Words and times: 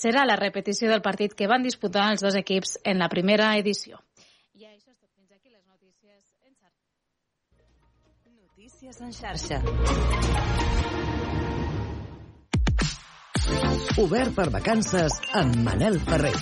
serà 0.00 0.24
la 0.24 0.36
repetició 0.40 0.88
del 0.90 1.02
partit 1.04 1.34
que 1.36 1.48
van 1.50 1.62
disputar 1.66 2.10
els 2.12 2.22
dos 2.24 2.36
equips 2.38 2.78
en 2.84 2.98
la 3.02 3.08
primera 3.12 3.56
edició. 3.60 4.00
I 4.56 4.64
això 4.64 4.90
és 4.90 4.96
tot. 4.96 5.10
Fins 5.16 5.30
aquí 5.36 5.50
les 5.52 5.64
notícies 5.68 6.20
en 6.46 6.52
xarxa. 6.56 6.80
Notícies 8.40 8.96
en 9.04 9.12
xarxa. 9.12 9.58
Obert 14.00 14.32
per 14.36 14.48
vacances 14.54 15.20
amb 15.36 15.56
Manel 15.66 16.00
Ferrer. 16.06 16.36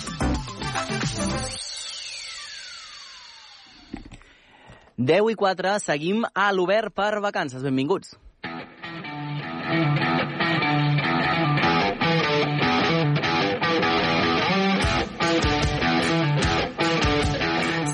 Deu 4.99 5.29
i 5.31 5.35
4, 5.39 5.77
seguim 5.79 6.25
a 6.35 6.49
l'Obert 6.51 6.91
per 6.95 7.19
vacances. 7.23 7.63
Benvinguts. 7.63 8.17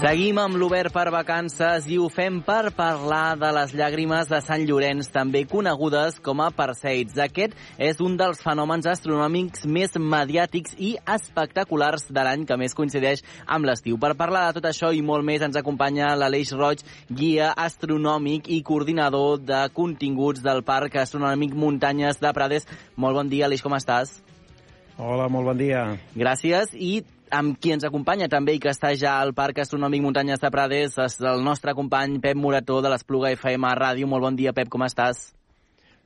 Seguim 0.05 0.37
amb 0.37 0.53
l'Obert 0.61 0.93
per 0.93 1.07
vacances 1.09 1.87
i 1.89 1.95
ho 1.97 2.05
fem 2.13 2.35
per 2.45 2.69
parlar 2.77 3.33
de 3.41 3.47
les 3.55 3.71
llàgrimes 3.73 4.27
de 4.29 4.37
Sant 4.45 4.61
Llorenç, 4.61 5.07
també 5.09 5.39
conegudes 5.49 6.19
com 6.21 6.43
a 6.45 6.51
Perseids. 6.53 7.15
Aquest 7.23 7.55
és 7.81 8.03
un 8.05 8.13
dels 8.19 8.43
fenòmens 8.45 8.85
astronòmics 8.91 9.65
més 9.65 9.97
mediàtics 9.97 10.75
i 10.77 10.91
espectaculars 11.15 12.05
de 12.13 12.25
l'any 12.27 12.43
que 12.45 12.59
més 12.61 12.77
coincideix 12.77 13.23
amb 13.47 13.65
l'estiu. 13.65 13.97
Per 13.97 14.13
parlar 14.19 14.43
de 14.45 14.59
tot 14.59 14.69
això 14.69 14.93
i 14.93 15.01
molt 15.01 15.25
més 15.25 15.41
ens 15.41 15.57
acompanya 15.57 16.11
l'Aleix 16.13 16.53
Roig, 16.53 16.85
guia 17.09 17.49
astronòmic 17.65 18.51
i 18.53 18.61
coordinador 18.61 19.41
de 19.41 19.63
continguts 19.73 20.45
del 20.45 20.61
Parc 20.69 21.01
Astronòmic 21.01 21.57
Muntanyes 21.57 22.21
de 22.21 22.35
Prades. 22.37 22.69
Molt 22.93 23.17
bon 23.23 23.33
dia, 23.33 23.49
Aleix, 23.49 23.65
com 23.65 23.73
estàs? 23.73 24.19
Hola, 25.01 25.25
molt 25.33 25.49
bon 25.49 25.57
dia. 25.57 25.87
Gràcies. 26.13 26.77
I 26.77 27.01
amb 27.35 27.57
qui 27.59 27.73
ens 27.75 27.85
acompanya 27.87 28.29
també 28.31 28.55
i 28.55 28.59
que 28.63 28.71
està 28.71 28.93
ja 28.95 29.17
al 29.21 29.33
Parc 29.35 29.59
Astronòmic 29.63 30.03
Muntanyes 30.03 30.41
de 30.41 30.51
Prades 30.53 30.97
és 31.01 31.17
el 31.21 31.43
nostre 31.43 31.75
company 31.77 32.19
Pep 32.23 32.37
Morató 32.39 32.81
de 32.83 32.91
l'Espluga 32.93 33.33
FM 33.35 33.73
Ràdio. 33.79 34.07
Molt 34.07 34.23
bon 34.23 34.37
dia, 34.39 34.53
Pep, 34.55 34.69
com 34.71 34.85
estàs? 34.87 35.27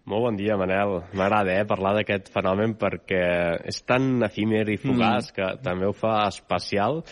Molt 0.10 0.26
bon 0.26 0.40
dia, 0.40 0.56
Manel. 0.58 0.96
M'agrada 1.14 1.54
eh, 1.54 1.68
parlar 1.70 1.94
d'aquest 2.00 2.32
fenomen 2.34 2.74
perquè 2.80 3.22
és 3.70 3.82
tan 3.86 4.24
efímer 4.26 4.64
i 4.74 4.80
fugaç 4.82 5.30
mm. 5.30 5.36
que 5.36 5.50
també 5.66 5.86
ho 5.86 5.94
fa 5.94 6.24
especial. 6.32 7.04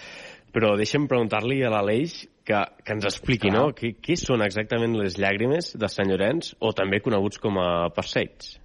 Però 0.56 0.74
deixa'm 0.80 1.06
preguntar-li 1.12 1.60
a 1.62 1.70
l'Aleix 1.70 2.24
que, 2.48 2.64
que 2.82 2.96
ens 2.96 3.06
expliqui, 3.06 3.52
Clar. 3.52 3.58
no? 3.60 3.76
Què, 3.78 3.94
què 4.02 4.18
són 4.18 4.42
exactament 4.42 4.96
les 4.98 5.20
llàgrimes 5.22 5.76
de 5.78 5.92
Sant 5.92 6.10
Llorenç, 6.10 6.56
o 6.64 6.72
també 6.74 7.04
coneguts 7.06 7.44
com 7.44 7.60
a 7.62 7.68
Perseids? 7.94 8.56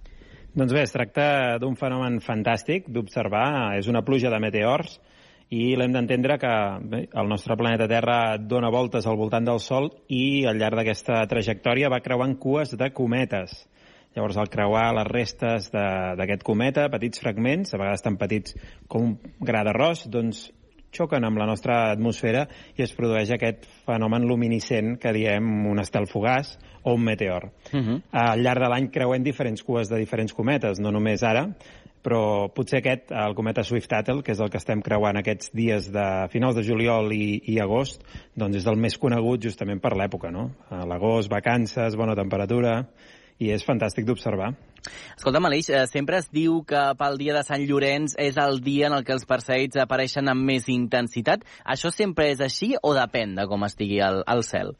Doncs 0.53 0.73
bé, 0.73 0.83
es 0.85 0.93
tracta 0.93 1.57
d'un 1.61 1.75
fenomen 1.77 2.19
fantàstic 2.23 2.89
d'observar. 2.89 3.73
És 3.77 3.89
una 3.91 4.01
pluja 4.05 4.33
de 4.33 4.41
meteors 4.41 4.97
i 5.49 5.75
l'hem 5.75 5.91
d'entendre 5.93 6.37
que 6.41 6.53
bé, 6.89 7.03
el 7.11 7.29
nostre 7.29 7.57
planeta 7.59 7.87
Terra 7.87 8.37
dona 8.37 8.71
voltes 8.73 9.07
al 9.07 9.17
voltant 9.19 9.45
del 9.45 9.59
Sol 9.59 9.91
i 10.07 10.45
al 10.49 10.57
llarg 10.57 10.79
d'aquesta 10.79 11.25
trajectòria 11.29 11.91
va 11.91 12.01
creuant 12.05 12.37
cues 12.39 12.75
de 12.79 12.89
cometes. 12.93 13.53
Llavors, 14.15 14.37
al 14.37 14.49
creuar 14.53 14.91
les 14.93 15.07
restes 15.09 15.71
d'aquest 15.73 16.43
cometa, 16.45 16.85
petits 16.93 17.21
fragments, 17.21 17.73
a 17.73 17.79
vegades 17.81 18.05
tan 18.05 18.17
petits 18.21 18.53
com 18.87 19.07
un 19.07 19.15
gra 19.41 19.63
d'arròs, 19.65 20.05
doncs 20.13 20.51
xoquen 20.93 21.25
amb 21.25 21.39
la 21.41 21.47
nostra 21.49 21.79
atmosfera 21.91 22.45
i 22.77 22.83
es 22.85 22.93
produeix 22.93 23.31
aquest 23.33 23.65
fenomen 23.87 24.27
luminiscent 24.29 24.99
que 25.01 25.13
diem 25.15 25.65
un 25.71 25.81
estel 25.81 26.05
fugaç 26.09 26.53
o 26.83 26.93
un 26.93 27.03
meteor. 27.03 27.49
Uh 27.73 27.79
-huh. 27.79 28.01
Al 28.11 28.43
llarg 28.43 28.61
de 28.61 28.69
l'any 28.69 28.91
creuem 28.91 29.23
diferents 29.23 29.63
cues 29.63 29.89
de 29.89 29.97
diferents 29.97 30.33
cometes, 30.33 30.79
no 30.79 30.91
només 30.91 31.23
ara, 31.23 31.49
però 32.03 32.49
potser 32.53 32.81
aquest, 32.81 33.13
el 33.15 33.35
cometa 33.37 33.63
Swift-Tuttle, 33.63 34.23
que 34.25 34.35
és 34.35 34.41
el 34.43 34.51
que 34.51 34.59
estem 34.59 34.83
creuant 34.83 35.17
aquests 35.19 35.53
dies 35.55 35.89
de 35.93 36.07
finals 36.33 36.59
de 36.59 36.65
juliol 36.67 37.13
i, 37.15 37.39
i 37.53 37.57
agost, 37.63 38.03
doncs 38.35 38.59
és 38.59 38.69
el 38.69 38.79
més 38.79 38.99
conegut 38.99 39.43
justament 39.47 39.79
per 39.83 39.95
l'època, 39.97 40.31
no? 40.35 40.49
A 40.69 40.83
l'agost, 40.89 41.31
vacances, 41.31 41.95
bona 41.99 42.17
temperatura, 42.19 42.81
i 43.41 43.51
és 43.53 43.63
fantàstic 43.65 44.05
d'observar. 44.07 44.51
Escolta, 45.15 45.39
Aleix, 45.39 45.69
eh, 45.69 45.85
sempre 45.87 46.19
es 46.19 46.27
diu 46.31 46.59
que 46.67 46.81
pel 46.99 47.17
dia 47.21 47.35
de 47.37 47.43
Sant 47.47 47.63
Llorenç 47.63 48.17
és 48.19 48.37
el 48.37 48.59
dia 48.63 48.89
en 48.89 48.97
el 48.97 49.05
que 49.07 49.15
els 49.15 49.25
perseguits 49.29 49.79
apareixen 49.79 50.27
amb 50.29 50.43
més 50.43 50.67
intensitat. 50.71 51.47
Això 51.63 51.91
sempre 51.91 52.29
és 52.33 52.43
així 52.43 52.73
o 52.81 52.93
depèn 52.97 53.37
de 53.39 53.47
com 53.47 53.63
estigui 53.63 54.03
el, 54.03 54.23
el 54.27 54.43
cel? 54.43 54.75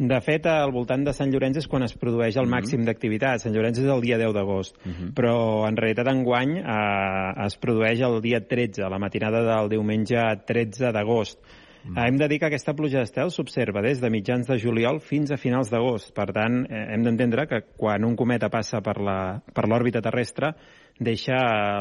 De 0.00 0.16
fet, 0.24 0.46
al 0.48 0.70
voltant 0.72 1.02
de 1.04 1.12
Sant 1.12 1.28
Llorenç 1.28 1.58
és 1.60 1.66
quan 1.68 1.84
es 1.84 1.92
produeix 1.92 2.36
el 2.36 2.46
mm 2.46 2.48
-hmm. 2.48 2.54
màxim 2.56 2.84
d'activitat. 2.84 3.40
Sant 3.40 3.52
Llorenç 3.52 3.78
és 3.78 3.84
el 3.84 4.00
dia 4.00 4.16
10 4.16 4.32
d'agost, 4.32 4.76
mm 4.84 4.90
-hmm. 4.90 5.12
però 5.12 5.68
en 5.68 5.76
realitat 5.76 6.08
enguany 6.08 6.56
eh, 6.56 7.44
es 7.46 7.56
produeix 7.56 8.00
el 8.00 8.20
dia 8.22 8.40
13, 8.40 8.88
la 8.88 8.98
matinada 8.98 9.42
del 9.42 9.68
diumenge 9.68 10.16
13 10.46 10.92
d'agost. 10.92 11.38
Mm. 11.84 11.98
Hem 11.98 12.16
de 12.16 12.28
dir 12.28 12.38
que 12.38 12.46
aquesta 12.46 12.74
pluja 12.74 12.98
d'estel 12.98 13.30
s'observa 13.30 13.80
des 13.82 14.00
de 14.00 14.10
mitjans 14.10 14.46
de 14.46 14.58
juliol 14.58 15.00
fins 15.00 15.30
a 15.30 15.36
finals 15.36 15.70
d'agost. 15.70 16.14
Per 16.14 16.32
tant, 16.32 16.66
eh, 16.68 16.94
hem 16.94 17.02
d'entendre 17.02 17.46
que 17.46 17.62
quan 17.76 18.04
un 18.04 18.16
cometa 18.16 18.48
passa 18.48 18.80
per 18.80 19.00
l'òrbita 19.00 20.00
terrestre 20.00 20.54
deixa 21.00 21.36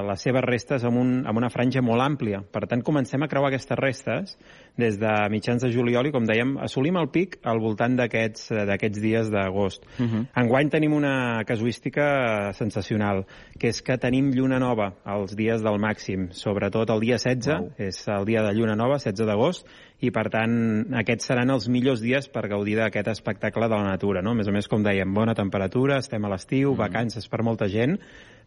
les 0.07 0.21
seves 0.23 0.43
restes 0.45 0.85
amb, 0.87 0.97
un, 0.97 1.11
amb 1.27 1.37
una 1.37 1.49
franja 1.51 1.83
molt 1.83 2.01
àmplia. 2.01 2.39
Per 2.39 2.63
tant, 2.71 2.81
comencem 2.87 3.21
a 3.21 3.27
creuar 3.27 3.51
aquestes 3.51 3.77
restes 3.77 4.37
des 4.79 4.95
de 4.99 5.11
mitjans 5.29 5.65
de 5.65 5.71
juliol 5.73 6.07
i, 6.07 6.13
com 6.15 6.23
dèiem, 6.23 6.55
assolim 6.63 6.95
el 7.01 7.09
pic 7.11 7.35
al 7.43 7.59
voltant 7.59 7.97
d'aquests 7.99 9.01
dies 9.03 9.29
d'agost. 9.29 9.83
Uh 9.99 10.05
-huh. 10.05 10.23
Enguany 10.39 10.69
tenim 10.69 10.93
una 10.93 11.43
casuística 11.45 12.53
sensacional, 12.53 13.25
que 13.59 13.67
és 13.67 13.81
que 13.81 13.97
tenim 13.97 14.31
lluna 14.31 14.59
nova 14.59 14.93
els 15.05 15.35
dies 15.35 15.61
del 15.61 15.79
màxim, 15.79 16.31
sobretot 16.31 16.89
el 16.89 16.99
dia 16.99 17.17
16, 17.17 17.59
wow. 17.59 17.71
és 17.77 18.07
el 18.07 18.25
dia 18.25 18.41
de 18.41 18.53
lluna 18.53 18.75
nova, 18.75 18.99
16 18.99 19.27
d'agost, 19.27 19.67
i 19.99 20.11
per 20.11 20.29
tant 20.29 20.95
aquests 20.95 21.25
seran 21.25 21.49
els 21.49 21.67
millors 21.67 22.01
dies 22.01 22.29
per 22.29 22.47
gaudir 22.47 22.77
d'aquest 22.77 23.07
espectacle 23.07 23.67
de 23.67 23.75
la 23.75 23.83
natura. 23.83 24.21
No? 24.21 24.31
A 24.31 24.35
més 24.35 24.47
a 24.47 24.51
més, 24.51 24.67
com 24.67 24.81
dèiem, 24.81 25.13
bona 25.13 25.35
temperatura, 25.35 25.97
estem 25.97 26.23
a 26.25 26.29
l'estiu, 26.29 26.71
uh 26.71 26.75
-huh. 26.75 26.77
vacances 26.77 27.27
per 27.27 27.43
molta 27.43 27.67
gent, 27.67 27.99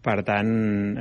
per 0.02 0.18
tant, 0.26 0.50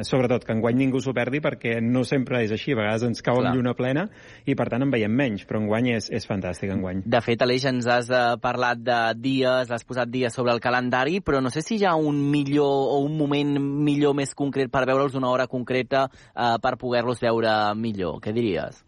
sobretot 0.05 0.45
que 0.45 0.53
enguany 0.53 0.77
ningú 0.77 1.01
s'ho 1.01 1.13
perdi 1.17 1.41
perquè 1.43 1.79
no 1.81 2.03
sempre 2.07 2.43
és 2.45 2.53
així, 2.53 2.75
a 2.75 2.79
vegades 2.79 3.05
ens 3.07 3.23
cau 3.25 3.39
Clar. 3.39 3.49
amb 3.49 3.57
lluna 3.57 3.73
plena 3.77 4.07
i 4.45 4.55
per 4.57 4.69
tant 4.71 4.85
en 4.85 4.93
veiem 4.93 5.11
menys, 5.11 5.45
però 5.49 5.61
enguany 5.63 5.91
és, 5.95 6.11
és 6.13 6.27
fantàstic 6.29 6.73
enguany. 6.73 7.01
De 7.05 7.21
fet, 7.25 7.41
Aleix, 7.41 7.65
ens 7.71 7.89
has 7.89 8.11
uh, 8.13 8.37
parlat 8.41 8.81
de 8.85 8.99
dies, 9.17 9.71
has 9.73 9.85
posat 9.87 10.11
dies 10.13 10.33
sobre 10.37 10.53
el 10.53 10.61
calendari, 10.63 11.19
però 11.25 11.41
no 11.41 11.49
sé 11.53 11.65
si 11.65 11.79
hi 11.81 11.87
ha 11.89 11.95
un 11.97 12.21
millor 12.31 12.93
o 12.95 12.99
un 13.05 13.17
moment 13.17 13.57
millor 13.59 14.15
més 14.17 14.35
concret 14.37 14.71
per 14.71 14.85
veure'ls 14.89 15.17
una 15.17 15.33
hora 15.33 15.49
concreta 15.49 16.05
uh, 16.07 16.57
per 16.61 16.77
poder-los 16.77 17.21
veure 17.23 17.55
millor. 17.75 18.21
Què 18.21 18.33
diries? 18.35 18.83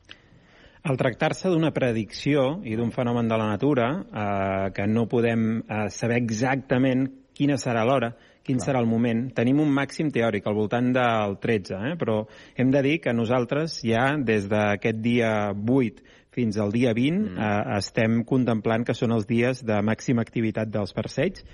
Al 0.84 0.98
tractar-se 1.00 1.48
d'una 1.48 1.72
predicció 1.72 2.58
i 2.68 2.76
d'un 2.76 2.90
fenomen 2.92 3.30
de 3.32 3.38
la 3.40 3.46
natura, 3.48 3.86
eh, 4.04 4.72
que 4.76 4.84
no 4.84 5.06
podem 5.08 5.62
eh, 5.62 5.86
saber 5.88 6.18
exactament 6.20 7.06
quina 7.32 7.56
serà 7.56 7.86
l'hora, 7.88 8.10
quin 8.44 8.60
serà 8.60 8.82
el 8.84 8.90
moment. 8.90 9.28
Tenim 9.36 9.62
un 9.64 9.72
màxim 9.72 10.12
teòric 10.14 10.48
al 10.48 10.58
voltant 10.58 10.92
del 10.96 11.38
13, 11.44 11.80
eh? 11.92 11.94
però 12.00 12.24
hem 12.60 12.74
de 12.74 12.82
dir 12.86 12.98
que 13.04 13.16
nosaltres 13.16 13.80
ja 13.88 14.12
des 14.20 14.50
d'aquest 14.52 15.00
dia 15.04 15.32
8 15.54 16.04
fins 16.34 16.58
al 16.58 16.74
dia 16.74 16.94
20 16.98 17.18
mm. 17.20 17.38
eh, 17.38 17.78
estem 17.78 18.22
contemplant 18.28 18.86
que 18.88 18.96
són 18.98 19.14
els 19.16 19.28
dies 19.30 19.62
de 19.66 19.80
màxima 19.86 20.26
activitat 20.26 20.72
dels 20.74 20.96
perseigs 20.98 21.46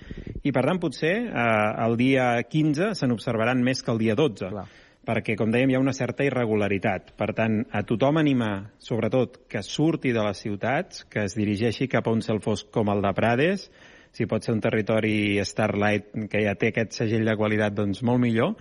i 0.42 0.54
per 0.56 0.64
tant 0.66 0.80
potser 0.82 1.16
eh, 1.28 1.48
el 1.86 1.98
dia 2.00 2.32
15 2.48 2.94
se 2.96 3.10
n'observaran 3.10 3.62
més 3.64 3.84
que 3.84 3.92
el 3.94 4.00
dia 4.06 4.16
12. 4.20 4.54
Clar 4.54 4.70
perquè, 5.10 5.34
com 5.40 5.50
dèiem, 5.50 5.72
hi 5.72 5.78
ha 5.78 5.82
una 5.82 5.96
certa 5.96 6.26
irregularitat. 6.28 7.14
Per 7.18 7.32
tant, 7.34 7.64
a 7.74 7.82
tothom 7.88 8.20
animar, 8.22 8.76
sobretot, 8.84 9.40
que 9.50 9.64
surti 9.66 10.12
de 10.14 10.22
les 10.22 10.42
ciutats, 10.44 11.02
que 11.10 11.24
es 11.26 11.34
dirigeixi 11.40 11.88
cap 11.90 12.06
a 12.06 12.14
un 12.14 12.22
cel 12.22 12.42
fosc 12.44 12.70
com 12.76 12.92
el 12.94 13.02
de 13.02 13.14
Prades, 13.18 13.64
si 14.12 14.28
pot 14.30 14.44
ser 14.44 14.56
un 14.56 14.62
territori 14.62 15.40
Starlight 15.46 16.30
que 16.32 16.44
ja 16.46 16.56
té 16.60 16.74
aquest 16.74 16.98
segell 17.02 17.28
de 17.28 17.36
qualitat, 17.40 17.76
doncs 17.78 18.04
molt 18.04 18.22
millor, 18.24 18.56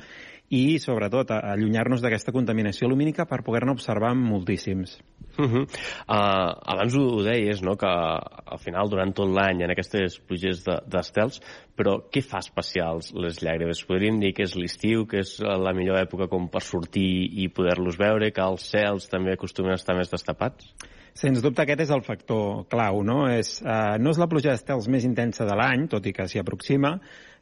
i 0.55 0.79
sobretot 0.81 1.31
allunyar-nos 1.37 2.01
d'aquesta 2.01 2.33
contaminació 2.33 2.89
lumínica 2.89 3.27
per 3.29 3.43
poder-ne 3.45 3.75
observar 3.75 4.15
moltíssims. 4.17 4.97
Uh 5.39 5.45
-huh. 5.45 5.63
uh, 5.63 6.51
abans 6.73 6.97
ho, 6.97 7.03
ho 7.17 7.23
deies, 7.23 7.63
no?, 7.63 7.77
que 7.77 7.87
al 7.87 8.59
final, 8.59 8.89
durant 8.89 9.13
tot 9.15 9.29
l'any, 9.29 9.63
en 9.63 9.71
aquestes 9.71 10.19
pluges 10.19 10.65
d'estels, 10.65 11.39
de, 11.39 11.47
però 11.77 12.01
què 12.11 12.23
fa 12.23 12.39
especials 12.39 13.13
les 13.15 13.43
llàgrimes? 13.43 13.85
Podríem 13.87 14.19
dir 14.21 14.33
que 14.35 14.43
és 14.43 14.57
l'estiu, 14.57 15.07
que 15.07 15.19
és 15.19 15.39
la 15.41 15.73
millor 15.73 15.99
època 15.99 16.29
com 16.29 16.49
per 16.49 16.63
sortir 16.63 17.31
i 17.43 17.49
poder-los 17.49 17.99
veure, 17.99 18.33
que 18.33 18.41
els 18.41 18.71
cels 18.71 19.09
també 19.09 19.33
acostumen 19.33 19.73
a 19.73 19.75
estar 19.75 19.95
més 19.97 20.11
destapats? 20.11 20.75
Sens 21.19 21.41
dubte 21.43 21.65
aquest 21.65 21.81
és 21.83 21.91
el 21.91 22.05
factor 22.07 22.61
clau, 22.71 23.01
no? 23.03 23.25
És, 23.27 23.57
eh, 23.65 23.97
no 23.99 24.13
és 24.15 24.19
la 24.23 24.29
pluja 24.31 24.53
d'estels 24.53 24.87
més 24.87 25.03
intensa 25.03 25.47
de 25.49 25.57
l'any, 25.59 25.89
tot 25.91 26.05
i 26.07 26.13
que 26.15 26.29
s'hi 26.31 26.39
aproxima, 26.39 26.93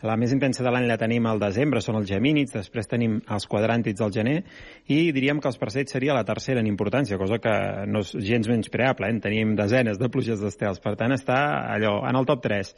la 0.00 0.14
més 0.16 0.32
intensa 0.32 0.64
de 0.64 0.70
l'any 0.72 0.86
la 0.88 0.96
tenim 0.96 1.26
al 1.28 1.40
desembre, 1.42 1.82
són 1.84 1.98
els 2.00 2.08
gemínids, 2.08 2.54
després 2.56 2.88
tenim 2.88 3.18
els 3.32 3.46
quadràntids 3.52 4.00
al 4.00 4.14
gener, 4.16 4.38
i 4.88 5.10
diríem 5.12 5.42
que 5.44 5.50
els 5.52 5.60
perceits 5.60 5.92
seria 5.92 6.16
la 6.16 6.24
tercera 6.24 6.60
en 6.64 6.70
importància, 6.70 7.18
cosa 7.20 7.36
que 7.36 7.52
no 7.88 8.00
és 8.00 8.14
gens 8.24 8.48
menys 8.48 8.72
preable, 8.72 9.10
eh? 9.12 9.20
tenim 9.20 9.52
desenes 9.56 10.00
de 10.00 10.08
pluges 10.08 10.40
d'estels, 10.40 10.80
per 10.80 10.94
tant 10.96 11.12
està 11.12 11.38
allò, 11.76 11.98
en 12.08 12.16
el 12.16 12.28
top 12.32 12.44
3. 12.48 12.72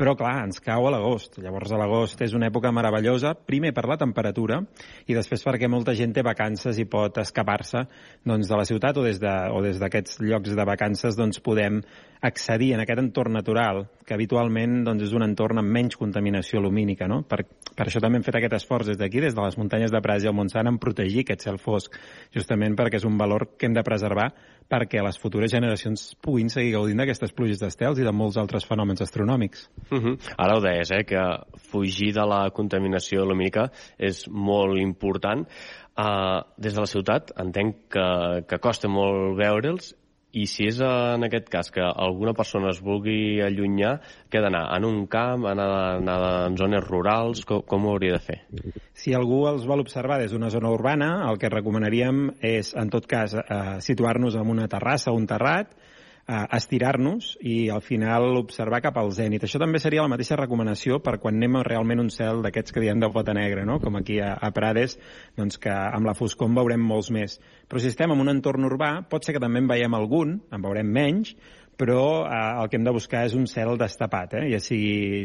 Però, 0.00 0.14
clar, 0.16 0.46
ens 0.46 0.62
cau 0.64 0.86
a 0.88 0.90
l'agost. 0.94 1.34
Llavors, 1.44 1.74
a 1.74 1.76
l'agost 1.76 2.22
és 2.24 2.32
una 2.32 2.48
època 2.48 2.70
meravellosa, 2.72 3.34
primer 3.36 3.74
per 3.76 3.82
la 3.84 3.98
temperatura 4.00 4.62
i 5.04 5.12
després 5.12 5.42
perquè 5.44 5.68
molta 5.68 5.92
gent 5.98 6.14
té 6.16 6.22
vacances 6.24 6.78
i 6.80 6.86
pot 6.88 7.18
escapar-se 7.20 7.82
doncs, 8.24 8.48
de 8.48 8.56
la 8.56 8.64
ciutat 8.64 8.96
o 8.96 9.04
des 9.04 9.20
d'aquests 9.20 10.16
de, 10.22 10.30
llocs 10.30 10.54
de 10.56 10.64
vacances 10.64 11.18
doncs, 11.18 11.42
podem 11.44 11.82
accedir 12.24 12.70
en 12.72 12.80
aquest 12.80 13.02
entorn 13.02 13.36
natural, 13.36 13.82
que 14.08 14.16
habitualment 14.16 14.78
doncs, 14.86 15.04
és 15.04 15.12
un 15.16 15.26
entorn 15.26 15.60
amb 15.60 15.76
menys 15.76 16.00
contaminació 16.00 16.62
lumínica. 16.64 17.04
No? 17.04 17.20
Per, 17.28 17.42
per 17.76 17.84
això 17.84 18.00
també 18.00 18.22
hem 18.22 18.24
fet 18.24 18.40
aquest 18.40 18.56
esforç 18.56 18.94
des 18.94 19.00
d'aquí, 19.00 19.20
des 19.20 19.36
de 19.36 19.44
les 19.44 19.60
muntanyes 19.60 19.92
de 19.92 20.00
Prats 20.00 20.24
i 20.24 20.32
el 20.32 20.36
Montsant, 20.36 20.72
en 20.72 20.80
protegir 20.80 21.26
aquest 21.26 21.44
cel 21.44 21.60
fosc, 21.60 22.00
justament 22.32 22.72
perquè 22.78 23.02
és 23.02 23.08
un 23.08 23.20
valor 23.20 23.50
que 23.58 23.68
hem 23.68 23.76
de 23.76 23.84
preservar 23.84 24.30
perquè 24.70 25.02
les 25.02 25.18
futures 25.18 25.50
generacions 25.50 26.14
puguin 26.22 26.50
seguir 26.52 26.76
gaudint 26.76 27.02
d'aquestes 27.02 27.34
pluges 27.36 27.60
d'estels 27.60 27.98
i 27.98 28.06
de 28.06 28.14
molts 28.14 28.38
altres 28.40 28.66
fenòmens 28.68 29.02
astronòmics. 29.02 29.68
Uh 29.90 29.94
mhm. 29.96 30.06
-huh. 30.06 30.34
Ara 30.38 30.56
ho 30.56 30.60
deies, 30.60 30.90
eh, 30.90 31.04
que 31.04 31.22
fugir 31.70 32.12
de 32.14 32.26
la 32.26 32.50
contaminació 32.50 33.24
lumínica 33.24 33.70
és 33.98 34.28
molt 34.28 34.78
important. 34.78 35.46
Uh, 35.98 36.40
des 36.56 36.72
de 36.72 36.80
la 36.80 36.86
ciutat 36.86 37.32
entenc 37.36 37.74
que, 37.90 38.44
que 38.48 38.58
costa 38.58 38.88
molt 38.88 39.36
veure'ls 39.36 39.94
i 40.32 40.46
si 40.46 40.68
és 40.70 40.78
en 40.84 41.26
aquest 41.26 41.48
cas 41.50 41.70
que 41.74 41.82
alguna 41.82 42.34
persona 42.38 42.70
es 42.70 42.80
vulgui 42.84 43.40
allunyar, 43.42 43.96
què 44.30 44.42
d'anar? 44.42 44.62
En 44.76 44.86
un 44.86 45.00
camp, 45.10 45.46
anar, 45.50 45.68
anar 45.98 46.18
en 46.46 46.58
zones 46.60 46.86
rurals? 46.86 47.42
Com, 47.48 47.64
com 47.66 47.86
ho 47.86 47.94
hauria 47.94 48.18
de 48.18 48.22
fer? 48.22 48.38
Si 48.94 49.14
algú 49.16 49.42
els 49.50 49.66
vol 49.66 49.82
observar 49.82 50.20
des 50.22 50.34
d'una 50.34 50.52
zona 50.54 50.70
urbana, 50.70 51.10
el 51.30 51.40
que 51.40 51.50
recomanaríem 51.50 52.28
és, 52.46 52.74
en 52.78 52.92
tot 52.94 53.08
cas, 53.10 53.34
eh, 53.40 53.62
situar-nos 53.82 54.38
en 54.38 54.54
una 54.54 54.68
terrassa 54.70 55.10
o 55.10 55.18
un 55.18 55.26
terrat, 55.30 55.74
estirar-nos 56.30 57.32
i 57.40 57.68
al 57.70 57.82
final 57.82 58.36
observar 58.38 58.80
cap 58.84 58.98
al 59.00 59.10
zènit. 59.16 59.44
Això 59.44 59.60
també 59.62 59.80
seria 59.82 60.04
la 60.04 60.12
mateixa 60.12 60.38
recomanació 60.38 61.00
per 61.04 61.18
quan 61.22 61.38
anem 61.38 61.60
a 61.60 61.64
realment 61.66 62.04
un 62.04 62.10
cel 62.14 62.42
d'aquests 62.44 62.74
que 62.74 62.82
diem 62.84 63.00
de 63.02 63.10
pota 63.12 63.34
negra, 63.36 63.64
no? 63.66 63.80
com 63.82 63.98
aquí 63.98 64.20
a, 64.22 64.34
a 64.34 64.52
Prades, 64.54 64.98
doncs 65.38 65.58
que 65.62 65.72
amb 65.72 66.06
la 66.06 66.16
foscor 66.18 66.50
en 66.50 66.58
veurem 66.60 66.82
molts 66.82 67.10
més. 67.14 67.38
Però 67.68 67.82
si 67.82 67.90
estem 67.90 68.12
en 68.14 68.22
un 68.22 68.32
entorn 68.32 68.68
urbà, 68.68 68.92
pot 69.10 69.26
ser 69.26 69.36
que 69.36 69.42
també 69.42 69.62
en 69.62 69.70
veiem 69.70 69.96
algun, 69.98 70.38
en 70.52 70.62
veurem 70.62 70.92
menys, 70.94 71.34
però 71.80 72.26
eh, 72.28 72.62
el 72.62 72.68
que 72.68 72.76
hem 72.76 72.84
de 72.84 72.92
buscar 72.92 73.24
és 73.24 73.34
un 73.38 73.46
cel 73.48 73.78
destapat. 73.80 74.34
Eh? 74.36 74.42
I 74.52 74.60
si, 74.60 74.80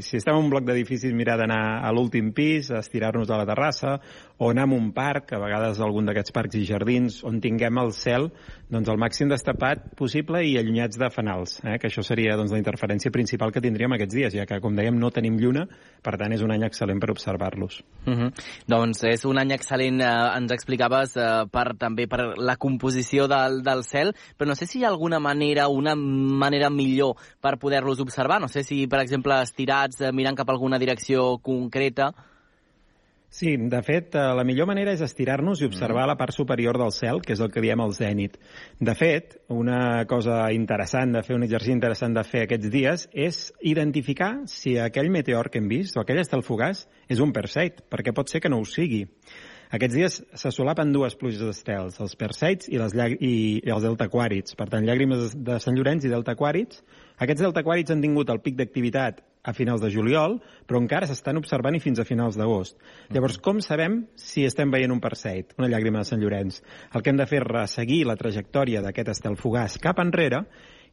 si 0.05 0.19
estem 0.21 0.37
en 0.37 0.45
un 0.45 0.51
bloc 0.53 0.63
d'edificis, 0.67 1.11
mirar 1.13 1.35
d'anar 1.41 1.61
a 1.83 1.91
l'últim 1.91 2.31
pis, 2.35 2.69
estirar-nos 2.71 3.27
de 3.27 3.35
la 3.35 3.47
terrassa, 3.49 3.97
o 4.39 4.51
anar 4.53 4.69
a 4.69 4.77
un 4.77 4.91
parc, 4.95 5.33
a 5.35 5.41
vegades 5.41 5.81
algun 5.83 6.07
d'aquests 6.07 6.35
parcs 6.35 6.55
i 6.59 6.63
jardins, 6.69 7.19
on 7.27 7.41
tinguem 7.43 7.81
el 7.83 7.91
cel 7.97 8.29
doncs, 8.71 8.89
el 8.89 8.97
màxim 8.97 9.29
destapat 9.29 9.83
possible 9.97 10.41
i 10.45 10.55
allunyats 10.57 10.97
de 10.97 11.09
fanals, 11.13 11.59
eh? 11.63 11.77
que 11.81 11.89
això 11.89 12.01
seria 12.05 12.35
doncs, 12.37 12.53
la 12.53 12.59
interferència 12.61 13.11
principal 13.13 13.53
que 13.53 13.61
tindríem 13.61 13.93
aquests 13.97 14.17
dies, 14.17 14.33
ja 14.33 14.47
que, 14.49 14.57
com 14.63 14.75
dèiem, 14.77 14.97
no 14.97 15.11
tenim 15.13 15.37
lluna, 15.41 15.67
per 16.05 16.15
tant, 16.21 16.33
és 16.33 16.41
un 16.45 16.53
any 16.55 16.65
excel·lent 16.65 17.01
per 17.01 17.11
observar-los. 17.13 17.81
Uh 18.05 18.09
mhm. 18.09 18.19
-huh. 18.21 18.45
Doncs 18.67 19.03
és 19.03 19.25
un 19.25 19.37
any 19.37 19.51
excel·lent, 19.53 20.01
eh, 20.01 20.37
ens 20.37 20.51
explicaves, 20.51 21.15
eh, 21.17 21.45
per, 21.51 21.75
també 21.77 22.07
per 22.07 22.37
la 22.37 22.57
composició 22.57 23.27
del, 23.27 23.61
del 23.61 23.83
cel, 23.83 24.15
però 24.37 24.47
no 24.47 24.55
sé 24.55 24.65
si 24.65 24.79
hi 24.79 24.83
ha 24.83 24.89
alguna 24.89 25.19
manera, 25.19 25.67
una 25.67 25.95
manera 25.95 26.69
millor 26.69 27.15
per 27.39 27.57
poder-los 27.57 27.99
observar. 27.99 28.41
No 28.41 28.47
sé 28.47 28.63
si, 28.63 28.87
per 28.87 29.01
exemple, 29.01 29.41
estirats, 29.41 30.01
eh, 30.01 30.11
mirant 30.11 30.35
cap 30.35 30.49
a 30.49 30.53
alguna 30.53 30.79
direcció 30.79 31.37
concreta. 31.37 32.13
Sí, 33.29 33.57
de 33.57 33.81
fet, 33.83 34.15
eh, 34.15 34.21
la 34.37 34.45
millor 34.47 34.67
manera 34.69 34.93
és 34.95 35.01
estirar-nos 35.03 35.59
i 35.59 35.67
observar 35.67 36.05
mm. 36.05 36.11
la 36.13 36.17
part 36.19 36.31
superior 36.31 36.77
del 36.79 36.93
cel, 36.95 37.19
que 37.21 37.33
és 37.35 37.41
el 37.43 37.51
que 37.51 37.63
diem 37.63 37.81
el 37.83 37.91
zènit. 37.97 38.37
De 38.79 38.95
fet, 38.95 39.35
una 39.51 40.05
cosa 40.07 40.45
interessant 40.55 41.11
de 41.11 41.23
fer, 41.25 41.35
un 41.35 41.43
exercici 41.43 41.75
interessant 41.75 42.15
de 42.15 42.23
fer 42.23 42.45
aquests 42.45 42.71
dies, 42.71 43.07
és 43.11 43.41
identificar 43.59 44.31
si 44.47 44.77
aquell 44.79 45.11
meteor 45.11 45.51
que 45.51 45.59
hem 45.59 45.67
vist, 45.67 45.97
o 45.97 46.05
aquell 46.05 46.23
estel 46.23 46.45
fugaç, 46.47 46.85
és 47.11 47.19
un 47.19 47.35
Perseid, 47.35 47.83
perquè 47.91 48.15
pot 48.15 48.31
ser 48.31 48.39
que 48.39 48.53
no 48.53 48.61
ho 48.61 48.69
sigui. 48.69 49.03
Aquests 49.75 49.95
dies 49.97 50.17
se 50.39 50.51
solapen 50.53 50.93
dues 50.93 51.17
pluges 51.19 51.41
d'estels, 51.41 51.99
els 51.99 52.15
Perseids 52.15 52.69
i, 52.69 52.79
les 52.79 52.93
i, 52.95 53.35
i 53.59 53.71
els 53.73 53.83
deltaquàrids. 53.83 54.55
Per 54.55 54.69
tant, 54.71 54.85
llàgrimes 54.85 55.33
de 55.35 55.59
Sant 55.59 55.75
Llorenç 55.75 56.05
i 56.05 56.13
deltaquàrids. 56.13 56.83
Aquests 57.19 57.43
deltaquàrids 57.49 57.91
han 57.91 58.03
tingut 58.05 58.31
el 58.31 58.39
pic 58.45 58.55
d'activitat 58.61 59.25
a 59.45 59.53
finals 59.53 59.81
de 59.83 59.91
juliol, 59.93 60.39
però 60.65 60.81
encara 60.81 61.07
s'estan 61.07 61.39
observant 61.39 61.77
i 61.77 61.83
fins 61.83 62.01
a 62.01 62.07
finals 62.07 62.37
d'agost. 62.39 62.77
Llavors, 63.13 63.37
com 63.37 63.61
sabem 63.61 64.03
si 64.19 64.45
estem 64.45 64.73
veient 64.73 64.93
un 64.93 65.01
Perseid, 65.03 65.53
una 65.59 65.69
llàgrima 65.71 66.01
de 66.01 66.09
Sant 66.09 66.21
Llorenç? 66.21 66.61
El 66.93 67.05
que 67.05 67.13
hem 67.13 67.21
de 67.21 67.29
fer 67.29 67.43
és 67.43 67.49
resseguir 67.49 68.05
la 68.09 68.17
trajectòria 68.19 68.81
d'aquest 68.81 69.13
estel 69.15 69.37
fugaç 69.39 69.77
cap 69.83 70.01
enrere 70.01 70.45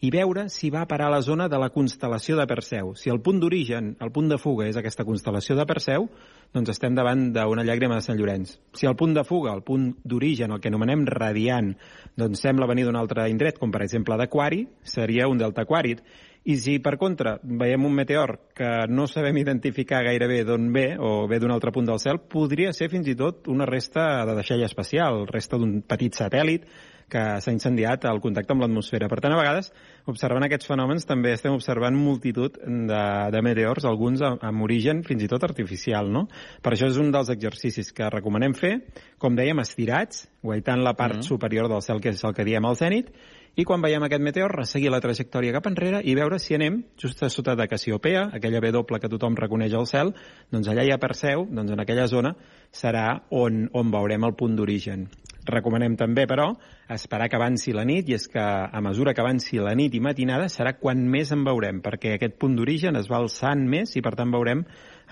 i 0.03 0.11
veure 0.11 0.49
si 0.51 0.69
va 0.75 0.83
parar 0.91 1.07
a 1.07 1.15
la 1.15 1.23
zona 1.23 1.47
de 1.49 1.59
la 1.63 1.69
constel·lació 1.71 2.35
de 2.35 2.47
Perseu. 2.51 2.91
Si 2.99 3.11
el 3.11 3.21
punt 3.23 3.39
d'origen, 3.39 3.93
el 4.03 4.11
punt 4.11 4.29
de 4.33 4.39
fuga 4.43 4.67
és 4.67 4.77
aquesta 4.79 5.07
constel·lació 5.07 5.55
de 5.55 5.67
Perseu, 5.71 6.09
doncs 6.53 6.73
estem 6.75 6.97
davant 6.99 7.29
d'una 7.37 7.63
llàgrima 7.63 8.01
de 8.01 8.03
Sant 8.03 8.19
Llorenç. 8.19 8.57
Si 8.75 8.89
el 8.91 8.97
punt 8.99 9.15
de 9.15 9.23
fuga, 9.25 9.55
el 9.55 9.63
punt 9.63 9.93
d'origen, 10.03 10.51
el 10.51 10.61
que 10.61 10.73
anomenem 10.73 11.07
radiant, 11.07 11.71
doncs 12.19 12.43
sembla 12.43 12.67
venir 12.67 12.89
d'un 12.89 12.99
altre 12.99 13.29
indret, 13.31 13.61
com 13.63 13.71
per 13.71 13.85
exemple 13.87 14.19
d'Aquari, 14.19 14.65
seria 14.83 15.31
un 15.31 15.39
delta 15.39 15.63
aquàrid. 15.63 16.03
I 16.45 16.57
si, 16.59 16.79
per 16.83 16.97
contra, 16.99 17.37
veiem 17.43 17.85
un 17.87 17.93
meteor 17.95 18.33
que 18.57 18.71
no 18.91 19.07
sabem 19.07 19.37
identificar 19.39 20.03
gairebé 20.03 20.41
d'on 20.45 20.73
ve, 20.75 20.89
o 20.99 21.29
ve 21.31 21.39
d'un 21.39 21.55
altre 21.55 21.71
punt 21.71 21.87
del 21.87 22.01
cel, 22.03 22.19
podria 22.19 22.73
ser 22.75 22.89
fins 22.91 23.07
i 23.07 23.15
tot 23.19 23.47
una 23.53 23.69
resta 23.69 24.25
de 24.27 24.35
deixalla 24.41 24.67
espacial, 24.67 25.23
resta 25.31 25.61
d'un 25.61 25.81
petit 25.87 26.19
satèl·lit 26.19 26.67
que 27.13 27.23
s'ha 27.45 27.53
incendiat 27.53 28.07
al 28.09 28.21
contacte 28.25 28.55
amb 28.55 28.65
l'atmosfera. 28.65 29.09
Per 29.11 29.19
tant, 29.21 29.35
a 29.35 29.39
vegades, 29.39 29.69
observant 30.11 30.47
aquests 30.47 30.71
fenòmens, 30.71 31.05
també 31.09 31.35
estem 31.37 31.55
observant 31.55 31.95
multitud 31.99 32.57
de, 32.59 33.03
de 33.35 33.43
meteors, 33.45 33.87
alguns 33.89 34.25
amb, 34.25 34.41
amb 34.49 34.65
origen 34.65 35.03
fins 35.07 35.27
i 35.27 35.29
tot 35.31 35.45
artificial, 35.47 36.09
no? 36.11 36.25
Per 36.65 36.73
això 36.73 36.89
és 36.91 36.99
un 37.03 37.13
dels 37.15 37.31
exercicis 37.35 37.93
que 37.95 38.09
recomanem 38.11 38.57
fer, 38.57 38.73
com 39.21 39.37
dèiem, 39.39 39.61
estirats, 39.63 40.27
guaitant 40.43 40.83
la 40.83 40.97
part 40.97 41.19
mm 41.19 41.21
-hmm. 41.21 41.29
superior 41.29 41.69
del 41.69 41.83
cel, 41.83 42.01
que 42.01 42.11
és 42.11 42.25
el 42.25 42.35
que 42.35 42.49
diem 42.49 42.65
al 42.65 42.77
zènit, 42.77 43.13
i 43.55 43.67
quan 43.69 43.83
veiem 43.85 44.05
aquest 44.07 44.23
meteor, 44.25 44.55
resseguir 44.57 44.89
la 44.93 45.01
trajectòria 45.05 45.53
cap 45.53 45.67
enrere 45.69 46.01
i 46.09 46.15
veure 46.17 46.39
si 46.41 46.55
anem 46.57 46.79
just 47.01 47.21
a 47.23 47.29
sota 47.29 47.53
de 47.59 47.67
Cassiopea, 47.69 48.31
aquella 48.39 48.63
B 48.65 48.71
doble 48.73 49.01
que 49.01 49.11
tothom 49.13 49.37
reconeix 49.37 49.75
al 49.77 49.85
cel, 49.91 50.15
doncs 50.53 50.71
allà 50.73 50.87
hi 50.87 50.93
ha 50.95 51.01
Perseu, 51.03 51.45
doncs 51.51 51.75
en 51.75 51.83
aquella 51.85 52.07
zona 52.09 52.33
serà 52.73 53.07
on, 53.29 53.67
on 53.77 53.93
veurem 53.93 54.25
el 54.25 54.33
punt 54.41 54.57
d'origen. 54.57 55.05
Recomanem 55.45 55.97
també, 55.99 56.25
però, 56.31 56.53
esperar 56.95 57.27
que 57.29 57.37
avanci 57.37 57.75
la 57.75 57.85
nit, 57.85 58.09
i 58.09 58.15
és 58.15 58.29
que 58.31 58.41
a 58.41 58.81
mesura 58.81 59.13
que 59.13 59.21
avanci 59.21 59.59
la 59.59 59.75
nit 59.75 59.93
i 59.99 60.01
matinada 60.01 60.47
serà 60.49 60.77
quan 60.79 61.03
més 61.11 61.33
en 61.35 61.43
veurem, 61.45 61.83
perquè 61.83 62.15
aquest 62.15 62.39
punt 62.41 62.55
d'origen 62.57 62.97
es 62.97 63.11
va 63.11 63.19
alçant 63.19 63.67
més 63.69 63.97
i, 63.99 64.05
per 64.07 64.15
tant, 64.17 64.31
veurem 64.33 64.63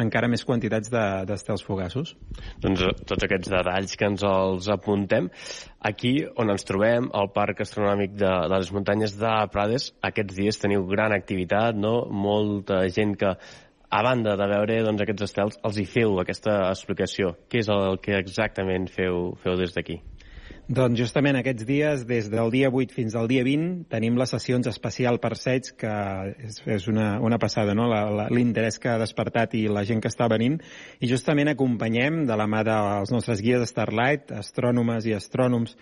encara 0.02 0.28
més 0.32 0.44
quantitats 0.48 0.90
d'estels 0.92 1.62
de, 1.62 1.66
fugassos. 1.66 2.14
Doncs 2.64 2.84
eh, 2.86 2.92
tots 3.06 3.26
aquests 3.26 3.52
detalls 3.52 3.96
que 3.96 4.10
ens 4.10 4.24
els 4.26 4.68
apuntem. 4.72 5.30
Aquí 5.90 6.14
on 6.40 6.52
ens 6.52 6.66
trobem, 6.68 7.10
al 7.16 7.30
Parc 7.36 7.62
Astronòmic 7.64 8.14
de, 8.18 8.30
de 8.50 8.60
les 8.60 8.70
Muntanyes 8.74 9.16
de 9.20 9.34
Prades, 9.52 9.90
aquests 10.10 10.38
dies 10.38 10.60
teniu 10.60 10.86
gran 10.90 11.14
activitat, 11.16 11.78
no? 11.78 11.96
Molta 12.10 12.84
gent 12.92 13.16
que 13.20 13.34
a 13.90 14.02
banda 14.06 14.36
de 14.38 14.46
veure 14.46 14.82
doncs, 14.86 15.02
aquests 15.02 15.26
estels, 15.26 15.58
els 15.66 15.80
hi 15.80 15.86
feu 15.88 16.20
aquesta 16.22 16.60
explicació. 16.70 17.34
Què 17.50 17.64
és 17.64 17.70
el 17.74 17.98
que 18.04 18.18
exactament 18.20 18.86
feu, 18.92 19.32
feu 19.42 19.58
des 19.58 19.74
d'aquí? 19.74 19.98
Doncs 20.70 21.00
justament 21.00 21.34
aquests 21.34 21.64
dies, 21.66 22.02
des 22.06 22.28
del 22.30 22.52
dia 22.54 22.68
8 22.70 22.94
fins 22.94 23.16
al 23.18 23.26
dia 23.26 23.42
20, 23.42 23.88
tenim 23.90 24.14
les 24.20 24.30
sessions 24.30 24.68
especial 24.70 25.16
per 25.18 25.32
Sets, 25.34 25.72
que 25.74 25.94
és, 26.46 26.60
és 26.62 26.86
una, 26.92 27.16
una 27.26 27.40
passada, 27.42 27.74
no? 27.74 27.88
l'interès 28.30 28.78
que 28.78 28.92
ha 28.92 29.00
despertat 29.00 29.56
i 29.58 29.64
la 29.66 29.82
gent 29.88 29.98
que 29.98 30.12
està 30.12 30.28
venint. 30.30 30.60
I 31.02 31.10
justament 31.10 31.50
acompanyem 31.50 32.20
de 32.28 32.36
la 32.38 32.46
mà 32.46 32.62
dels 32.62 33.10
nostres 33.10 33.42
guies 33.42 33.66
Starlight, 33.66 34.30
astrònomes 34.44 35.10
i 35.10 35.16
astrònoms 35.18 35.74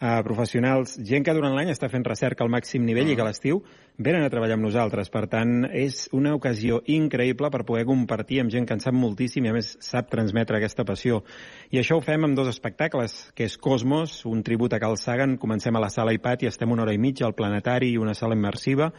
eh, 0.00 0.22
professionals, 0.22 0.94
gent 1.02 1.26
que 1.26 1.34
durant 1.34 1.56
l'any 1.56 1.72
està 1.72 1.90
fent 1.90 2.06
recerca 2.06 2.44
al 2.44 2.52
màxim 2.52 2.84
nivell 2.86 3.06
-huh. 3.06 3.12
i 3.12 3.16
que 3.16 3.22
a 3.22 3.28
l'estiu 3.28 3.62
venen 3.98 4.22
a 4.22 4.30
treballar 4.30 4.54
amb 4.54 4.64
nosaltres. 4.64 5.08
Per 5.10 5.26
tant, 5.26 5.64
és 5.72 6.08
una 6.12 6.34
ocasió 6.34 6.82
increïble 6.86 7.50
per 7.50 7.64
poder 7.64 7.86
compartir 7.86 8.40
amb 8.40 8.50
gent 8.50 8.66
que 8.66 8.74
en 8.74 8.80
sap 8.80 8.94
moltíssim 8.94 9.44
i 9.44 9.48
a 9.48 9.52
més 9.52 9.76
sap 9.80 10.10
transmetre 10.10 10.56
aquesta 10.56 10.84
passió. 10.84 11.22
I 11.70 11.78
això 11.78 11.96
ho 11.96 12.00
fem 12.00 12.24
amb 12.24 12.36
dos 12.36 12.48
espectacles, 12.48 13.32
que 13.34 13.44
és 13.44 13.56
Cosmos, 13.56 14.24
un 14.26 14.35
tribut 14.42 14.72
a 14.72 14.80
Carl 14.82 14.96
Sagan, 14.96 15.36
comencem 15.38 15.76
a 15.76 15.80
la 15.80 15.88
sala 15.88 16.12
IPAT 16.16 16.42
i 16.42 16.50
estem 16.50 16.72
una 16.72 16.82
hora 16.82 16.92
i 16.92 16.98
mitja 16.98 17.26
al 17.26 17.34
planetari 17.34 17.92
i 17.92 17.96
una 17.96 18.14
sala 18.14 18.34
immersiva 18.34 18.90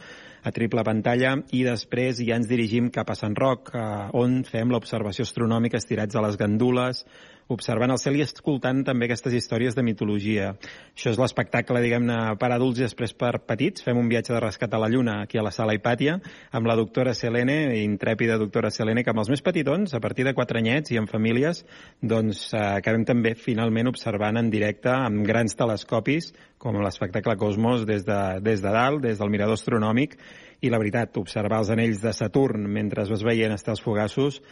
a 0.42 0.52
triple 0.54 0.84
pantalla 0.86 1.36
i 1.56 1.64
després 1.66 2.20
ja 2.24 2.38
ens 2.38 2.50
dirigim 2.50 2.92
cap 2.94 3.10
a 3.10 3.18
Sant 3.18 3.36
Roc, 3.38 3.72
eh, 3.74 3.88
on 4.18 4.42
fem 4.48 4.70
l'observació 4.70 5.26
astronòmica 5.26 5.80
estirats 5.80 6.16
a 6.16 6.24
les 6.24 6.38
gandules, 6.40 7.04
observant 7.48 7.90
el 7.90 8.00
cel 8.00 8.18
i 8.18 8.22
escoltant 8.24 8.82
també 8.84 9.06
aquestes 9.08 9.34
històries 9.34 9.76
de 9.76 9.84
mitologia. 9.84 10.50
Això 10.92 11.12
és 11.14 11.20
l'espectacle, 11.20 11.80
diguem-ne, 11.80 12.18
per 12.40 12.50
adults 12.52 12.80
i 12.80 12.84
després 12.84 13.14
per 13.16 13.38
petits. 13.48 13.84
Fem 13.84 13.98
un 13.98 14.10
viatge 14.10 14.34
de 14.34 14.42
rescat 14.44 14.74
a 14.74 14.80
la 14.82 14.90
Lluna 14.92 15.22
aquí 15.24 15.40
a 15.40 15.44
la 15.46 15.52
sala 15.54 15.74
Hipàtia 15.76 16.18
amb 16.52 16.68
la 16.68 16.76
doctora 16.76 17.14
Selene, 17.16 17.56
intrèpida 17.80 18.38
doctora 18.40 18.70
Selene, 18.74 19.02
que 19.04 19.14
amb 19.14 19.24
els 19.24 19.32
més 19.32 19.44
petitons, 19.44 19.94
a 19.96 20.02
partir 20.04 20.28
de 20.28 20.34
quatre 20.36 20.60
anyets 20.60 20.92
i 20.92 21.00
en 21.00 21.08
famílies, 21.08 21.64
doncs 22.02 22.50
eh, 22.52 22.60
acabem 22.82 23.08
també 23.08 23.34
finalment 23.38 23.88
observant 23.88 24.36
en 24.36 24.52
directe 24.52 24.92
amb 24.92 25.24
grans 25.26 25.56
telescopis 25.56 26.34
com 26.58 26.80
l'espectacle 26.82 27.36
Cosmos 27.38 27.86
des 27.86 28.04
de, 28.06 28.18
des 28.44 28.62
de 28.64 28.74
dalt, 28.74 29.02
des 29.04 29.18
del 29.20 29.30
mirador 29.30 29.58
astronòmic, 29.58 30.18
i 30.60 30.72
la 30.72 30.80
veritat, 30.82 31.16
observar 31.20 31.62
els 31.62 31.70
anells 31.70 32.02
de 32.02 32.12
Saturn 32.16 32.66
mentre 32.66 33.06
vas 33.06 33.24
veient 33.24 33.54
estar 33.54 33.76
els 33.76 33.84
fugassos, 33.84 34.42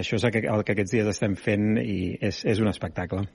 això 0.00 0.16
és 0.16 0.28
el 0.30 0.64
que 0.64 0.76
aquests 0.76 0.96
dies 0.96 1.12
estem 1.12 1.36
fent 1.36 1.76
i 1.82 2.16
és, 2.16 2.44
és 2.48 2.64
un 2.64 2.72
espectacle. 2.72 3.26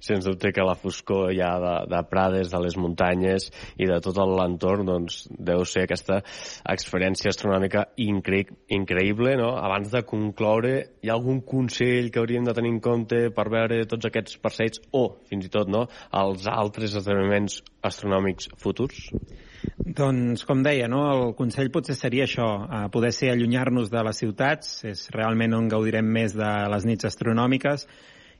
Sens 0.00 0.26
dubte 0.26 0.52
que 0.54 0.64
la 0.64 0.76
foscor 0.78 1.32
ja 1.36 1.50
de, 1.62 1.74
de 1.92 2.02
Prades, 2.10 2.50
de 2.52 2.60
les 2.62 2.76
muntanyes 2.80 3.48
i 3.78 3.88
de 3.90 3.98
tot 4.04 4.18
l'entorn 4.18 4.86
doncs, 4.88 5.20
deu 5.30 5.64
ser 5.68 5.86
aquesta 5.86 6.20
experiència 6.68 7.32
astronòmica 7.32 7.88
incre 8.04 8.44
increïble. 8.74 9.36
No? 9.40 9.54
Abans 9.60 9.92
de 9.94 10.04
concloure, 10.08 10.74
hi 11.02 11.10
ha 11.10 11.16
algun 11.16 11.42
consell 11.46 12.12
que 12.12 12.22
hauríem 12.22 12.46
de 12.48 12.56
tenir 12.56 12.74
en 12.76 12.82
compte 12.84 13.24
per 13.34 13.48
veure 13.52 13.84
tots 13.90 14.08
aquests 14.08 14.38
passeigs 14.42 14.82
o, 14.92 15.04
fins 15.30 15.48
i 15.48 15.52
tot, 15.52 15.70
no, 15.72 15.86
els 16.22 16.48
altres 16.50 16.96
esdeveniments 16.98 17.60
astronòmics 17.88 18.50
futurs? 18.60 19.08
Doncs, 19.78 20.44
com 20.46 20.62
deia, 20.62 20.86
no, 20.90 21.00
el 21.10 21.32
consell 21.38 21.70
potser 21.74 21.96
seria 21.98 22.26
això, 22.28 22.48
eh, 22.66 22.84
poder 22.94 23.10
ser 23.14 23.32
allunyar-nos 23.32 23.90
de 23.90 24.02
les 24.06 24.20
ciutats, 24.22 24.84
és 24.84 25.08
realment 25.14 25.56
on 25.56 25.68
gaudirem 25.72 26.06
més 26.18 26.36
de 26.36 26.50
les 26.72 26.86
nits 26.86 27.08
astronòmiques, 27.08 27.86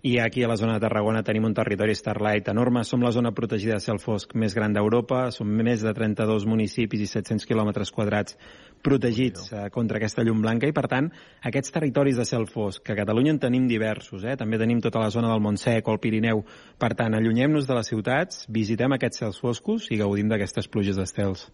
i 0.03 0.19
aquí 0.19 0.45
a 0.45 0.49
la 0.49 0.57
zona 0.57 0.75
de 0.77 0.81
Tarragona 0.85 1.25
tenim 1.27 1.45
un 1.45 1.55
territori 1.55 1.95
Starlight 1.95 2.49
enorme. 2.49 2.85
Som 2.85 3.03
la 3.03 3.11
zona 3.11 3.33
protegida 3.35 3.75
de 3.75 3.83
cel 3.83 3.99
fosc 3.99 4.35
més 4.39 4.55
gran 4.55 4.73
d'Europa, 4.73 5.31
som 5.35 5.49
més 5.51 5.83
de 5.83 5.93
32 5.95 6.47
municipis 6.47 7.03
i 7.03 7.11
700 7.11 7.47
quilòmetres 7.49 7.91
quadrats 7.91 8.37
protegits 8.83 9.51
eh, 9.53 9.67
contra 9.75 9.99
aquesta 9.99 10.23
llum 10.23 10.43
blanca 10.45 10.69
i, 10.71 10.75
per 10.75 10.87
tant, 10.87 11.11
aquests 11.51 11.75
territoris 11.75 12.19
de 12.21 12.27
cel 12.29 12.47
fosc, 12.47 12.85
que 12.85 12.95
a 12.95 13.01
Catalunya 13.01 13.35
en 13.35 13.41
tenim 13.43 13.67
diversos, 13.67 14.23
eh? 14.23 14.37
també 14.39 14.59
tenim 14.59 14.81
tota 14.85 15.03
la 15.03 15.11
zona 15.11 15.33
del 15.33 15.43
Montsec 15.43 15.89
o 15.89 15.97
el 15.97 16.03
Pirineu. 16.03 16.45
Per 16.79 16.93
tant, 16.95 17.19
allunyem-nos 17.19 17.67
de 17.67 17.81
les 17.81 17.91
ciutats, 17.91 18.45
visitem 18.49 18.95
aquests 18.95 19.25
cels 19.25 19.43
foscos 19.43 19.91
i 19.91 19.99
gaudim 19.99 20.31
d'aquestes 20.31 20.71
pluges 20.71 21.01
d'estels. 21.01 21.49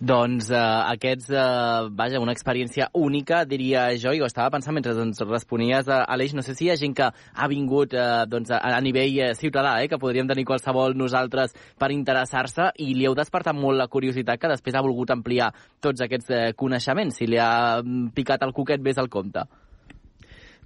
Doncs 0.00 0.46
eh, 0.48 0.56
aquests, 0.94 1.26
eh, 1.28 1.88
vaja, 1.92 2.22
una 2.24 2.32
experiència 2.32 2.86
única, 2.96 3.42
diria 3.44 3.82
jo, 4.00 4.14
i 4.16 4.22
ho 4.22 4.28
estava 4.30 4.48
pensant 4.54 4.72
mentre 4.72 4.94
doncs, 4.96 5.20
responies 5.28 5.90
a 5.92 5.98
Aleix, 6.14 6.32
no 6.32 6.40
sé 6.40 6.54
si 6.56 6.64
hi 6.64 6.70
ha 6.72 6.78
gent 6.80 6.96
que 6.96 7.10
ha 7.10 7.48
vingut 7.52 7.92
eh, 7.92 8.24
doncs, 8.24 8.48
a, 8.48 8.62
a 8.64 8.80
nivell 8.80 9.20
eh, 9.20 9.30
ciutadà, 9.36 9.76
eh, 9.84 9.92
que 9.92 10.00
podríem 10.00 10.30
tenir 10.30 10.46
qualsevol 10.48 10.96
nosaltres 10.96 11.52
per 11.76 11.92
interessar-se, 11.92 12.72
i 12.80 12.94
li 12.96 13.04
heu 13.04 13.18
despertat 13.18 13.60
molt 13.60 13.76
la 13.76 13.90
curiositat 13.92 14.40
que 14.40 14.54
després 14.56 14.80
ha 14.80 14.86
volgut 14.88 15.12
ampliar 15.12 15.52
tots 15.84 16.00
aquests 16.08 16.32
eh, 16.32 16.44
coneixements, 16.56 17.20
si 17.20 17.28
li 17.28 17.36
ha 17.36 17.82
mm, 17.84 18.14
picat 18.16 18.48
el 18.48 18.56
coquet 18.56 18.80
més 18.80 18.96
al 18.96 19.12
compte. 19.12 19.44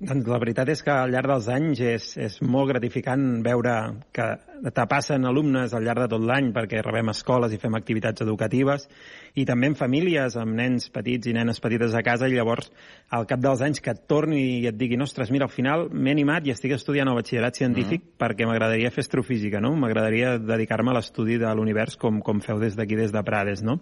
Doncs 0.05 0.27
la 0.27 0.41
veritat 0.43 0.69
és 0.73 0.81
que 0.83 0.91
al 0.91 1.13
llarg 1.15 1.31
dels 1.31 1.47
anys 1.55 1.81
és, 1.87 2.07
és 2.19 2.39
molt 2.43 2.73
gratificant 2.73 3.23
veure 3.47 3.75
que 4.13 4.27
te 4.75 4.87
passen 4.91 5.23
alumnes 5.29 5.73
al 5.73 5.87
llarg 5.87 6.03
de 6.03 6.09
tot 6.17 6.25
l'any 6.27 6.51
perquè 6.57 6.83
rebem 6.83 7.13
escoles 7.13 7.55
i 7.55 7.61
fem 7.63 7.79
activitats 7.79 8.25
educatives 8.25 8.89
i 9.35 9.45
també 9.49 9.67
en 9.67 9.75
famílies 9.75 10.37
amb 10.39 10.55
nens 10.55 10.87
petits 10.95 11.27
i 11.27 11.35
nenes 11.35 11.59
petites 11.63 11.95
a 11.95 12.03
casa 12.07 12.29
i 12.31 12.37
llavors 12.37 12.71
al 13.15 13.27
cap 13.27 13.41
dels 13.43 13.63
anys 13.67 13.83
que 13.83 13.91
et 13.91 14.05
torni 14.11 14.41
i 14.61 14.69
et 14.71 14.77
diguin 14.79 15.03
ostres, 15.03 15.33
mira, 15.35 15.49
al 15.49 15.53
final 15.53 15.89
m'he 15.91 16.15
animat 16.15 16.47
i 16.47 16.53
estic 16.55 16.77
estudiant 16.77 17.11
el 17.11 17.19
batxillerat 17.19 17.59
científic 17.59 18.05
mm. 18.05 18.15
perquè 18.21 18.47
m'agradaria 18.47 18.93
fer 18.95 19.03
astrofísica, 19.03 19.61
no? 19.63 19.75
M'agradaria 19.79 20.37
dedicar-me 20.39 20.93
a 20.93 20.99
l'estudi 20.99 21.39
de 21.43 21.51
l'univers 21.55 21.99
com, 22.01 22.21
com 22.23 22.43
feu 22.45 22.63
des 22.63 22.79
d'aquí, 22.79 22.99
des 22.99 23.15
de 23.15 23.25
Prades, 23.27 23.65
no? 23.67 23.81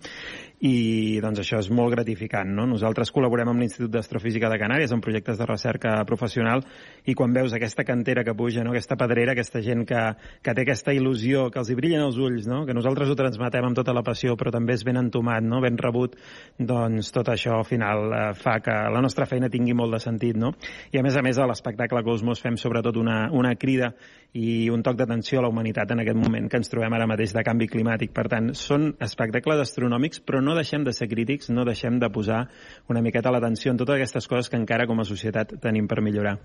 I 0.63 1.21
doncs 1.21 1.43
això 1.43 1.61
és 1.61 1.69
molt 1.75 1.93
gratificant, 1.97 2.49
no? 2.57 2.67
Nosaltres 2.71 3.13
col·laborem 3.13 3.53
amb 3.53 3.65
l'Institut 3.65 3.93
d'Astrofísica 3.93 4.49
de 4.49 4.61
Canàries 4.63 4.93
en 4.95 5.05
projectes 5.05 5.41
de 5.41 5.49
recerca 5.49 5.99
professional 6.09 6.65
i 7.05 7.17
quan 7.19 7.35
veus 7.35 7.53
aquesta 7.53 7.85
cantera 7.85 8.25
que 8.25 8.35
puja, 8.35 8.65
no? 8.65 8.73
aquesta 8.73 8.97
pedrera, 8.97 9.35
aquesta 9.35 9.61
gent 9.65 9.85
que, 9.89 10.03
que 10.43 10.55
té 10.55 10.65
aquesta 10.65 10.95
il·lusió, 10.95 11.49
que 11.53 11.61
els 11.63 11.73
hi 11.73 11.77
brillen 11.79 12.05
els 12.07 12.19
ulls, 12.23 12.47
no? 12.49 12.63
que 12.67 12.77
nosaltres 12.77 13.11
ho 13.11 13.19
transmetem 13.19 13.67
amb 13.67 13.79
tota 13.79 13.95
la 13.97 14.05
passió, 14.07 14.37
però 14.39 14.53
també 14.55 14.77
és 14.79 14.85
ben 14.87 15.01
entomat, 15.01 15.42
no? 15.49 15.61
ben 15.65 15.79
rebut, 15.81 16.17
doncs 16.59 17.13
tot 17.15 17.29
això 17.33 17.59
al 17.59 17.67
final 17.69 18.09
eh, 18.13 18.23
fa 18.39 18.59
que 18.65 18.75
la 18.95 19.03
nostra 19.05 19.27
feina 19.27 19.51
tingui 19.53 19.75
molt 19.77 19.97
de 19.97 20.03
sentit. 20.03 20.39
No? 20.39 20.53
I 20.93 21.01
a 21.01 21.05
més 21.05 21.17
a 21.17 21.23
més 21.25 21.39
a 21.39 21.47
l'espectacle 21.51 22.03
Cosmos 22.07 22.43
fem 22.43 22.59
sobretot 22.61 22.99
una, 23.01 23.27
una 23.33 23.55
crida 23.57 23.93
i 24.33 24.71
un 24.73 24.81
toc 24.83 24.97
d'atenció 24.97 25.41
a 25.41 25.43
la 25.45 25.51
humanitat 25.53 25.91
en 25.93 26.01
aquest 26.01 26.17
moment 26.17 26.49
que 26.49 26.57
ens 26.57 26.71
trobem 26.73 26.95
ara 26.97 27.07
mateix 27.09 27.35
de 27.37 27.43
canvi 27.45 27.69
climàtic. 27.69 28.15
Per 28.17 28.25
tant, 28.33 28.53
són 28.57 28.93
espectacles 29.05 29.61
astronòmics, 29.67 30.23
però 30.25 30.41
no 30.41 30.57
deixem 30.57 30.87
de 30.87 30.95
ser 30.97 31.09
crítics, 31.11 31.51
no 31.53 31.67
deixem 31.69 31.99
de 32.01 32.09
posar 32.13 32.47
una 32.89 33.03
miqueta 33.05 33.33
l'atenció 33.33 33.73
en 33.73 33.81
totes 33.81 33.99
aquestes 33.99 34.29
coses 34.31 34.49
que 34.49 34.57
encara 34.61 34.87
com 34.89 35.01
a 35.01 35.07
societat 35.09 35.53
tenim 35.61 35.89
per 35.89 36.01
millorar. 36.05 36.39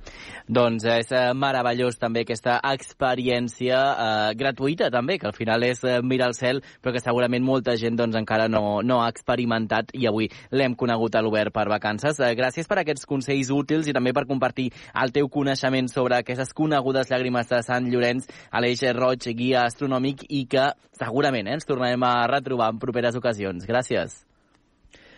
Doncs 0.48 0.88
és 0.98 1.14
eh, 1.16 1.32
meravellós 1.38 2.00
també 2.02 2.26
aquesta 2.26 2.58
experiència 2.74 3.80
eh, 3.80 4.36
gratuïta 4.40 4.92
també, 4.92 5.18
que 5.22 5.30
al 5.32 5.38
final 5.38 5.64
és 5.68 5.84
eh, 5.88 6.00
mirar 6.04 6.32
el 6.34 6.38
cel, 6.38 6.62
però 6.84 6.94
que 6.96 7.04
segurament 7.04 7.46
molta 7.46 7.78
gent 7.80 7.96
doncs, 8.00 8.20
encara 8.20 8.50
no, 8.52 8.82
no 8.88 9.02
ha 9.04 9.10
experimentat 9.12 9.92
i 9.94 10.08
avui 10.10 10.30
l'hem 10.52 10.76
conegut 10.80 11.16
a 11.16 11.24
l'Obert 11.24 11.54
per 11.56 11.68
vacances. 11.70 12.20
Eh, 12.20 12.34
gràcies 12.40 12.70
per 12.70 12.80
aquests 12.82 13.08
consells 13.10 13.52
útils 13.54 13.88
i 13.88 13.96
també 13.96 14.14
per 14.16 14.28
compartir 14.30 14.70
el 15.04 15.14
teu 15.16 15.30
coneixement 15.30 15.92
sobre 15.92 16.22
aquestes 16.22 16.56
conegudes 16.58 17.12
llàgrimes 17.12 17.52
de 17.52 17.62
Sant 17.66 17.92
Llorenç, 17.92 18.30
Aleix 18.52 18.86
Roig, 18.98 19.28
guia 19.38 19.68
astronòmic, 19.68 20.26
i 20.30 20.46
que 20.50 20.72
segurament 20.98 21.52
eh, 21.52 21.60
ens 21.60 21.68
tornarem 21.68 22.08
a 22.08 22.16
retrobar 22.32 22.72
en 22.74 22.82
properes 22.82 23.20
ocasions. 23.20 23.68
Gràcies. 23.68 24.24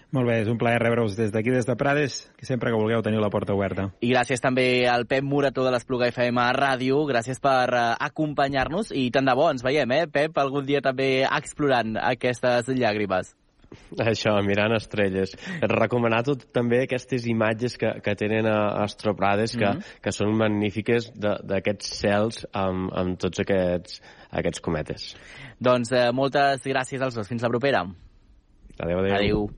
Molt 0.09 0.25
bé, 0.25 0.39
és 0.41 0.47
un 0.49 0.57
plaer 0.57 0.79
rebre-us 0.81 1.13
des 1.13 1.29
d'aquí, 1.29 1.51
des 1.53 1.67
de 1.67 1.75
Prades, 1.77 2.15
que 2.37 2.47
sempre 2.49 2.71
que 2.71 2.77
vulgueu 2.81 3.03
teniu 3.05 3.21
la 3.21 3.29
porta 3.29 3.53
oberta. 3.53 3.91
I 4.01 4.09
gràcies 4.09 4.41
també 4.41 4.87
al 4.89 5.05
Pep 5.05 5.21
Morató 5.21 5.67
de 5.67 5.73
l'Espluga 5.75 6.09
FM 6.09 6.47
Ràdio, 6.57 7.03
gràcies 7.05 7.37
per 7.43 7.67
uh, 7.69 7.83
acompanyar-nos 8.09 8.89
i 8.89 9.11
tant 9.13 9.29
de 9.29 9.35
bo 9.37 9.51
ens 9.53 9.61
veiem, 9.61 9.93
eh, 9.93 10.07
Pep, 10.09 10.41
algun 10.41 10.65
dia 10.65 10.81
també 10.81 11.11
explorant 11.27 11.93
aquestes 12.01 12.73
llàgrimes. 12.73 13.35
Això, 14.11 14.33
mirant 14.45 14.73
estrelles. 14.77 15.35
Recomanar 15.61 16.23
tot 16.27 16.47
també 16.55 16.83
aquestes 16.83 17.27
imatges 17.29 17.77
que, 17.79 17.91
que 18.05 18.15
tenen 18.19 18.47
a 18.49 18.57
Astroprades, 18.83 19.55
que, 19.55 19.65
mm 19.65 19.79
-hmm. 19.79 20.01
que 20.01 20.11
són 20.11 20.35
magnífiques 20.37 21.11
d'aquests 21.15 21.99
cels 22.01 22.45
amb, 22.53 22.91
amb 22.93 23.17
tots 23.19 23.39
aquests, 23.39 24.01
aquests 24.31 24.59
cometes. 24.59 25.15
Doncs 25.59 25.91
eh, 25.91 26.11
moltes 26.11 26.63
gràcies 26.65 27.01
als 27.01 27.15
dos. 27.15 27.27
Fins 27.27 27.43
la 27.43 27.49
propera. 27.49 27.85
Adéu, 28.79 28.99
adéu. 28.99 29.15
Adéu. 29.15 29.49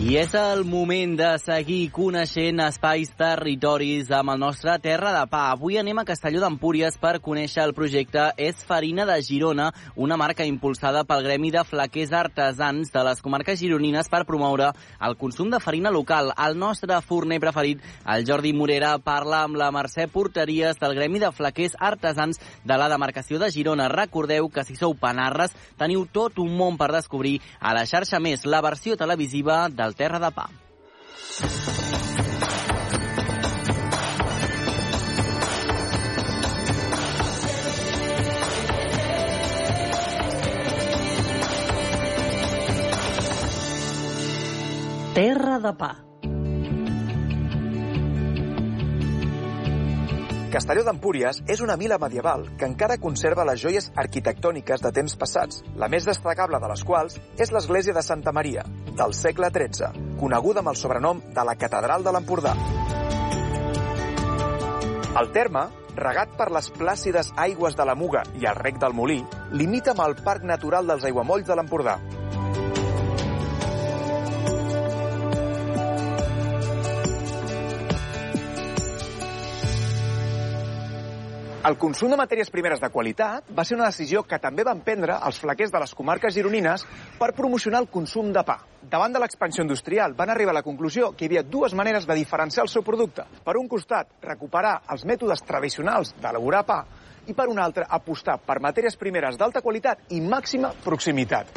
I 0.00 0.14
és 0.16 0.32
el 0.32 0.62
moment 0.64 1.12
de 1.12 1.26
seguir 1.42 1.90
coneixent 1.92 2.62
espais 2.64 3.10
territoris 3.20 4.08
amb 4.16 4.32
el 4.32 4.38
nostre 4.40 4.72
Terra 4.80 5.10
de 5.12 5.26
Pa. 5.28 5.42
Avui 5.52 5.76
anem 5.76 5.98
a 6.00 6.06
Castelló 6.08 6.40
d'Empúries 6.40 6.94
per 6.96 7.18
conèixer 7.20 7.66
el 7.66 7.74
projecte 7.76 8.30
És 8.40 8.62
Farina 8.64 9.04
de 9.04 9.18
Girona, 9.20 9.66
una 10.00 10.16
marca 10.16 10.46
impulsada 10.48 11.02
pel 11.04 11.20
Gremi 11.26 11.50
de 11.52 11.64
Flaquers 11.68 12.14
Artesans 12.16 12.88
de 12.94 13.02
les 13.04 13.20
comarques 13.20 13.60
gironines 13.60 14.08
per 14.08 14.22
promoure 14.24 14.70
el 15.04 15.18
consum 15.20 15.50
de 15.52 15.60
farina 15.60 15.92
local. 15.92 16.32
El 16.32 16.56
nostre 16.56 16.96
forner 17.04 17.38
preferit, 17.44 17.84
el 18.08 18.24
Jordi 18.24 18.54
Morera, 18.56 18.94
parla 19.04 19.42
amb 19.44 19.60
la 19.60 19.68
Mercè 19.68 20.08
Porteries 20.08 20.80
del 20.80 20.96
Gremi 20.96 21.20
de 21.20 21.28
Flaquers 21.30 21.76
Artesans 21.76 22.40
de 22.64 22.80
la 22.80 22.88
demarcació 22.88 23.38
de 23.38 23.52
Girona. 23.52 23.92
Recordeu 23.92 24.48
que 24.48 24.64
si 24.64 24.80
sou 24.80 24.96
panarres 24.96 25.52
teniu 25.76 26.08
tot 26.08 26.40
un 26.40 26.56
món 26.56 26.80
per 26.80 26.88
descobrir 26.96 27.36
a 27.60 27.76
la 27.76 27.84
xarxa 27.84 28.16
més, 28.16 28.48
la 28.48 28.64
versió 28.64 28.96
televisiva 28.96 29.66
del 29.68 29.89
del 29.90 29.96
Terra 29.96 30.20
de 30.20 30.30
Pa. 30.30 30.48
Terra 45.14 45.58
de 45.58 45.72
Pa. 45.72 46.09
Castelló 50.50 50.82
d'Empúries 50.82 51.36
és 51.46 51.60
una 51.62 51.76
vila 51.78 51.94
medieval 52.02 52.48
que 52.58 52.66
encara 52.66 52.96
conserva 52.98 53.44
les 53.46 53.60
joies 53.62 53.86
arquitectòniques 54.02 54.82
de 54.82 54.90
temps 54.96 55.14
passats, 55.14 55.60
la 55.78 55.86
més 55.86 56.08
destacable 56.08 56.58
de 56.58 56.70
les 56.72 56.82
quals 56.82 57.20
és 57.38 57.52
l'església 57.54 57.94
de 57.94 58.02
Santa 58.02 58.32
Maria, 58.34 58.64
del 58.98 59.14
segle 59.14 59.52
XIII, 59.54 60.16
coneguda 60.18 60.64
amb 60.64 60.72
el 60.72 60.80
sobrenom 60.80 61.22
de 61.36 61.44
la 61.46 61.54
Catedral 61.54 62.02
de 62.02 62.14
l'Empordà. 62.16 62.56
El 65.22 65.30
terme, 65.36 65.68
regat 65.94 66.34
per 66.34 66.50
les 66.50 66.72
plàcides 66.74 67.30
aigües 67.38 67.78
de 67.78 67.86
la 67.86 67.94
Muga 67.94 68.24
i 68.42 68.50
el 68.50 68.58
rec 68.58 68.82
del 68.82 68.96
Molí, 68.98 69.20
limita 69.54 69.94
amb 69.94 70.02
el 70.08 70.18
Parc 70.26 70.42
Natural 70.42 70.90
dels 70.90 71.06
Aiguamolls 71.06 71.46
de 71.46 71.60
l'Empordà. 71.60 72.00
El 81.60 81.74
consum 81.76 82.08
de 82.08 82.16
matèries 82.16 82.48
primeres 82.48 82.80
de 82.80 82.88
qualitat 82.88 83.50
va 83.52 83.66
ser 83.68 83.76
una 83.76 83.90
decisió 83.90 84.22
que 84.24 84.38
també 84.40 84.64
van 84.64 84.78
prendre 84.80 85.18
els 85.28 85.36
flaquers 85.42 85.68
de 85.74 85.82
les 85.82 85.92
comarques 85.92 86.32
gironines 86.32 86.86
per 87.18 87.34
promocionar 87.36 87.82
el 87.84 87.88
consum 87.92 88.30
de 88.32 88.40
pa. 88.48 88.56
Davant 88.80 89.12
de 89.12 89.20
l'expansió 89.20 89.60
industrial 89.66 90.14
van 90.16 90.32
arribar 90.32 90.54
a 90.54 90.56
la 90.56 90.64
conclusió 90.64 91.10
que 91.12 91.26
hi 91.26 91.28
havia 91.28 91.42
dues 91.44 91.76
maneres 91.76 92.08
de 92.08 92.16
diferenciar 92.16 92.64
el 92.64 92.72
seu 92.72 92.80
producte. 92.82 93.28
Per 93.44 93.58
un 93.60 93.68
costat, 93.68 94.08
recuperar 94.24 94.78
els 94.88 95.04
mètodes 95.04 95.44
tradicionals 95.44 96.14
d'elaborar 96.16 96.64
pa 96.64 96.80
i 97.28 97.36
per 97.36 97.50
un 97.52 97.60
altre, 97.60 97.84
apostar 97.84 98.38
per 98.40 98.56
matèries 98.64 98.96
primeres 98.96 99.36
d'alta 99.36 99.60
qualitat 99.60 100.16
i 100.16 100.24
màxima 100.24 100.72
proximitat. 100.80 101.52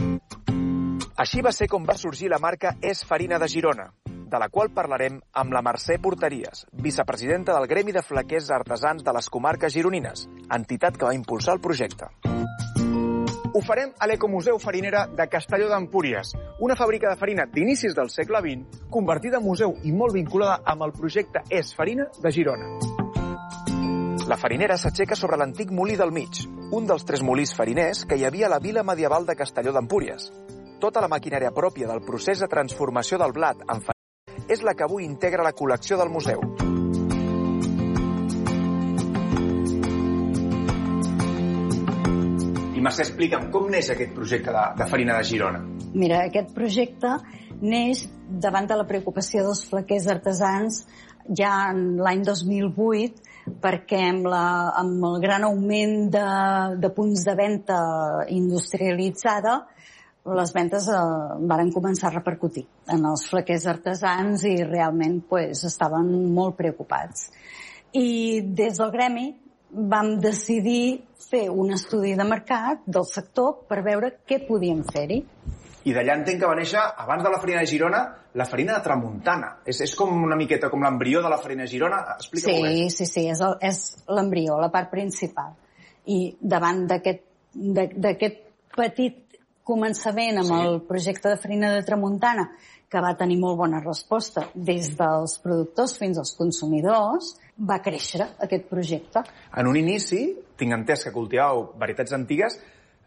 Així 1.16 1.40
va 1.40 1.56
ser 1.56 1.72
com 1.72 1.88
va 1.88 1.96
sorgir 1.96 2.28
la 2.28 2.44
marca 2.44 2.76
És 2.82 3.06
Farina 3.08 3.40
de 3.40 3.48
Girona, 3.48 3.94
de 4.34 4.40
la 4.42 4.50
qual 4.50 4.72
parlarem 4.74 5.20
amb 5.38 5.54
la 5.54 5.62
Mercè 5.62 6.00
Porteries, 6.02 6.66
vicepresidenta 6.74 7.54
del 7.54 7.68
Gremi 7.70 7.94
de 7.94 8.02
Flaquers 8.02 8.50
Artesans 8.52 9.06
de 9.06 9.14
les 9.14 9.30
Comarques 9.30 9.76
Gironines, 9.76 10.26
entitat 10.50 10.98
que 10.98 11.06
va 11.06 11.14
impulsar 11.14 11.54
el 11.54 11.62
projecte. 11.62 12.10
Ho 13.54 13.62
farem 13.62 13.92
a 14.02 14.08
l'Ecomuseu 14.10 14.58
Farinera 14.58 15.04
de 15.06 15.28
Castelló 15.30 15.68
d'Empúries, 15.70 16.32
una 16.66 16.74
fàbrica 16.74 17.12
de 17.12 17.20
farina 17.20 17.46
d'inicis 17.46 17.94
del 17.94 18.10
segle 18.10 18.42
XX, 18.42 18.82
convertida 18.90 19.38
en 19.38 19.46
museu 19.46 19.78
i 19.86 19.94
molt 19.94 20.18
vinculada 20.18 20.64
amb 20.74 20.88
el 20.88 20.96
projecte 20.98 21.46
És 21.54 21.76
Farina 21.78 22.10
de 22.18 22.34
Girona. 22.34 22.74
La 24.26 24.40
farinera 24.42 24.80
s'aixeca 24.82 25.14
sobre 25.20 25.38
l'antic 25.38 25.70
molí 25.70 26.00
del 26.00 26.16
mig, 26.16 26.42
un 26.74 26.90
dels 26.90 27.06
tres 27.06 27.22
molís 27.22 27.54
fariners 27.54 28.08
que 28.10 28.18
hi 28.18 28.26
havia 28.26 28.50
a 28.50 28.56
la 28.56 28.64
vila 28.64 28.82
medieval 28.82 29.30
de 29.30 29.38
Castelló 29.38 29.78
d'Empúries. 29.78 30.32
Tota 30.82 31.04
la 31.04 31.12
maquinària 31.12 31.54
pròpia 31.54 31.92
del 31.92 32.02
procés 32.02 32.42
de 32.42 32.50
transformació 32.50 33.22
del 33.22 33.38
blat 33.38 33.62
en 33.68 33.76
farina 33.76 33.93
és 34.48 34.64
la 34.64 34.74
que 34.76 34.86
avui 34.86 35.06
integra 35.06 35.46
la 35.46 35.54
col·lecció 35.56 35.98
del 36.00 36.12
museu. 36.14 36.42
I 42.74 42.84
Mercè, 42.84 43.06
explica'm, 43.06 43.50
com 43.54 43.70
neix 43.72 43.92
aquest 43.94 44.14
projecte 44.16 44.52
de, 44.52 44.66
de 44.80 44.90
Farina 44.90 45.18
de 45.20 45.28
Girona? 45.30 45.64
Mira, 45.94 46.24
aquest 46.28 46.52
projecte 46.56 47.18
neix 47.64 48.08
davant 48.44 48.68
de 48.68 48.76
la 48.76 48.88
preocupació 48.90 49.46
dels 49.46 49.64
flaquers 49.70 50.10
artesans 50.12 50.84
ja 51.38 51.54
en 51.72 51.96
l'any 52.04 52.24
2008 52.28 53.54
perquè 53.64 54.00
amb, 54.10 54.28
la, 54.32 54.46
amb 54.80 55.04
el 55.08 55.20
gran 55.24 55.46
augment 55.48 56.10
de, 56.12 56.26
de 56.80 56.90
punts 56.96 57.24
de 57.28 57.36
venda 57.40 57.80
industrialitzada 58.32 59.62
les 60.24 60.54
ventes 60.56 60.88
eh, 60.88 61.00
varen 61.52 61.72
començar 61.76 62.10
a 62.10 62.16
repercutir 62.18 62.64
en 62.94 63.04
els 63.10 63.26
flaquers 63.28 63.66
artesans 63.68 64.46
i 64.48 64.56
realment 64.64 65.20
pues, 65.30 65.66
estaven 65.68 66.12
molt 66.34 66.56
preocupats. 66.60 67.28
I 67.94 68.42
des 68.56 68.80
del 68.80 68.94
gremi 68.94 69.28
vam 69.74 70.16
decidir 70.22 71.04
fer 71.18 71.50
un 71.50 71.74
estudi 71.74 72.14
de 72.16 72.26
mercat 72.28 72.86
del 72.86 73.06
sector 73.10 73.66
per 73.68 73.82
veure 73.84 74.14
què 74.28 74.40
podíem 74.48 74.84
fer-hi. 74.88 75.20
I 75.84 75.92
d'allà 75.92 76.16
entenc 76.16 76.40
que 76.40 76.48
va 76.48 76.56
néixer, 76.56 76.80
abans 76.80 77.26
de 77.26 77.32
la 77.34 77.40
farina 77.42 77.60
de 77.60 77.68
Girona, 77.68 78.04
la 78.40 78.46
farina 78.48 78.78
de 78.78 78.86
Tramuntana. 78.86 79.50
És, 79.68 79.82
és 79.84 79.96
com 80.00 80.14
una 80.24 80.38
miqueta 80.40 80.70
com 80.72 80.86
l'embrió 80.86 81.20
de 81.26 81.32
la 81.34 81.42
farina 81.42 81.66
de 81.66 81.74
Girona. 81.74 82.00
Explica-m'ho 82.16 82.70
sí, 82.70 82.88
sí, 82.96 83.10
sí, 83.10 83.26
és 83.28 83.84
l'embrió, 84.08 84.56
la 84.62 84.72
part 84.72 84.88
principal. 84.94 85.52
I 86.08 86.22
davant 86.40 86.86
d'aquest 86.88 87.28
d'aquest 87.54 88.40
petit 88.74 89.23
començament 89.64 90.38
amb 90.38 90.48
Sí. 90.48 90.62
el 90.68 90.82
projecte 90.82 91.30
de 91.30 91.38
farina 91.38 91.74
de 91.74 91.84
Tramuntana, 91.84 92.52
que 92.90 93.02
va 93.02 93.16
tenir 93.18 93.40
molt 93.40 93.58
bona 93.58 93.80
resposta 93.82 94.50
des 94.54 94.96
dels 94.96 95.40
productors 95.40 95.98
fins 95.98 96.18
als 96.18 96.36
consumidors, 96.38 97.40
va 97.58 97.82
créixer 97.82 98.28
aquest 98.40 98.66
projecte. 98.70 99.24
En 99.58 99.68
un 99.68 99.76
inici, 99.76 100.38
tinc 100.56 100.74
entès 100.74 101.04
que 101.04 101.12
cultivàveu 101.12 101.74
varietats 101.80 102.14
antigues. 102.14 102.60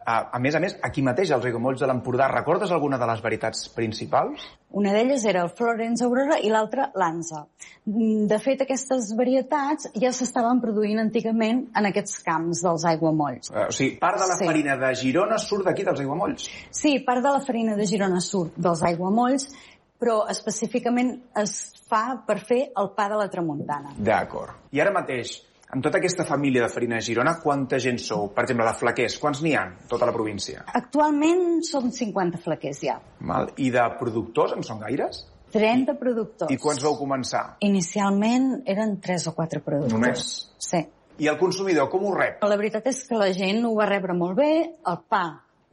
A, 0.06 0.38
més 0.38 0.54
a 0.54 0.60
més, 0.62 0.76
aquí 0.86 1.02
mateix, 1.02 1.32
als 1.34 1.42
Rigomolls 1.42 1.80
de 1.82 1.86
l'Empordà, 1.90 2.28
recordes 2.30 2.70
alguna 2.70 2.94
de 2.98 3.06
les 3.10 3.20
varietats 3.25 3.64
principals? 3.75 4.44
Una 4.70 4.92
d'elles 4.94 5.25
era 5.26 5.42
el 5.42 5.50
Florence 5.50 6.04
Aurora 6.06 6.36
i 6.38 6.48
l'altra 6.52 6.92
l'Anza. 6.94 7.40
Mm, 7.86 8.28
De 8.30 8.38
fet, 8.38 8.62
aquestes 8.62 9.08
varietats 9.18 9.88
ja 9.98 10.12
s'estaven 10.14 10.60
produint 10.62 11.00
antigament 11.02 11.64
en 11.75 11.86
aquests 11.90 12.20
camps 12.22 12.62
dels 12.62 12.84
aiguamolls. 12.86 13.50
Eh, 13.50 13.66
o 13.66 13.72
sigui, 13.75 13.96
part 13.98 14.20
de 14.22 14.28
la 14.30 14.36
Sí. 14.38 14.46
farina 14.46 14.76
de 14.76 14.94
Girona 14.94 15.38
surt 15.38 15.64
d'aquí, 15.66 15.82
dels 15.82 15.98
Aiguamolls. 16.00 16.48
Sí, 16.70 16.98
part 17.00 17.22
de 17.22 17.30
la 17.32 17.40
farina 17.40 17.75
de 17.75 17.86
Girona 17.86 18.20
surt 18.20 18.52
dels 18.56 18.82
aiguamolls, 18.82 19.48
però 19.98 20.28
específicament 20.30 21.16
es 21.34 21.72
fa 21.88 22.22
per 22.26 22.38
fer 22.44 22.70
el 22.76 22.90
pa 22.94 23.08
de 23.08 23.16
la 23.16 23.28
tramuntana. 23.28 23.90
D'acord. 23.98 24.54
I 24.70 24.80
ara 24.80 24.92
mateix, 24.92 25.42
en 25.75 25.82
tota 25.82 25.99
aquesta 25.99 26.25
família 26.25 26.62
de 26.62 26.68
farina 26.70 26.96
de 27.00 27.02
Girona, 27.02 27.36
quanta 27.43 27.78
gent 27.82 27.99
sou? 27.99 28.28
Per 28.34 28.45
exemple, 28.45 28.67
de 28.69 28.75
flaquers, 28.78 29.17
quants 29.23 29.41
n'hi 29.43 29.54
ha 29.58 29.64
tota 29.91 30.06
la 30.06 30.14
província? 30.14 30.62
Actualment 30.78 31.64
són 31.67 31.91
50 31.95 32.43
flaquers 32.45 32.82
ja. 32.86 32.99
Val? 33.30 33.50
I 33.58 33.73
de 33.75 33.86
productors 33.99 34.54
en 34.56 34.62
són 34.67 34.82
gaires? 34.84 35.25
30 35.56 35.97
productors. 35.99 36.52
I 36.52 36.58
quants 36.60 36.84
vau 36.84 36.99
començar? 36.99 37.43
Inicialment 37.67 38.60
eren 38.69 38.99
3 39.02 39.26
o 39.30 39.34
4 39.34 39.62
productors. 39.64 39.95
Només? 39.95 40.28
Sí. 40.58 40.84
I 41.19 41.30
el 41.32 41.38
consumidor, 41.41 41.88
com 41.91 42.04
ho 42.04 42.12
rep? 42.14 42.45
La 42.45 42.58
veritat 42.60 42.86
és 42.91 43.02
que 43.08 43.19
la 43.19 43.30
gent 43.34 43.64
ho 43.64 43.73
va 43.75 43.88
rebre 43.88 44.14
molt 44.14 44.36
bé, 44.38 44.52
el 44.86 45.02
pa 45.08 45.25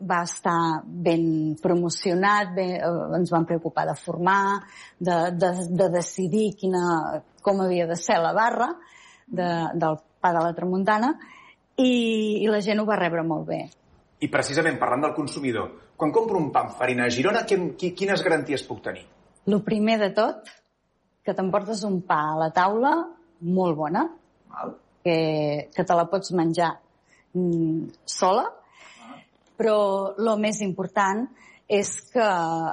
va 0.03 0.21
estar 0.25 0.83
ben 0.83 1.53
promocionat, 1.61 2.53
bé, 2.55 2.67
eh, 2.79 2.93
ens 3.19 3.31
van 3.31 3.45
preocupar 3.47 3.85
de 3.87 3.95
formar, 3.99 4.63
de, 4.99 5.19
de, 5.37 5.51
de 5.69 5.89
decidir 5.93 6.53
quina, 6.59 7.21
com 7.43 7.61
havia 7.61 7.87
de 7.87 7.99
ser 7.99 8.17
la 8.23 8.33
barra 8.35 8.71
de, 9.27 9.49
del 9.73 9.97
pa 10.21 10.33
de 10.35 10.43
la 10.43 10.53
tramuntana 10.55 11.13
i, 11.77 12.43
i 12.43 12.47
la 12.51 12.61
gent 12.61 12.81
ho 12.81 12.87
va 12.87 12.99
rebre 12.99 13.23
molt 13.27 13.47
bé. 13.49 13.61
I 14.23 14.29
precisament 14.31 14.77
parlant 14.79 15.03
del 15.03 15.15
consumidor, 15.17 15.71
quan 15.99 16.13
compro 16.15 16.39
un 16.39 16.51
pa 16.53 16.63
amb 16.63 16.77
farina 16.79 17.07
de 17.07 17.15
Girona, 17.15 17.43
qui, 17.47 17.57
qui, 17.79 17.91
quines 17.97 18.23
garanties 18.23 18.63
puc 18.67 18.83
tenir? 18.85 19.03
El 19.47 19.59
primer 19.65 19.97
de 19.99 20.13
tot, 20.15 20.47
que 21.23 21.35
t'emportes 21.35 21.83
un 21.87 22.01
pa 22.07 22.21
a 22.31 22.39
la 22.39 22.49
taula 22.55 22.93
molt 23.43 23.75
bona, 23.77 24.07
Val? 24.53 24.77
que, 25.03 25.69
que 25.75 25.83
te 25.83 25.95
la 25.97 26.07
pots 26.07 26.31
menjar 26.31 26.71
mm, 27.35 28.05
sola, 28.07 28.45
però 29.59 29.77
el 30.15 30.31
més 30.41 30.61
important 30.63 31.25
és 31.67 31.89
que 32.11 32.25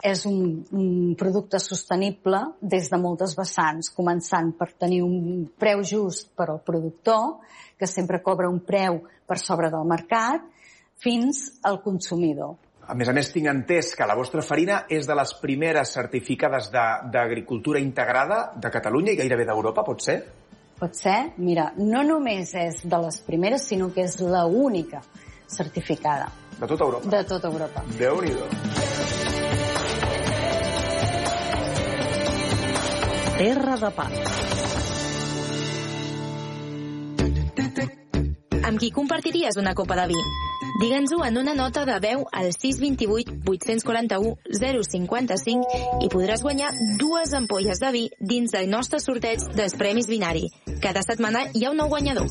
és 0.02 0.24
un, 0.26 0.64
un 0.72 1.14
producte 1.16 1.58
sostenible 1.62 2.40
des 2.60 2.88
de 2.90 2.98
moltes 2.98 3.36
vessants, 3.38 3.92
començant 3.94 4.50
per 4.58 4.72
tenir 4.78 5.02
un 5.06 5.46
preu 5.58 5.82
just 5.86 6.32
per 6.36 6.48
al 6.50 6.60
productor, 6.66 7.38
que 7.78 7.86
sempre 7.86 8.20
cobra 8.22 8.48
un 8.50 8.58
preu 8.60 9.02
per 9.26 9.38
sobre 9.38 9.70
del 9.70 9.86
mercat, 9.88 10.42
fins 11.00 11.60
al 11.62 11.80
consumidor. 11.82 12.56
A 12.90 12.94
més 12.98 13.08
a 13.08 13.12
més, 13.14 13.30
tinc 13.32 13.46
entès 13.46 13.92
que 13.94 14.04
la 14.08 14.16
vostra 14.18 14.42
farina 14.42 14.82
és 14.90 15.06
de 15.06 15.14
les 15.14 15.32
primeres 15.40 15.92
certificades 15.94 16.70
de- 16.72 17.10
d'agricultura 17.12 17.78
integrada 17.78 18.52
de 18.56 18.70
Catalunya 18.70 19.12
i 19.12 19.16
gairebé 19.16 19.46
d'Europa, 19.46 19.84
pot 19.86 20.02
ser? 20.02 20.24
Pot 20.80 20.94
ser? 20.96 21.32
Mira, 21.36 21.72
no 21.76 22.02
només 22.02 22.52
és 22.54 22.82
de 22.88 22.98
les 22.98 23.20
primeres, 23.22 23.62
sinó 23.68 23.92
que 23.94 24.02
és 24.02 24.18
la 24.20 24.44
única 24.46 25.00
certificada 25.46 26.32
De 26.58 26.66
tota 26.66 26.84
Europa. 26.84 27.08
de 27.08 27.24
tota 27.24 27.48
Europa. 27.48 27.84
Déu-n'hi-do. 27.98 28.69
Terra 33.40 33.72
de 33.80 33.88
pa. 33.96 34.04
Amb 38.68 38.76
qui 38.76 38.90
compartiries 38.92 39.56
una 39.56 39.72
copa 39.72 39.96
de 39.96 40.04
vi? 40.10 40.18
Digue'ns-ho 40.82 41.22
en 41.24 41.38
una 41.40 41.54
nota 41.56 41.86
de 41.88 41.96
veu 42.04 42.26
al 42.36 42.50
628 42.52 43.38
841 43.48 44.36
055 44.60 46.04
i 46.04 46.10
podràs 46.12 46.44
guanyar 46.44 46.68
dues 47.00 47.32
ampolles 47.32 47.80
de 47.80 47.94
vi 47.96 48.04
dins 48.20 48.52
del 48.52 48.68
nostre 48.68 49.00
sorteig 49.00 49.48
dels 49.56 49.78
Premis 49.80 50.12
Binari. 50.12 50.44
Cada 50.84 51.00
setmana 51.00 51.46
hi 51.54 51.64
ha 51.64 51.72
un 51.72 51.80
nou 51.80 51.88
guanyador. 51.88 52.28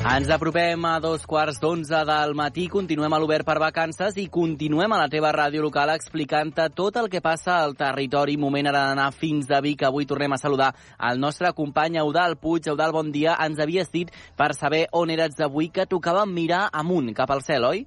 Ens 0.00 0.30
apropem 0.32 0.84
a 0.88 0.94
dos 0.98 1.26
quarts 1.28 1.58
d'onze 1.60 1.98
del 2.08 2.30
matí, 2.32 2.62
continuem 2.72 3.12
a 3.12 3.18
l'Obert 3.20 3.44
per 3.44 3.58
Vacances 3.60 4.16
i 4.16 4.24
continuem 4.32 4.94
a 4.96 5.00
la 5.02 5.10
teva 5.12 5.28
ràdio 5.36 5.60
local 5.60 5.92
explicant-te 5.92 6.70
tot 6.72 6.96
el 6.96 7.10
que 7.12 7.20
passa 7.20 7.58
al 7.60 7.76
territori. 7.76 8.38
Moment 8.40 8.70
ara 8.72 8.86
d'anar 8.88 9.10
fins 9.12 9.52
a 9.52 9.60
Vic. 9.60 9.84
Avui 9.84 10.08
tornem 10.08 10.32
a 10.32 10.40
saludar 10.40 10.72
el 11.10 11.20
nostre 11.20 11.52
company 11.52 12.00
Eudal 12.00 12.38
Puig. 12.40 12.72
Eudal, 12.72 12.96
bon 12.96 13.12
dia. 13.12 13.36
Ens 13.44 13.60
havies 13.60 13.92
dit 13.92 14.08
per 14.40 14.54
saber 14.56 14.86
on 14.96 15.12
eres 15.12 15.36
avui 15.44 15.68
que 15.68 15.84
tocava 15.84 16.24
mirar 16.24 16.70
amunt, 16.72 17.12
cap 17.12 17.36
al 17.36 17.44
cel, 17.44 17.68
oi? 17.68 17.84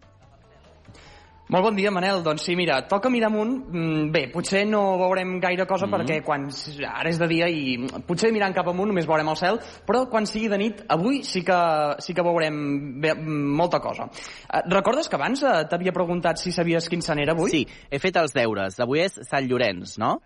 Molt 1.51 1.65
bon 1.65 1.75
dia, 1.75 1.91
Manel. 1.91 2.21
Doncs 2.23 2.45
sí, 2.47 2.55
mira, 2.55 2.79
toca 2.87 3.09
mirar 3.11 3.27
amunt. 3.27 3.57
Mm, 3.67 4.11
Bé, 4.13 4.23
potser 4.31 4.63
no 4.67 4.97
veurem 5.01 5.39
gaire 5.41 5.65
cosa 5.67 5.85
mm 5.85 5.91
-hmm. 5.91 5.99
perquè 5.99 6.23
quan 6.23 6.47
ara 6.87 7.09
és 7.09 7.19
de 7.19 7.27
dia 7.27 7.49
i 7.49 7.77
potser 8.07 8.31
mirant 8.31 8.53
cap 8.53 8.67
amunt 8.67 8.87
només 8.87 9.05
veurem 9.05 9.27
el 9.27 9.35
cel, 9.35 9.59
però 9.85 10.09
quan 10.09 10.25
sigui 10.25 10.47
de 10.47 10.57
nit, 10.57 10.83
avui 10.87 11.23
sí 11.23 11.43
que, 11.43 11.95
sí 11.99 12.13
que 12.13 12.21
veurem 12.23 13.01
bé, 13.01 13.13
molta 13.15 13.79
cosa. 13.79 14.09
Eh, 14.53 14.61
recordes 14.69 15.09
que 15.09 15.15
abans 15.15 15.43
eh, 15.43 15.65
t'havia 15.69 15.91
preguntat 15.91 16.37
si 16.37 16.51
sabies 16.51 16.89
quin 16.89 17.01
sant 17.01 17.19
era 17.19 17.33
avui? 17.33 17.49
Sí, 17.49 17.67
he 17.89 17.99
fet 17.99 18.15
els 18.15 18.33
deures. 18.33 18.79
Avui 18.79 18.99
és 18.99 19.19
Sant 19.23 19.47
Llorenç, 19.47 19.97
no? 19.97 20.21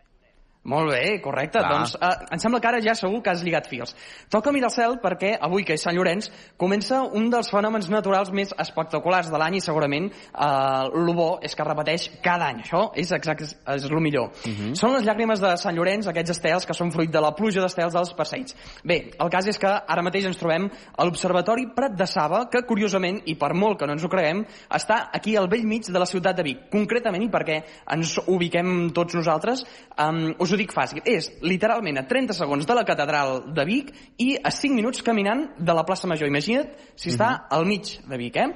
Molt 0.68 0.92
bé, 0.92 1.22
correcte. 1.24 1.62
Clar. 1.64 1.72
Doncs 1.72 1.96
eh, 1.96 2.28
em 2.36 2.42
sembla 2.44 2.60
que 2.60 2.68
ara 2.68 2.82
ja 2.84 2.94
segur 2.98 3.22
que 3.24 3.32
has 3.32 3.44
lligat 3.46 3.70
fils. 3.72 3.94
Toca 4.34 4.52
mirar 4.52 4.68
el 4.68 4.76
cel 4.76 4.98
perquè 5.00 5.38
avui, 5.40 5.64
que 5.64 5.78
és 5.78 5.84
Sant 5.84 5.96
Llorenç, 5.96 6.28
comença 6.60 7.00
un 7.16 7.30
dels 7.32 7.48
fenòmens 7.54 7.88
naturals 7.94 8.34
més 8.36 8.52
espectaculars 8.60 9.32
de 9.32 9.40
l'any 9.40 9.62
i 9.62 9.64
segurament 9.64 10.10
eh, 10.12 10.48
el 10.92 11.14
bo 11.16 11.30
és 11.40 11.56
que 11.56 11.68
repeteix 11.68 12.10
cada 12.24 12.50
any. 12.52 12.60
Això 12.66 12.90
és 13.00 13.14
exacte, 13.16 13.48
és 13.48 13.88
el 13.88 13.96
millor. 14.04 14.34
Uh 14.44 14.52
-huh. 14.52 14.74
Són 14.76 14.92
les 14.94 15.06
llàgrimes 15.08 15.40
de 15.40 15.56
Sant 15.58 15.76
Llorenç, 15.76 16.08
aquests 16.08 16.36
estels 16.36 16.66
que 16.66 16.74
són 16.74 16.92
fruit 16.92 17.12
de 17.12 17.22
la 17.22 17.32
pluja 17.32 17.62
d'estels 17.62 17.94
dels 17.94 18.14
passeigs. 18.14 18.56
Bé, 18.84 19.12
el 19.20 19.30
cas 19.30 19.48
és 19.48 19.58
que 19.58 19.68
ara 19.68 20.04
mateix 20.04 20.26
ens 20.26 20.38
trobem 20.38 20.70
a 20.98 21.06
l'Observatori 21.06 21.68
Prat 21.76 21.96
de 21.96 22.08
Saba, 22.08 22.50
que 22.50 22.66
curiosament, 22.66 23.22
i 23.26 23.36
per 23.36 23.54
molt 23.54 23.80
que 23.80 23.88
no 23.88 23.94
ens 23.94 24.04
ho 24.04 24.10
creguem, 24.10 24.46
està 24.70 25.10
aquí 25.14 25.38
al 25.38 25.48
vell 25.48 25.66
mig 25.66 25.88
de 25.88 26.00
la 26.00 26.06
ciutat 26.06 26.36
de 26.36 26.44
Vic. 26.44 26.70
Concretament, 26.70 27.24
i 27.24 27.30
perquè 27.30 27.64
ens 27.90 28.20
ubiquem 28.28 28.92
tots 28.92 29.16
nosaltres, 29.16 29.66
um, 29.98 30.36
us 30.40 30.57
ho 30.58 30.62
dic 30.64 30.74
fàcil. 30.74 31.04
És 31.06 31.30
literalment 31.46 32.02
a 32.02 32.08
30 32.10 32.34
segons 32.36 32.66
de 32.68 32.76
la 32.76 32.84
catedral 32.88 33.54
de 33.54 33.66
Vic 33.68 33.94
i 34.18 34.34
a 34.42 34.52
5 34.52 34.74
minuts 34.76 35.06
caminant 35.06 35.52
de 35.58 35.74
la 35.78 35.86
plaça 35.86 36.10
Major. 36.10 36.28
Imagina't 36.28 36.74
si 36.96 37.12
està 37.14 37.30
Mhm. 37.32 37.48
al 37.52 37.66
mig 37.66 38.00
de 38.08 38.18
Vic, 38.18 38.36
eh? 38.36 38.48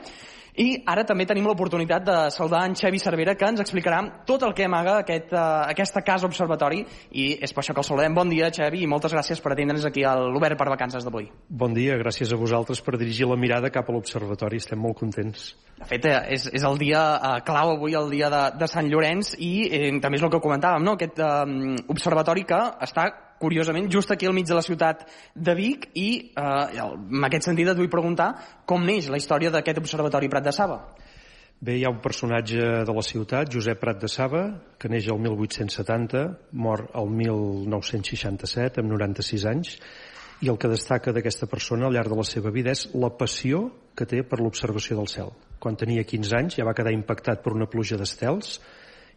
I 0.59 0.81
ara 0.89 1.05
també 1.07 1.25
tenim 1.27 1.45
l'oportunitat 1.47 2.03
de 2.03 2.17
saludar 2.33 2.65
en 2.67 2.75
Xevi 2.75 2.99
Cervera, 2.99 3.35
que 3.39 3.47
ens 3.47 3.61
explicarà 3.63 4.01
tot 4.27 4.43
el 4.43 4.53
que 4.57 4.65
amaga 4.67 4.97
aquest, 4.99 5.31
uh, 5.31 5.63
aquesta 5.71 6.03
casa 6.03 6.27
observatori, 6.27 6.83
i 7.11 7.31
és 7.39 7.53
per 7.53 7.63
això 7.63 7.75
que 7.75 7.83
el 7.83 7.87
saludem. 7.87 8.15
Bon 8.17 8.29
dia, 8.29 8.51
Xevi, 8.51 8.83
i 8.83 8.89
moltes 8.89 9.15
gràcies 9.15 9.39
per 9.41 9.53
atendre'ns 9.55 9.87
aquí 9.87 10.03
a 10.03 10.17
l'Obert 10.19 10.59
per 10.59 10.67
Vacances 10.73 11.07
d'avui. 11.07 11.29
Bon 11.47 11.73
dia, 11.73 11.95
gràcies 12.01 12.33
a 12.33 12.39
vosaltres 12.39 12.83
per 12.83 12.97
dirigir 12.99 13.29
la 13.29 13.39
mirada 13.39 13.71
cap 13.71 13.87
a 13.87 13.95
l'observatori. 13.95 14.59
Estem 14.59 14.79
molt 14.79 14.99
contents. 14.99 15.53
De 15.79 15.87
fet, 15.87 16.05
eh, 16.05 16.19
és, 16.35 16.49
és 16.51 16.67
el 16.67 16.77
dia 16.81 17.01
eh, 17.15 17.33
clau 17.47 17.77
avui, 17.77 17.95
el 17.95 18.11
dia 18.11 18.29
de, 18.29 18.43
de 18.59 18.67
Sant 18.69 18.91
Llorenç, 18.91 19.35
i 19.39 19.53
eh, 19.71 19.89
també 20.03 20.19
és 20.19 20.27
el 20.27 20.33
que 20.33 20.43
comentàvem, 20.43 20.83
no? 20.83 20.99
aquest 20.99 21.19
eh, 21.23 21.75
observatori 21.95 22.43
que 22.49 22.59
està 22.83 23.07
curiosament, 23.41 23.89
just 23.91 24.13
aquí 24.13 24.29
al 24.29 24.35
mig 24.37 24.47
de 24.47 24.57
la 24.57 24.63
ciutat 24.65 25.07
de 25.35 25.55
Vic 25.57 25.89
i 25.97 26.09
eh, 26.31 26.81
en 26.85 27.25
aquest 27.27 27.49
sentit 27.49 27.71
et 27.71 27.79
vull 27.79 27.91
preguntar 27.91 28.33
com 28.69 28.85
neix 28.85 29.09
la 29.09 29.19
història 29.19 29.51
d'aquest 29.53 29.81
observatori 29.81 30.29
Prat 30.29 30.45
de 30.47 30.53
Saba. 30.55 30.79
Bé, 31.61 31.75
hi 31.77 31.83
ha 31.85 31.91
un 31.93 31.99
personatge 32.01 32.69
de 32.87 32.93
la 32.97 33.03
ciutat, 33.05 33.51
Josep 33.53 33.77
Prat 33.77 33.99
de 34.01 34.07
Saba, 34.09 34.45
que 34.81 34.89
neix 34.89 35.11
el 35.13 35.19
1870, 35.21 36.23
mor 36.57 36.87
el 36.97 37.11
1967, 37.19 38.81
amb 38.81 38.89
96 38.95 39.45
anys, 39.51 39.75
i 40.41 40.49
el 40.49 40.57
que 40.57 40.71
destaca 40.71 41.13
d'aquesta 41.13 41.45
persona 41.45 41.85
al 41.85 41.93
llarg 41.93 42.09
de 42.09 42.17
la 42.17 42.25
seva 42.25 42.49
vida 42.49 42.73
és 42.73 42.87
la 42.97 43.11
passió 43.13 43.67
que 43.93 44.07
té 44.09 44.23
per 44.25 44.39
l'observació 44.41 44.97
del 44.97 45.09
cel. 45.11 45.29
Quan 45.61 45.77
tenia 45.77 46.01
15 46.07 46.37
anys 46.39 46.57
ja 46.57 46.65
va 46.65 46.73
quedar 46.73 46.95
impactat 46.95 47.43
per 47.45 47.53
una 47.53 47.69
pluja 47.69 47.99
d'estels 47.99 48.55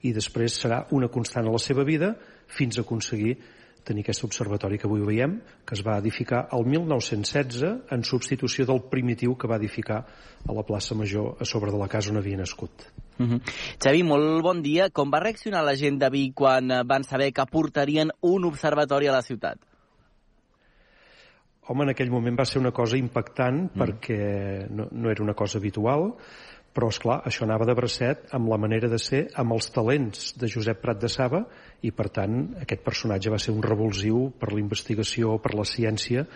i 0.04 0.12
després 0.12 0.58
serà 0.60 0.82
una 0.92 1.08
constant 1.08 1.48
a 1.48 1.54
la 1.54 1.62
seva 1.62 1.86
vida 1.88 2.12
fins 2.58 2.76
a 2.76 2.84
aconseguir 2.84 3.38
tenir 3.84 4.04
aquest 4.04 4.24
observatori 4.26 4.78
que 4.80 4.88
avui 4.88 5.02
veiem, 5.04 5.36
que 5.66 5.76
es 5.76 5.82
va 5.84 5.98
edificar 6.00 6.46
el 6.56 6.64
1916 6.66 7.92
en 7.94 8.04
substitució 8.04 8.66
del 8.68 8.82
primitiu 8.90 9.36
que 9.36 9.50
va 9.50 9.60
edificar 9.60 10.00
a 10.44 10.56
la 10.56 10.64
plaça 10.66 10.96
Major 10.96 11.36
a 11.40 11.48
sobre 11.48 11.72
de 11.72 11.80
la 11.80 11.88
casa 11.88 12.10
on 12.10 12.18
havia 12.18 12.40
nascut. 12.40 12.88
Uh 13.18 13.26
-huh. 13.26 13.40
Xavi, 13.78 14.02
molt 14.02 14.42
bon 14.42 14.62
dia. 14.62 14.90
Com 14.90 15.10
va 15.10 15.20
reaccionar 15.20 15.64
la 15.64 15.76
gent 15.76 15.98
de 15.98 16.10
Vic 16.10 16.34
quan 16.34 16.70
eh, 16.70 16.82
van 16.84 17.04
saber 17.04 17.32
que 17.32 17.46
portarien 17.46 18.10
un 18.20 18.44
observatori 18.44 19.06
a 19.06 19.12
la 19.12 19.22
ciutat? 19.22 19.58
Home, 21.66 21.84
en 21.84 21.90
aquell 21.90 22.10
moment 22.10 22.36
va 22.38 22.44
ser 22.44 22.60
una 22.60 22.72
cosa 22.72 22.96
impactant 22.96 23.70
mm. 23.70 23.78
perquè 23.78 24.68
no, 24.70 24.88
no 24.90 25.10
era 25.10 25.22
una 25.22 25.34
cosa 25.34 25.58
habitual, 25.58 26.14
però, 26.74 26.90
és 26.90 26.98
clar 26.98 27.20
això 27.28 27.46
anava 27.46 27.68
de 27.68 27.76
bracet 27.78 28.26
amb 28.34 28.50
la 28.50 28.58
manera 28.58 28.90
de 28.90 28.98
ser, 28.98 29.28
amb 29.40 29.54
els 29.54 29.70
talents 29.74 30.32
de 30.40 30.50
Josep 30.50 30.82
Prat 30.82 31.00
de 31.00 31.10
Saba, 31.12 31.44
i, 31.86 31.92
per 31.94 32.08
tant, 32.10 32.42
aquest 32.64 32.82
personatge 32.84 33.32
va 33.32 33.38
ser 33.38 33.54
un 33.54 33.62
revulsiu 33.62 34.26
per 34.40 34.50
la 34.52 34.60
investigació, 34.62 35.38
per 35.38 35.54
la 35.54 35.66
ciència, 35.68 36.26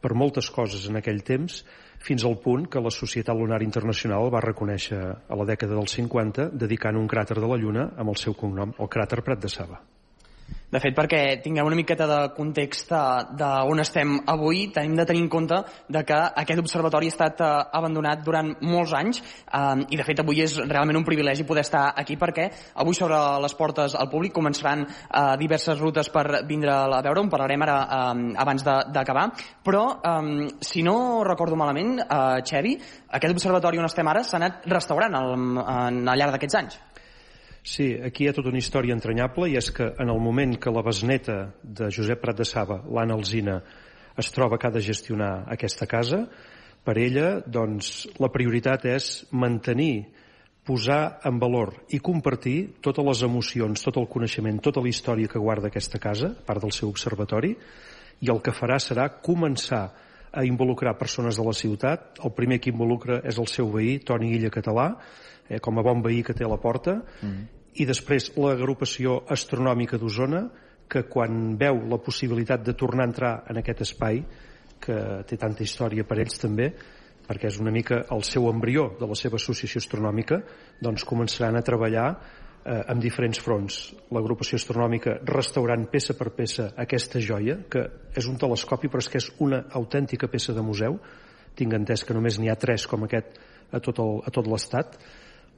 per 0.00 0.12
moltes 0.14 0.52
coses 0.52 0.86
en 0.90 1.00
aquell 1.00 1.24
temps, 1.24 1.62
fins 2.06 2.28
al 2.28 2.36
punt 2.44 2.68
que 2.70 2.82
la 2.84 2.92
Societat 2.92 3.34
Lunar 3.34 3.62
Internacional 3.64 4.28
va 4.30 4.44
reconèixer 4.44 5.00
a 5.00 5.40
la 5.40 5.48
dècada 5.48 5.80
dels 5.80 5.96
50 5.98 6.50
dedicant 6.52 7.00
un 7.00 7.08
cràter 7.08 7.40
de 7.40 7.48
la 7.48 7.58
Lluna 7.58 7.90
amb 7.96 8.12
el 8.12 8.20
seu 8.20 8.36
cognom, 8.36 8.76
el 8.78 8.92
cràter 8.92 9.24
Prat 9.24 9.42
de 9.42 9.50
Saba. 9.50 9.80
De 10.66 10.80
fet, 10.82 10.96
perquè 10.96 11.18
tinguem 11.44 11.68
una 11.68 11.76
miqueta 11.78 12.08
de 12.10 12.16
context 12.34 12.90
d'on 13.38 13.82
estem 13.84 14.16
avui, 14.32 14.64
tenim 14.74 14.96
de 14.98 15.04
tenir 15.06 15.20
en 15.22 15.28
compte 15.30 15.60
de 15.94 16.00
que 16.02 16.16
aquest 16.42 16.58
observatori 16.58 17.06
ha 17.06 17.14
estat 17.14 17.42
eh, 17.46 17.50
abandonat 17.78 18.24
durant 18.26 18.50
molts 18.66 18.94
anys 18.98 19.20
eh, 19.22 19.84
i, 19.86 19.94
de 19.94 20.06
fet, 20.08 20.24
avui 20.24 20.42
és 20.42 20.56
realment 20.64 20.98
un 20.98 21.06
privilegi 21.06 21.46
poder 21.46 21.62
estar 21.62 21.84
aquí 22.02 22.16
perquè 22.18 22.48
avui 22.82 22.98
sobre 22.98 23.20
les 23.44 23.54
portes 23.54 23.94
al 23.94 24.10
públic 24.10 24.34
començaran 24.34 24.82
eh, 24.82 25.22
diverses 25.38 25.78
rutes 25.78 26.10
per 26.10 26.42
vindre 26.50 26.74
a 26.74 26.98
veure, 26.98 27.22
on 27.22 27.30
parlarem 27.30 27.62
ara 27.62 27.78
eh, 27.86 28.26
abans 28.42 28.66
d'acabar, 28.66 29.28
però, 29.62 29.86
eh, 30.02 30.50
si 30.66 30.82
no 30.82 31.22
recordo 31.22 31.54
malament, 31.54 32.00
eh, 32.02 32.42
Xevi, 32.42 32.74
aquest 33.14 33.38
observatori 33.38 33.78
on 33.78 33.86
estem 33.86 34.10
ara 34.10 34.26
s'ha 34.26 34.42
anat 34.42 34.66
restaurant 34.66 35.14
al, 35.14 35.34
en, 35.38 36.02
al 36.10 36.18
llarg 36.18 36.34
d'aquests 36.34 36.62
anys. 36.64 36.82
Sí, 37.66 37.96
aquí 37.98 38.22
hi 38.22 38.28
ha 38.30 38.34
tota 38.36 38.52
una 38.52 38.60
història 38.62 38.94
entranyable 38.94 39.48
i 39.50 39.56
és 39.58 39.72
que 39.74 39.88
en 39.98 40.10
el 40.12 40.20
moment 40.22 40.52
que 40.54 40.70
la 40.70 40.84
besneta 40.86 41.34
de 41.66 41.88
Josep 41.90 42.20
Prat 42.22 42.38
de 42.38 42.44
Saba, 42.46 42.76
l'Anna 42.86 43.16
Alzina, 43.18 43.56
es 44.22 44.30
troba 44.30 44.54
que 44.54 44.68
ha 44.68 44.70
de 44.70 44.82
gestionar 44.86 45.48
aquesta 45.50 45.88
casa, 45.90 46.20
per 46.86 46.94
ella 47.02 47.40
doncs, 47.42 48.06
la 48.22 48.30
prioritat 48.30 48.86
és 48.86 49.08
mantenir, 49.34 50.06
posar 50.66 51.18
en 51.26 51.40
valor 51.42 51.72
i 51.90 51.98
compartir 51.98 52.78
totes 52.82 53.06
les 53.06 53.24
emocions, 53.26 53.82
tot 53.82 53.98
el 53.98 54.06
coneixement, 54.14 54.62
tota 54.62 54.82
la 54.82 54.90
història 54.90 55.30
que 55.34 55.42
guarda 55.42 55.66
aquesta 55.66 55.98
casa, 55.98 56.30
part 56.46 56.62
del 56.62 56.74
seu 56.74 56.86
observatori, 56.94 57.50
i 58.22 58.30
el 58.30 58.42
que 58.46 58.54
farà 58.54 58.78
serà 58.78 59.08
començar 59.26 59.84
a 60.30 60.46
involucrar 60.46 60.94
persones 61.02 61.38
de 61.38 61.50
la 61.50 61.54
ciutat. 61.54 62.22
El 62.22 62.34
primer 62.38 62.60
que 62.62 62.70
involucra 62.70 63.20
és 63.26 63.42
el 63.42 63.50
seu 63.50 63.74
veí, 63.74 63.98
Toni 63.98 64.30
Illa 64.38 64.54
Català, 64.54 64.88
eh, 65.48 65.58
com 65.58 65.78
a 65.78 65.86
bon 65.86 66.02
veí 66.02 66.22
que 66.22 66.34
té 66.34 66.46
a 66.46 66.50
la 66.50 66.62
porta, 66.62 67.00
i 67.76 67.86
després 67.88 68.30
l'agrupació 68.40 69.20
astronòmica 69.32 69.98
d'Osona, 70.00 70.46
que 70.88 71.02
quan 71.10 71.56
veu 71.58 71.82
la 71.90 71.98
possibilitat 71.98 72.62
de 72.64 72.76
tornar 72.78 73.04
a 73.04 73.10
entrar 73.10 73.32
en 73.50 73.58
aquest 73.60 73.82
espai, 73.88 74.22
que 74.80 74.96
té 75.26 75.36
tanta 75.40 75.64
història 75.64 76.04
per 76.06 76.20
ells 76.22 76.38
també, 76.40 76.70
perquè 77.26 77.50
és 77.50 77.58
una 77.58 77.72
mica 77.74 78.04
el 78.14 78.22
seu 78.24 78.46
embrió 78.48 78.92
de 79.00 79.08
la 79.08 79.16
seva 79.18 79.40
associació 79.40 79.82
astronòmica, 79.82 80.40
doncs 80.80 81.04
començaran 81.08 81.58
a 81.58 81.64
treballar 81.66 82.06
eh, 82.12 82.82
amb 82.92 83.02
diferents 83.02 83.40
fronts. 83.42 83.80
L'agrupació 84.14 84.60
astronòmica 84.60 85.18
restaurant 85.26 85.88
peça 85.90 86.14
per 86.18 86.30
peça 86.36 86.70
aquesta 86.78 87.22
joia, 87.22 87.58
que 87.70 87.82
és 88.14 88.28
un 88.30 88.38
telescopi 88.38 88.92
però 88.92 89.02
és 89.02 89.10
que 89.10 89.22
és 89.22 89.30
una 89.42 89.64
autèntica 89.80 90.30
peça 90.30 90.54
de 90.54 90.62
museu. 90.62 91.00
Tinc 91.56 91.74
entès 91.74 92.04
que 92.04 92.14
només 92.14 92.38
n'hi 92.38 92.52
ha 92.52 92.60
tres 92.60 92.86
com 92.86 93.04
aquest 93.06 93.40
a 93.74 93.80
tot 93.82 94.46
l'estat. 94.46 94.94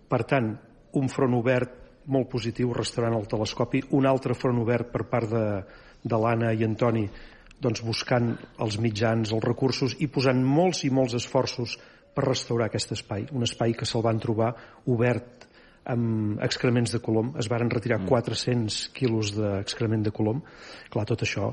Per 0.09 0.23
tant, 0.25 0.55
un 0.97 1.11
front 1.13 1.37
obert 1.37 1.88
molt 2.09 2.31
positiu 2.33 2.73
restaurant 2.77 3.17
el 3.17 3.29
telescopi, 3.31 3.83
un 3.97 4.07
altre 4.09 4.37
front 4.37 4.59
obert 4.63 4.91
per 4.93 5.05
part 5.11 5.31
de, 5.31 5.45
de 6.03 6.21
l'Anna 6.21 6.53
i 6.57 6.65
Antoni 6.67 7.07
doncs 7.61 7.83
buscant 7.83 8.33
els 8.63 8.79
mitjans, 8.81 9.33
els 9.35 9.45
recursos 9.45 9.97
i 9.99 10.09
posant 10.13 10.41
molts 10.45 10.85
i 10.87 10.93
molts 10.95 11.17
esforços 11.19 11.77
per 12.15 12.27
restaurar 12.27 12.69
aquest 12.69 12.95
espai, 12.97 13.27
un 13.35 13.47
espai 13.47 13.75
que 13.79 13.87
se'l 13.87 14.05
van 14.07 14.21
trobar 14.23 14.53
obert 14.87 15.47
amb 15.89 16.41
excrements 16.45 16.93
de 16.93 17.01
colom, 17.01 17.33
es 17.41 17.49
varen 17.49 17.71
retirar 17.73 18.03
400 18.05 18.91
quilos 18.95 19.33
d'excrement 19.37 20.03
de 20.05 20.13
colom. 20.13 20.43
Clar, 20.93 21.07
tot 21.09 21.25
això 21.25 21.53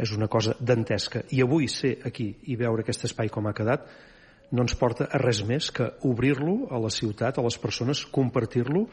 és 0.00 0.14
una 0.16 0.28
cosa 0.28 0.54
dantesca. 0.58 1.20
I 1.36 1.42
avui 1.44 1.68
ser 1.68 1.98
aquí 2.08 2.30
i 2.50 2.56
veure 2.56 2.82
aquest 2.82 3.04
espai 3.10 3.28
com 3.30 3.46
ha 3.46 3.54
quedat 3.56 3.84
no 4.54 4.62
ens 4.64 4.76
porta 4.78 5.08
a 5.10 5.18
res 5.20 5.42
més 5.46 5.70
que 5.74 5.86
obrir-lo 6.06 6.68
a 6.70 6.78
la 6.80 6.90
ciutat, 6.92 7.38
a 7.38 7.44
les 7.44 7.58
persones, 7.58 8.04
compartir-lo 8.06 8.86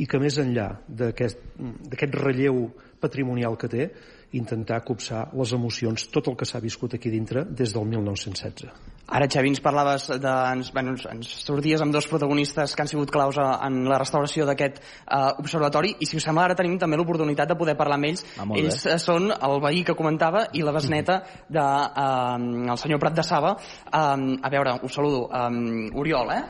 i 0.00 0.06
que 0.08 0.20
més 0.22 0.38
enllà 0.40 0.70
d'aquest 0.88 1.42
d'aquest 1.58 2.16
relleu 2.16 2.66
patrimonial 3.02 3.58
que 3.58 3.68
té, 3.68 3.90
intentar 4.32 4.80
copsar 4.84 5.26
les 5.36 5.52
emocions, 5.52 6.06
tot 6.12 6.30
el 6.30 6.36
que 6.40 6.48
s'ha 6.48 6.60
viscut 6.62 6.94
aquí 6.96 7.10
dintre 7.12 7.44
des 7.44 7.74
del 7.74 7.84
1916. 7.84 8.70
Ara, 9.12 9.26
Xavi, 9.28 9.50
ens 9.52 9.60
parlaves 9.60 10.06
de... 10.08 10.32
Ens, 10.54 10.70
bueno, 10.72 10.94
ens, 10.94 11.04
ens 11.10 11.32
sorties 11.44 11.82
amb 11.84 11.92
dos 11.92 12.06
protagonistes 12.08 12.72
que 12.72 12.84
han 12.84 12.88
sigut 12.88 13.10
claus 13.12 13.36
a, 13.42 13.48
en 13.66 13.82
la 13.90 13.98
restauració 14.00 14.46
d'aquest 14.48 14.78
uh, 14.80 15.34
observatori 15.42 15.92
i, 15.98 16.08
si 16.08 16.16
us 16.16 16.24
sembla, 16.24 16.46
ara 16.48 16.56
tenim 16.56 16.78
també 16.80 16.96
l'oportunitat 16.96 17.52
de 17.52 17.58
poder 17.60 17.76
parlar 17.76 17.98
amb 18.00 18.08
ells. 18.08 18.24
Ah, 18.40 18.48
ells 18.56 18.86
uh, 18.86 18.96
són 19.02 19.28
el 19.34 19.58
veí 19.66 19.82
que 19.84 19.96
comentava 19.98 20.46
i 20.56 20.64
la 20.64 20.72
besneta 20.72 21.20
del 21.50 21.58
de, 21.58 21.66
uh, 21.66 22.72
el 22.72 22.80
senyor 22.80 23.02
Prat 23.02 23.20
de 23.20 23.26
Saba. 23.26 23.56
Um, 23.90 24.30
a 24.40 24.52
veure, 24.54 24.78
us 24.86 24.96
saludo. 24.96 25.26
Um, 25.28 25.90
Oriol, 26.00 26.32
eh? 26.32 26.42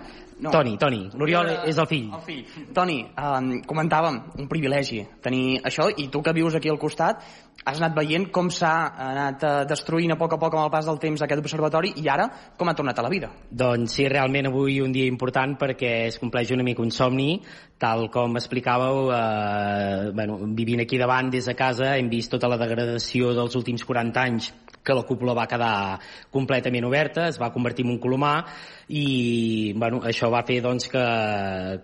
No. 0.42 0.50
Toni, 0.50 0.74
Toni. 0.74 1.04
L'Oriol 1.14 1.52
és 1.70 1.76
el 1.78 1.86
fill. 1.86 2.08
El 2.16 2.22
fill. 2.26 2.40
Toni, 2.74 2.96
um, 3.14 3.50
comentàvem, 3.68 4.16
un 4.42 4.48
privilegi 4.50 4.98
tenir 5.22 5.60
això, 5.62 5.86
i 5.94 6.08
tu 6.10 6.22
que 6.22 6.34
vius 6.34 6.56
aquí 6.58 6.72
al 6.72 6.80
costat, 6.82 7.22
has 7.64 7.78
anat 7.78 7.94
veient 7.96 8.28
com 8.34 8.50
s'ha 8.50 8.72
anat 9.06 9.44
uh, 9.46 9.52
destruint 9.68 10.14
a 10.14 10.18
poc 10.18 10.34
a 10.36 10.40
poc 10.40 10.56
amb 10.56 10.66
el 10.66 10.72
pas 10.74 10.88
del 10.88 11.00
temps 11.02 11.22
aquest 11.22 11.42
observatori 11.44 11.92
i 12.02 12.08
ara 12.10 12.28
com 12.58 12.68
ha 12.68 12.76
tornat 12.78 12.98
a 12.98 13.06
la 13.06 13.12
vida. 13.12 13.30
Doncs 13.50 13.98
sí, 13.98 14.08
realment 14.10 14.50
avui 14.50 14.80
un 14.82 14.92
dia 14.94 15.10
important 15.10 15.56
perquè 15.60 15.92
es 16.08 16.18
compleix 16.22 16.50
una 16.54 16.66
mica 16.66 16.82
un 16.82 16.90
somni, 16.90 17.36
tal 17.82 18.08
com 18.14 18.36
explicàveu, 18.38 19.08
eh, 19.14 20.10
bueno, 20.14 20.38
vivint 20.58 20.82
aquí 20.82 20.98
davant 20.98 21.30
des 21.30 21.46
de 21.50 21.56
casa 21.58 21.96
hem 21.96 22.10
vist 22.10 22.30
tota 22.30 22.50
la 22.50 22.60
degradació 22.60 23.32
dels 23.36 23.56
últims 23.58 23.84
40 23.84 24.26
anys 24.26 24.52
que 24.82 24.94
la 24.94 25.04
cúpula 25.06 25.34
va 25.34 25.46
quedar 25.46 25.98
completament 26.34 26.84
oberta, 26.88 27.28
es 27.30 27.38
va 27.38 27.52
convertir 27.54 27.84
en 27.86 27.92
un 27.94 28.00
colomar 28.02 28.34
i 28.92 29.72
bueno, 29.78 30.00
això 30.08 30.28
va 30.32 30.42
fer 30.46 30.58
doncs, 30.64 30.88
que, 30.90 31.04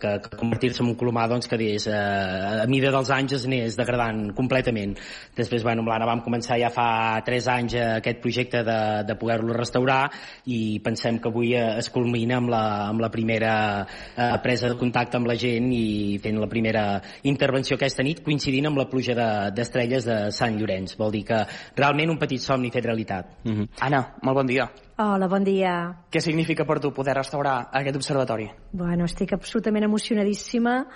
que, 0.02 0.14
que 0.24 0.36
convertir-se 0.36 0.82
en 0.82 0.90
un 0.90 0.98
colomar 0.98 1.28
doncs, 1.30 1.48
que 1.48 1.58
des, 1.60 1.86
eh, 1.86 1.94
a 1.94 2.66
mida 2.70 2.90
dels 2.94 3.12
anys 3.14 3.38
es 3.38 3.46
anés 3.46 3.78
degradant 3.78 4.32
completament. 4.36 4.96
Després, 5.38 5.64
bueno, 5.68 5.85
amb 5.85 5.90
l'Anna 5.92 6.09
vam 6.09 6.22
començar 6.24 6.57
ja 6.61 6.70
fa 6.72 7.20
3 7.26 7.48
anys 7.52 7.76
eh, 7.76 7.85
aquest 7.98 8.22
projecte 8.24 8.62
de, 8.64 8.78
de 9.04 9.16
poder-lo 9.20 9.52
restaurar 9.57 10.00
i 10.48 10.78
pensem 10.85 11.18
que 11.20 11.28
avui 11.28 11.52
eh, 11.52 11.76
es 11.83 11.90
culmina 11.92 12.38
amb 12.40 12.52
la, 12.54 12.62
amb 12.88 13.04
la 13.04 13.11
primera 13.12 13.52
eh, 13.85 14.31
presa 14.44 14.72
de 14.72 14.78
contacte 14.81 15.20
amb 15.20 15.28
la 15.28 15.37
gent 15.37 15.68
i 15.76 16.16
fent 16.24 16.40
la 16.40 16.48
primera 16.48 16.87
intervenció 17.28 17.76
aquesta 17.76 18.07
nit 18.07 18.24
coincidint 18.24 18.70
amb 18.70 18.81
la 18.81 18.88
pluja 18.88 19.16
d'estrelles 19.52 20.09
de, 20.09 20.18
de 20.24 20.35
Sant 20.38 20.57
Llorenç. 20.57 20.96
Vol 20.96 21.12
dir 21.18 21.24
que 21.28 21.44
realment 21.76 22.14
un 22.14 22.20
petit 22.20 22.40
somni 22.40 22.72
fet 22.72 22.88
realitat. 22.88 23.44
Mm 23.44 23.52
-hmm. 23.52 23.68
Anna, 23.85 24.04
molt 24.22 24.37
bon 24.40 24.46
dia. 24.46 24.70
Hola, 24.98 25.28
bon 25.28 25.44
dia. 25.44 25.94
Què 26.11 26.20
significa 26.20 26.64
per 26.64 26.81
tu 26.81 26.90
poder 26.90 27.14
restaurar 27.14 27.68
aquest 27.70 27.96
observatori? 27.96 28.48
Bueno, 28.72 29.04
estic 29.04 29.33
absolutament 29.33 29.85
emocionadíssima. 29.85 30.87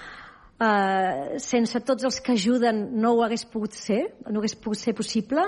Uh, 0.62 1.40
sense 1.42 1.81
tots 1.83 2.05
els 2.07 2.20
que 2.22 2.37
ajuden 2.37 2.85
no 3.03 3.16
ho 3.16 3.22
hagués 3.25 3.42
pogut 3.51 3.75
ser, 3.75 4.12
no 4.31 4.38
hagués 4.38 4.55
pogut 4.55 4.79
ser 4.79 4.92
possible. 4.94 5.42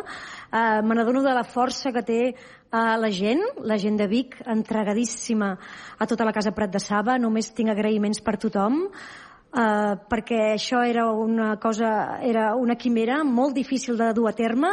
Uh, 0.50 0.80
Me 0.82 0.96
n'adono 0.96 1.22
de 1.22 1.34
la 1.36 1.44
força 1.46 1.92
que 1.94 2.02
té 2.02 2.18
uh, 2.32 2.96
la 2.98 3.10
gent, 3.14 3.44
la 3.62 3.76
gent 3.78 4.00
de 4.00 4.08
Vic, 4.10 4.40
entregadíssima 4.42 5.52
a 5.98 6.08
tota 6.10 6.26
la 6.26 6.34
Casa 6.34 6.50
Prat 6.56 6.72
de 6.74 6.82
Saba. 6.82 7.14
Només 7.22 7.52
tinc 7.54 7.70
agraïments 7.70 8.24
per 8.26 8.40
tothom. 8.42 8.88
Uh, 9.54 9.94
perquè 10.10 10.56
això 10.56 10.82
era 10.82 11.06
una 11.14 11.52
cosa, 11.62 12.18
era 12.18 12.56
una 12.58 12.74
quimera 12.74 13.22
molt 13.22 13.54
difícil 13.54 13.94
de 14.00 14.10
dur 14.16 14.26
a 14.32 14.34
terme 14.34 14.72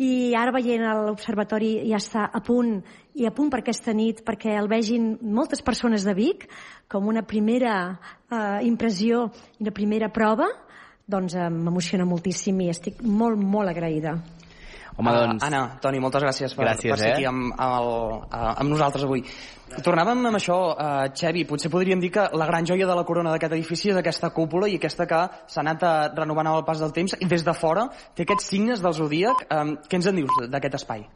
i 0.00 0.32
ara 0.34 0.52
veient 0.54 0.86
l'observatori 1.04 1.74
ja 1.90 1.98
està 2.00 2.24
a 2.32 2.40
punt 2.40 2.78
i 3.20 3.26
a 3.28 3.32
punt 3.36 3.50
per 3.52 3.60
aquesta 3.60 3.92
nit 3.92 4.22
perquè 4.24 4.54
el 4.56 4.70
vegin 4.70 5.12
moltes 5.20 5.60
persones 5.62 6.06
de 6.08 6.14
Vic 6.16 6.46
com 6.88 7.08
una 7.10 7.22
primera 7.22 7.74
eh, 7.92 8.64
impressió 8.64 9.26
i 9.58 9.66
una 9.66 9.74
primera 9.76 10.08
prova 10.08 10.48
doncs 11.10 11.34
eh, 11.36 11.48
m'emociona 11.50 12.06
moltíssim 12.08 12.62
i 12.64 12.70
estic 12.72 13.02
molt, 13.02 13.36
molt 13.40 13.72
agraïda. 13.72 14.16
Home, 15.00 15.14
doncs... 15.16 15.40
Uh, 15.42 15.46
Anna, 15.48 15.62
Toni, 15.82 16.02
moltes 16.02 16.24
gràcies 16.26 16.54
per, 16.56 16.66
gràcies, 16.68 16.92
per 16.94 17.00
ser 17.00 17.08
eh? 17.08 17.14
aquí 17.16 17.28
amb, 17.28 17.50
amb, 17.56 17.78
el, 17.80 17.90
uh, 18.28 18.52
amb 18.52 18.74
nosaltres 18.74 19.06
avui. 19.08 19.24
Tornàvem 19.86 20.24
amb 20.30 20.38
això, 20.38 20.58
uh, 20.74 21.08
Xevi, 21.16 21.46
potser 21.48 21.70
podríem 21.72 22.02
dir 22.02 22.12
que 22.14 22.28
la 22.36 22.48
gran 22.50 22.68
joia 22.68 22.88
de 22.90 22.96
la 22.98 23.06
corona 23.08 23.34
d'aquest 23.34 23.56
edifici 23.58 23.92
és 23.94 24.00
aquesta 24.00 24.32
cúpula 24.36 24.68
i 24.70 24.78
aquesta 24.80 25.08
que 25.10 25.24
s'ha 25.50 25.64
anat 25.64 25.86
uh, 25.86 25.94
renovant 26.16 26.52
amb 26.52 26.62
el 26.62 26.66
pas 26.68 26.82
del 26.82 26.94
temps 26.96 27.18
i 27.18 27.30
des 27.30 27.46
de 27.46 27.56
fora 27.56 27.88
té 28.14 28.26
aquests 28.26 28.52
signes 28.54 28.84
del 28.84 28.96
zodíac. 28.96 29.46
Um, 29.50 29.76
què 29.86 30.00
ens 30.00 30.10
en 30.10 30.22
dius 30.22 30.42
d'aquest 30.50 30.82
espai? 30.82 31.06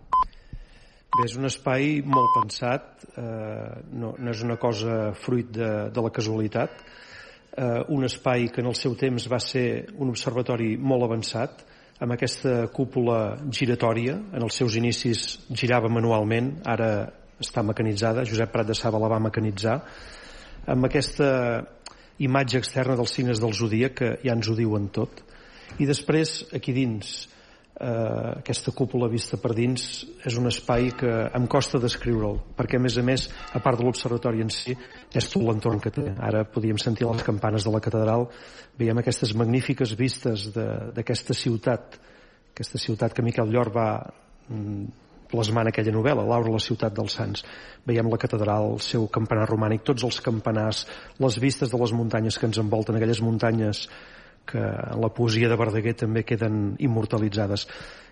Bé, 1.14 1.28
és 1.28 1.36
un 1.38 1.46
espai 1.46 2.00
molt 2.10 2.32
pensat, 2.34 3.04
eh, 3.14 3.74
no, 3.94 4.16
no 4.18 4.32
és 4.32 4.40
una 4.42 4.56
cosa 4.58 5.12
fruit 5.14 5.52
de, 5.54 5.68
de 5.94 6.02
la 6.02 6.10
casualitat, 6.10 6.80
eh, 7.54 7.84
un 7.94 8.02
espai 8.08 8.48
que 8.50 8.64
en 8.64 8.70
el 8.72 8.74
seu 8.74 8.96
temps 8.98 9.28
va 9.30 9.38
ser 9.38 9.66
un 9.94 10.10
observatori 10.10 10.72
molt 10.74 11.06
avançat, 11.06 11.62
amb 12.04 12.14
aquesta 12.14 12.66
cúpula 12.72 13.36
giratòria, 13.48 14.18
en 14.36 14.44
els 14.44 14.58
seus 14.60 14.76
inicis 14.76 15.24
girava 15.56 15.88
manualment, 15.88 16.58
ara 16.68 16.90
està 17.40 17.64
mecanitzada, 17.64 18.26
Josep 18.28 18.52
Prat 18.52 18.68
de 18.68 18.76
Saba 18.76 19.00
la 19.00 19.10
va 19.10 19.22
mecanitzar, 19.24 19.78
amb 20.70 20.88
aquesta 20.88 21.28
imatge 22.24 22.60
externa 22.60 22.96
dels 22.98 23.14
signes 23.16 23.40
del 23.42 23.54
zodíac 23.56 23.96
que 23.98 24.10
ja 24.22 24.36
ens 24.36 24.48
ho 24.48 24.56
diuen 24.58 24.90
tot. 24.94 25.24
I 25.80 25.88
després, 25.88 26.44
aquí 26.54 26.74
dins, 26.76 27.24
eh, 27.80 28.30
aquesta 28.38 28.72
cúpula 28.72 29.08
vista 29.10 29.38
per 29.40 29.54
dins 29.56 29.84
és 30.24 30.38
un 30.38 30.48
espai 30.50 30.90
que 30.98 31.12
em 31.34 31.46
costa 31.50 31.80
descriure'l 31.82 32.40
perquè 32.58 32.78
a 32.78 32.82
més 32.82 32.98
a 32.98 33.04
més, 33.06 33.28
a 33.52 33.62
part 33.64 33.80
de 33.80 33.86
l'observatori 33.86 34.44
en 34.44 34.50
si 34.54 34.74
és 34.74 35.30
tot 35.30 35.42
l'entorn 35.42 35.82
que 35.82 35.92
té 35.94 36.10
ara 36.18 36.44
podíem 36.44 36.78
sentir 36.78 37.08
les 37.08 37.22
campanes 37.26 37.66
de 37.66 37.74
la 37.74 37.82
catedral 37.84 38.28
veiem 38.78 38.98
aquestes 39.02 39.34
magnífiques 39.38 39.94
vistes 39.98 40.50
d'aquesta 40.54 41.34
ciutat 41.34 41.98
aquesta 42.54 42.78
ciutat 42.78 43.14
que 43.14 43.22
Miquel 43.26 43.50
Llor 43.50 43.72
va 43.74 43.88
mm, 44.48 44.84
plasmant 45.34 45.66
aquella 45.66 45.94
novel·la, 45.94 46.24
Laura, 46.26 46.52
la 46.54 46.62
ciutat 46.62 46.94
dels 46.94 47.16
Sants. 47.18 47.44
Veiem 47.88 48.10
la 48.10 48.20
catedral, 48.20 48.74
el 48.76 48.82
seu 48.84 49.08
campanar 49.12 49.48
romànic, 49.50 49.82
tots 49.86 50.06
els 50.06 50.20
campanars, 50.22 50.84
les 51.18 51.38
vistes 51.42 51.72
de 51.72 51.80
les 51.80 51.94
muntanyes 51.96 52.38
que 52.38 52.46
ens 52.46 52.60
envolten, 52.62 52.98
aquelles 53.00 53.22
muntanyes 53.24 53.88
que 54.46 54.60
en 54.60 55.00
la 55.00 55.12
poesia 55.14 55.48
de 55.48 55.58
Verdaguer 55.60 55.94
també 55.98 56.24
queden 56.24 56.74
immortalitzades. 56.78 57.68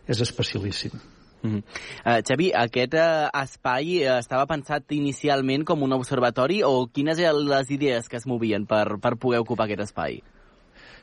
És 0.08 0.20
especialíssim. 0.20 0.98
Mm 1.42 1.50
-hmm. 1.50 1.62
uh, 2.06 2.22
Xavi, 2.22 2.52
aquest 2.54 2.94
uh, 2.94 3.42
espai 3.42 4.06
uh, 4.06 4.18
estava 4.18 4.46
pensat 4.46 4.92
inicialment 4.92 5.64
com 5.64 5.82
un 5.82 5.92
observatori 5.92 6.62
o 6.62 6.86
quines 6.86 7.18
eren 7.18 7.48
les 7.48 7.70
idees 7.70 8.08
que 8.08 8.16
es 8.16 8.26
movien 8.26 8.66
per, 8.66 9.00
per 9.00 9.16
poder 9.16 9.40
ocupar 9.40 9.64
aquest 9.66 9.80
espai? 9.80 10.22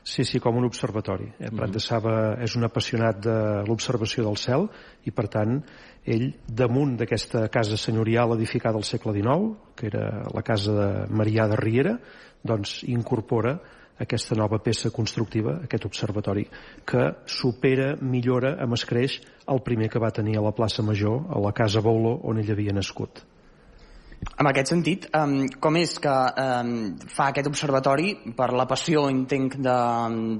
Sí, 0.02 0.24
sí, 0.24 0.40
com 0.40 0.56
un 0.56 0.64
observatori. 0.64 1.28
Eh? 1.38 1.50
Prat 1.52 1.70
de 1.70 1.80
Saba 1.80 2.36
és 2.40 2.56
un 2.56 2.64
apassionat 2.64 3.20
de 3.20 3.36
l'observació 3.68 4.24
del 4.24 4.36
cel 4.36 4.68
i, 5.04 5.10
per 5.10 5.28
tant, 5.28 5.60
ell, 6.06 6.32
damunt 6.48 6.96
d'aquesta 6.96 7.48
casa 7.48 7.76
senyorial 7.76 8.32
edificada 8.32 8.80
al 8.80 8.84
segle 8.88 9.12
XIX, 9.12 9.52
que 9.76 9.86
era 9.86 10.24
la 10.32 10.42
casa 10.42 10.72
de 10.72 10.88
Marià 11.12 11.46
de 11.48 11.56
Riera, 11.60 11.98
doncs 12.42 12.82
incorpora 12.88 13.58
aquesta 14.00 14.36
nova 14.38 14.58
peça 14.64 14.90
constructiva, 14.90 15.58
aquest 15.64 15.84
observatori, 15.88 16.46
que 16.88 17.10
supera, 17.28 17.92
millora, 18.00 18.56
amb 18.64 18.78
escreix 18.78 19.20
el 19.50 19.60
primer 19.66 19.90
que 19.92 20.00
va 20.02 20.14
tenir 20.14 20.38
a 20.38 20.46
la 20.46 20.54
plaça 20.56 20.82
Major, 20.86 21.26
a 21.28 21.42
la 21.42 21.52
Casa 21.52 21.84
Boulo, 21.84 22.16
on 22.24 22.40
ell 22.40 22.54
havia 22.54 22.72
nascut. 22.76 23.22
En 24.20 24.48
aquest 24.50 24.68
sentit, 24.68 25.06
um, 25.16 25.46
com 25.64 25.76
és 25.80 25.94
que 26.04 26.12
um, 26.12 26.72
fa 27.08 27.30
aquest 27.30 27.46
observatori 27.48 28.10
per 28.36 28.50
la 28.52 28.66
passió, 28.68 29.06
entenc, 29.08 29.56
de, 29.64 29.76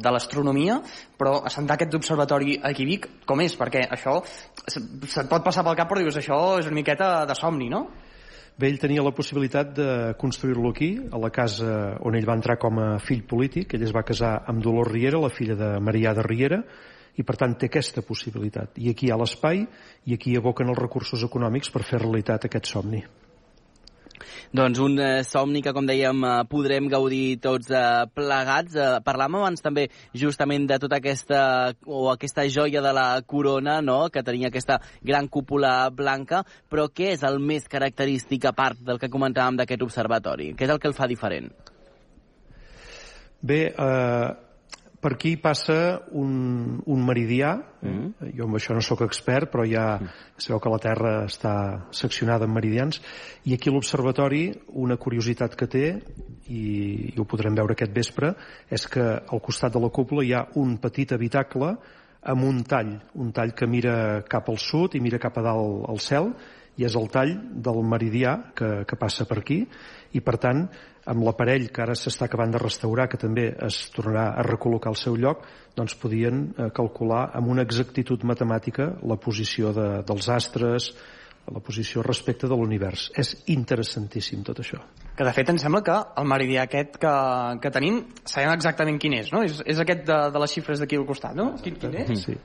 de 0.05 0.13
l'astronomia, 0.13 0.77
però 1.17 1.39
assentar 1.49 1.79
aquest 1.79 1.97
observatori 1.97 2.59
a 2.61 2.75
Vic, 2.77 3.09
com 3.29 3.41
és? 3.41 3.57
Perquè 3.57 3.87
això 3.97 4.19
se't 4.69 5.31
pot 5.33 5.45
passar 5.45 5.65
pel 5.65 5.79
cap, 5.81 5.89
però 5.89 6.05
dius, 6.05 6.21
això 6.21 6.61
és 6.61 6.69
una 6.69 6.77
miqueta 6.77 7.11
de 7.29 7.37
somni, 7.39 7.71
no? 7.73 7.87
Bé, 8.61 8.69
ell 8.69 8.81
tenia 8.81 9.01
la 9.01 9.15
possibilitat 9.17 9.71
de 9.73 9.89
construir-lo 10.21 10.69
aquí, 10.75 10.91
a 11.09 11.19
la 11.23 11.31
casa 11.33 11.95
on 12.05 12.17
ell 12.19 12.27
va 12.29 12.35
entrar 12.37 12.59
com 12.61 12.77
a 12.83 12.89
fill 13.01 13.23
polític. 13.31 13.73
Ell 13.73 13.87
es 13.87 13.95
va 13.97 14.03
casar 14.05 14.35
amb 14.53 14.61
Dolors 14.61 14.91
Riera, 14.91 15.23
la 15.23 15.31
filla 15.33 15.57
de 15.57 15.71
Marià 15.81 16.13
de 16.19 16.27
Riera, 16.27 16.59
i 17.17 17.25
per 17.25 17.39
tant 17.41 17.57
té 17.57 17.71
aquesta 17.71 18.05
possibilitat. 18.05 18.77
I 18.77 18.93
aquí 18.93 19.09
hi 19.09 19.15
ha 19.15 19.19
l'espai 19.23 19.65
i 19.65 20.19
aquí 20.19 20.37
aboquen 20.37 20.75
els 20.75 20.83
recursos 20.83 21.25
econòmics 21.25 21.73
per 21.73 21.87
fer 21.89 22.03
realitat 22.05 22.45
aquest 22.51 22.69
somni. 22.69 23.01
Doncs 24.57 24.81
un 24.83 24.99
eh, 25.01 25.23
somni 25.27 25.63
que, 25.63 25.73
com 25.77 25.87
dèiem, 25.89 26.25
eh, 26.25 26.35
podrem 26.51 26.89
gaudir 26.93 27.39
tots 27.43 27.71
eh, 27.71 27.83
plegats. 28.15 28.77
Eh, 28.77 28.91
parlàvem 29.07 29.41
abans 29.41 29.65
també 29.65 29.87
justament 30.15 30.67
de 30.71 30.81
tota 30.83 31.01
aquesta, 31.01 31.43
o 31.87 32.09
aquesta 32.13 32.47
joia 32.49 32.83
de 32.85 32.95
la 32.97 33.09
corona, 33.27 33.81
no?, 33.85 34.01
que 34.11 34.25
tenia 34.27 34.51
aquesta 34.51 34.81
gran 35.03 35.29
cúpula 35.29 35.91
blanca, 35.95 36.45
però 36.71 36.89
què 36.93 37.15
és 37.15 37.25
el 37.27 37.41
més 37.41 37.69
característic, 37.71 38.47
a 38.47 38.55
part 38.57 38.81
del 38.85 38.99
que 39.01 39.11
comentàvem 39.13 39.61
d'aquest 39.61 39.83
observatori? 39.87 40.53
Què 40.57 40.67
és 40.67 40.73
el 40.73 40.81
que 40.81 40.89
el 40.91 40.97
fa 40.97 41.09
diferent? 41.11 41.51
Bé, 43.41 43.61
eh, 43.73 44.31
per 45.01 45.15
aquí 45.15 45.37
passa 45.41 46.03
un, 46.13 46.81
un 46.85 47.05
meridià, 47.05 47.55
mm 47.57 47.89
-hmm. 47.89 48.33
jo 48.37 48.45
amb 48.45 48.55
això 48.57 48.75
no 48.75 48.81
sóc 48.81 49.01
expert, 49.01 49.51
però 49.51 49.65
ja 49.65 49.99
mm. 49.99 50.09
sabeu 50.37 50.61
que 50.61 50.71
la 50.71 50.79
Terra 50.79 51.25
està 51.25 51.87
seccionada 51.91 52.45
en 52.45 52.53
meridians, 52.53 53.01
i 53.45 53.55
aquí 53.55 53.71
l'observatori, 53.71 54.53
una 54.69 54.97
curiositat 54.97 55.57
que 55.57 55.67
té, 55.67 56.03
i, 56.49 57.15
i 57.15 57.19
ho 57.19 57.25
podrem 57.25 57.55
veure 57.55 57.73
aquest 57.73 57.93
vespre, 57.93 58.35
és 58.71 58.87
que 58.87 59.03
al 59.03 59.41
costat 59.41 59.73
de 59.73 59.81
la 59.81 59.89
cúpula 59.89 60.23
hi 60.23 60.33
ha 60.35 60.49
un 60.55 60.77
petit 60.79 61.13
habitacle 61.13 61.77
amb 62.23 62.45
un 62.45 62.63
tall, 62.65 63.01
un 63.15 63.33
tall 63.33 63.55
que 63.55 63.67
mira 63.67 64.23
cap 64.29 64.49
al 64.49 64.59
sud 64.59 64.95
i 64.95 65.01
mira 65.01 65.19
cap 65.19 65.39
a 65.39 65.43
dalt 65.43 65.89
al 65.89 65.99
cel, 65.99 66.35
i 66.77 66.85
és 66.85 66.97
el 66.97 67.09
tall 67.13 67.35
del 67.53 67.83
meridià 67.85 68.37
que, 68.57 68.85
que 68.89 68.97
passa 68.97 69.27
per 69.29 69.39
aquí 69.39 69.67
i 70.13 70.21
per 70.21 70.37
tant 70.39 70.69
amb 71.11 71.25
l'aparell 71.27 71.69
que 71.75 71.83
ara 71.85 71.97
s'està 71.99 72.29
acabant 72.29 72.53
de 72.55 72.61
restaurar 72.63 73.09
que 73.11 73.19
també 73.21 73.49
es 73.67 73.83
tornarà 73.95 74.31
a 74.39 74.45
recol·locar 74.47 74.93
al 74.93 74.99
seu 74.99 75.17
lloc 75.19 75.47
doncs 75.77 75.97
podien 75.99 76.43
eh, 76.51 76.69
calcular 76.77 77.31
amb 77.37 77.51
una 77.51 77.65
exactitud 77.67 78.25
matemàtica 78.29 78.93
la 79.03 79.19
posició 79.21 79.75
de, 79.77 79.89
dels 80.07 80.29
astres 80.31 80.93
la 81.51 81.59
posició 81.65 82.03
respecte 82.05 82.47
de 82.47 82.55
l'univers. 82.55 83.09
És 83.19 83.33
interessantíssim 83.51 84.45
tot 84.47 84.61
això. 84.63 84.79
Que 85.17 85.27
de 85.27 85.33
fet 85.35 85.49
em 85.51 85.59
sembla 85.59 85.81
que 85.83 85.97
el 86.21 86.29
meridià 86.31 86.67
aquest 86.69 87.01
que, 87.01 87.15
que 87.65 87.73
tenim 87.75 88.03
sabem 88.23 88.53
exactament 88.53 89.01
quin 89.03 89.17
és, 89.19 89.33
no? 89.35 89.43
És, 89.49 89.59
és 89.67 89.81
aquest 89.83 90.05
de, 90.07 90.21
de 90.31 90.45
les 90.45 90.55
xifres 90.55 90.85
d'aquí 90.85 91.01
al 91.01 91.09
costat, 91.09 91.35
no? 91.35 91.51
Quin, 91.65 91.81
quin 91.81 91.97
és? 92.05 92.15
Sí. 92.23 92.37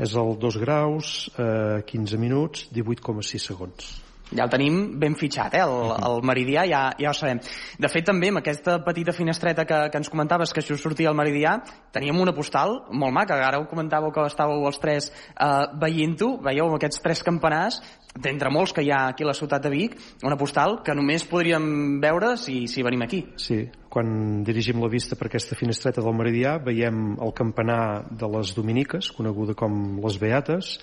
És 0.00 0.18
el 0.18 0.36
2 0.42 0.60
graus, 0.60 1.14
eh, 1.40 1.80
15 1.88 2.20
minuts, 2.20 2.68
18,6 2.76 3.48
segons 3.52 3.90
ja 4.30 4.44
el 4.46 4.52
tenim 4.52 4.80
ben 5.00 5.16
fitxat, 5.18 5.54
eh? 5.58 5.64
el, 5.64 5.94
el 6.06 6.20
meridià 6.26 6.64
ja, 6.70 6.82
ja 6.98 7.10
ho 7.10 7.16
sabem. 7.16 7.40
De 7.80 7.90
fet, 7.90 8.06
també, 8.06 8.30
amb 8.30 8.42
aquesta 8.42 8.78
petita 8.86 9.14
finestreta 9.16 9.66
que, 9.68 9.80
que 9.90 10.00
ens 10.00 10.10
comentaves, 10.12 10.54
que 10.54 10.62
això 10.62 10.76
sortia 10.78 11.10
al 11.10 11.18
meridià, 11.18 11.56
teníem 11.94 12.20
una 12.22 12.34
postal 12.36 12.76
molt 12.92 13.14
maca, 13.16 13.38
ara 13.42 13.60
ho 13.60 13.66
comentàveu 13.70 14.14
que 14.14 14.26
estàveu 14.30 14.66
els 14.68 14.78
tres 14.82 15.10
eh, 15.10 15.66
veient-ho, 15.82 16.36
veieu 16.44 16.68
amb 16.68 16.78
aquests 16.78 17.02
tres 17.04 17.24
campanars, 17.26 17.80
d'entre 18.10 18.50
molts 18.50 18.72
que 18.74 18.82
hi 18.82 18.90
ha 18.90 19.04
aquí 19.10 19.22
a 19.22 19.28
la 19.28 19.36
ciutat 19.38 19.62
de 19.62 19.70
Vic, 19.70 19.94
una 20.26 20.38
postal 20.38 20.80
que 20.86 20.94
només 20.98 21.26
podríem 21.30 22.00
veure 22.02 22.34
si, 22.40 22.64
si 22.70 22.82
venim 22.82 23.04
aquí. 23.06 23.22
Sí, 23.38 23.62
quan 23.90 24.42
dirigim 24.46 24.82
la 24.82 24.90
vista 24.90 25.18
per 25.18 25.28
aquesta 25.28 25.58
finestreta 25.58 26.02
del 26.02 26.16
Meridià 26.18 26.56
veiem 26.64 27.14
el 27.22 27.34
campanar 27.36 28.08
de 28.10 28.30
les 28.34 28.54
Dominiques, 28.56 29.12
coneguda 29.14 29.54
com 29.58 30.00
les 30.02 30.18
Beates, 30.18 30.74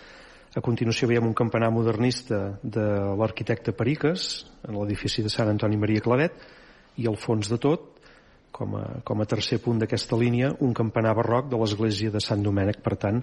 a 0.57 0.61
continuació 0.65 1.05
veiem 1.09 1.27
un 1.27 1.35
campanar 1.37 1.69
modernista 1.69 2.57
de 2.63 2.85
l'arquitecte 3.19 3.75
Periques, 3.77 4.47
en 4.65 4.79
l'edifici 4.79 5.21
de 5.21 5.29
Sant 5.29 5.51
Antoni 5.51 5.77
Maria 5.77 6.01
Claret, 6.01 6.41
i 6.97 7.05
al 7.05 7.19
fons 7.21 7.51
de 7.51 7.59
tot, 7.61 7.93
com 8.57 8.73
a, 8.79 8.83
com 9.05 9.21
a 9.21 9.27
tercer 9.29 9.59
punt 9.61 9.77
d'aquesta 9.83 10.17
línia, 10.17 10.49
un 10.65 10.73
campanar 10.73 11.13
barroc 11.19 11.51
de 11.51 11.59
l'església 11.61 12.09
de 12.09 12.21
Sant 12.23 12.41
Domènec. 12.41 12.79
Per 12.81 12.95
tant, 12.97 13.21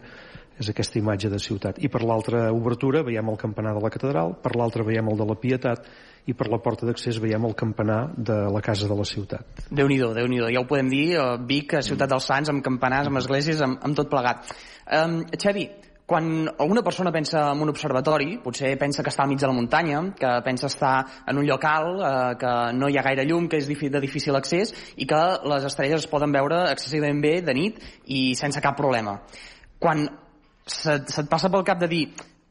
és 0.62 0.68
aquesta 0.70 1.00
imatge 1.00 1.26
de 1.32 1.40
ciutat. 1.42 1.80
I 1.82 1.90
per 1.90 2.04
l'altra 2.06 2.46
obertura 2.54 3.02
veiem 3.02 3.32
el 3.32 3.40
campanar 3.40 3.72
de 3.74 3.82
la 3.82 3.90
catedral, 3.90 4.36
per 4.44 4.54
l'altra 4.54 4.86
veiem 4.86 5.10
el 5.10 5.18
de 5.18 5.26
la 5.26 5.34
Pietat, 5.34 5.88
i 6.30 6.36
per 6.38 6.46
la 6.52 6.60
porta 6.62 6.86
d'accés 6.86 7.18
veiem 7.20 7.48
el 7.50 7.56
campanar 7.58 8.12
de 8.14 8.36
la 8.54 8.62
casa 8.62 8.86
de 8.88 8.94
la 8.94 9.04
ciutat. 9.08 9.64
Déu 9.74 9.90
nhi 9.90 9.98
déu 9.98 10.30
ja 10.54 10.62
ho 10.62 10.68
podem 10.70 10.92
dir, 10.92 11.16
eh, 11.18 11.24
Vic, 11.50 11.74
Ciutat 11.82 12.14
dels 12.14 12.30
Sants, 12.30 12.48
amb 12.54 12.62
campanars, 12.62 13.10
amb 13.10 13.18
esglésies, 13.18 13.60
amb, 13.60 13.82
amb 13.82 13.98
tot 13.98 14.08
plegat. 14.08 14.54
Um, 14.86 15.24
Xavi, 15.34 15.66
quan 16.06 16.48
alguna 16.58 16.82
persona 16.82 17.10
pensa 17.12 17.50
en 17.52 17.62
un 17.64 17.70
observatori, 17.72 18.36
potser 18.44 18.74
pensa 18.78 19.02
que 19.02 19.08
està 19.08 19.24
al 19.24 19.30
mig 19.30 19.40
de 19.40 19.48
la 19.48 19.56
muntanya, 19.56 20.02
que 20.18 20.32
pensa 20.44 20.68
estar 20.68 21.06
en 21.26 21.38
un 21.40 21.46
lloc 21.48 21.64
alt, 21.64 22.02
eh, 22.04 22.34
que 22.40 22.52
no 22.76 22.90
hi 22.90 22.98
ha 22.98 23.06
gaire 23.06 23.24
llum, 23.24 23.48
que 23.48 23.56
és 23.56 23.68
de 23.68 24.00
difícil 24.00 24.36
accés 24.36 24.74
i 24.96 25.06
que 25.06 25.22
les 25.48 25.64
estrelles 25.64 26.04
es 26.04 26.10
poden 26.10 26.32
veure 26.32 26.70
excessivament 26.72 27.22
bé 27.22 27.40
de 27.40 27.54
nit 27.54 27.80
i 28.04 28.34
sense 28.34 28.60
cap 28.60 28.76
problema. 28.76 29.16
Quan 29.78 30.04
se't 30.66 31.28
passa 31.28 31.48
pel 31.48 31.64
cap 31.64 31.80
de 31.80 31.88
dir 31.88 32.04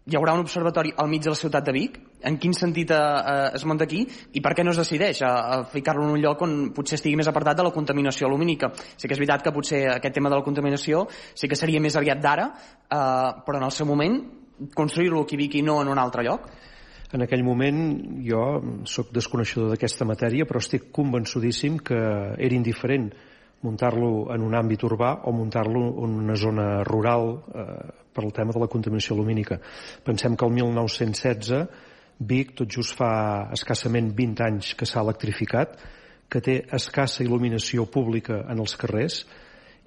hi 0.03 0.17
haurà 0.19 0.33
un 0.35 0.41
observatori 0.43 0.91
al 0.99 1.07
mig 1.07 1.23
de 1.23 1.31
la 1.31 1.39
ciutat 1.39 1.63
de 1.63 1.71
Vic? 1.71 1.99
En 2.27 2.35
quin 2.37 2.51
sentit 2.55 2.91
eh, 2.91 2.97
eh, 2.97 3.55
es 3.55 3.63
munta 3.65 3.85
aquí? 3.87 4.01
I 4.35 4.41
per 4.43 4.51
què 4.55 4.65
no 4.65 4.73
es 4.73 4.79
decideix 4.81 5.21
a, 5.23 5.31
a 5.31 5.59
ficar-lo 5.71 6.03
en 6.03 6.17
un 6.17 6.21
lloc 6.23 6.43
on 6.43 6.57
potser 6.75 6.97
estigui 6.99 7.15
més 7.19 7.29
apartat 7.31 7.59
de 7.59 7.63
la 7.63 7.71
contaminació 7.71 8.27
lumínica? 8.27 8.73
Sí 8.97 9.07
que 9.07 9.15
és 9.15 9.21
veritat 9.21 9.45
que 9.45 9.55
potser 9.55 9.85
aquest 9.93 10.17
tema 10.19 10.31
de 10.31 10.39
la 10.39 10.43
contaminació 10.43 11.05
sí 11.11 11.47
que 11.47 11.59
seria 11.59 11.81
més 11.83 11.95
aviat 11.95 12.19
d'ara, 12.19 12.49
eh, 12.83 13.31
però 13.47 13.61
en 13.61 13.67
el 13.69 13.71
seu 13.71 13.87
moment 13.87 14.19
construir-lo 14.75 15.23
aquí 15.23 15.39
Vic 15.39 15.55
i 15.61 15.63
no 15.63 15.79
en 15.81 15.91
un 15.95 15.99
altre 15.99 16.27
lloc? 16.27 16.51
En 17.13 17.23
aquell 17.23 17.43
moment 17.45 17.79
jo 18.25 18.43
sóc 18.89 19.13
desconeixedor 19.13 19.71
d'aquesta 19.71 20.03
matèria, 20.09 20.47
però 20.49 20.59
estic 20.59 20.89
convençudíssim 20.91 21.77
que 21.79 21.95
era 21.95 22.55
indiferent 22.57 23.11
muntar-lo 23.63 24.33
en 24.35 24.43
un 24.43 24.55
àmbit 24.59 24.83
urbà 24.83 25.13
o 25.23 25.31
muntar-lo 25.31 25.85
en 26.03 26.17
una 26.25 26.35
zona 26.35 26.83
rural 26.83 27.37
eh, 27.55 28.02
per 28.13 28.23
al 28.23 28.33
tema 28.35 28.53
de 28.53 28.61
la 28.61 28.69
contaminació 28.71 29.17
lumínica. 29.17 29.59
Pensem 30.05 30.37
que 30.37 30.45
el 30.45 30.55
1916 30.59 31.65
Vic 32.19 32.53
tot 32.55 32.69
just 32.69 32.95
fa 32.95 33.49
escassament 33.55 34.13
20 34.15 34.45
anys 34.45 34.73
que 34.77 34.85
s'ha 34.85 35.01
electrificat, 35.01 35.75
que 36.29 36.41
té 36.41 36.59
escassa 36.73 37.23
il·luminació 37.25 37.85
pública 37.91 38.43
en 38.49 38.61
els 38.63 38.77
carrers 38.79 39.23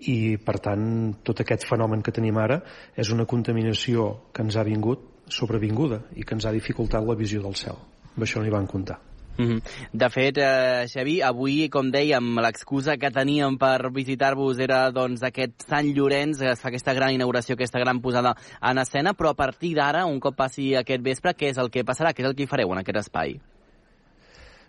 i, 0.06 0.36
per 0.36 0.58
tant, 0.62 0.86
tot 1.24 1.40
aquest 1.42 1.66
fenomen 1.66 2.02
que 2.04 2.14
tenim 2.14 2.36
ara 2.38 2.60
és 2.94 3.10
una 3.14 3.26
contaminació 3.26 4.10
que 4.32 4.44
ens 4.44 4.56
ha 4.56 4.66
vingut 4.66 5.32
sobrevinguda 5.32 6.02
i 6.14 6.26
que 6.26 6.36
ens 6.36 6.46
ha 6.46 6.54
dificultat 6.54 7.06
la 7.06 7.18
visió 7.18 7.42
del 7.42 7.56
cel. 7.58 7.78
Amb 8.14 8.26
això 8.26 8.42
no 8.42 8.46
hi 8.46 8.54
van 8.54 8.68
comptar. 8.70 9.00
Mm 9.38 9.44
-hmm. 9.44 9.62
De 9.92 10.08
fet, 10.10 10.38
eh, 10.38 10.86
Xavi, 10.88 11.20
avui, 11.22 11.68
com 11.68 11.90
dèiem, 11.90 12.40
l'excusa 12.40 12.96
que 12.96 13.10
teníem 13.10 13.58
per 13.58 13.90
visitar-vos 13.92 14.58
era 14.58 14.90
doncs, 14.90 15.22
aquest 15.22 15.62
Sant 15.68 15.86
Llorenç, 15.94 16.40
es 16.40 16.60
fa 16.60 16.68
aquesta 16.68 16.94
gran 16.94 17.12
inauguració, 17.12 17.54
aquesta 17.54 17.78
gran 17.78 18.00
posada 18.00 18.34
en 18.62 18.78
escena, 18.78 19.12
però 19.12 19.30
a 19.30 19.34
partir 19.34 19.74
d'ara, 19.74 20.06
un 20.06 20.20
cop 20.20 20.36
passi 20.36 20.74
aquest 20.74 21.02
vespre, 21.02 21.34
què 21.34 21.50
és 21.50 21.58
el 21.58 21.70
que 21.70 21.84
passarà? 21.84 22.12
Què 22.12 22.20
és 22.20 22.28
el 22.28 22.34
que 22.34 22.44
hi 22.44 22.46
fareu 22.46 22.72
en 22.72 22.78
aquest 22.78 22.98
espai? 22.98 23.40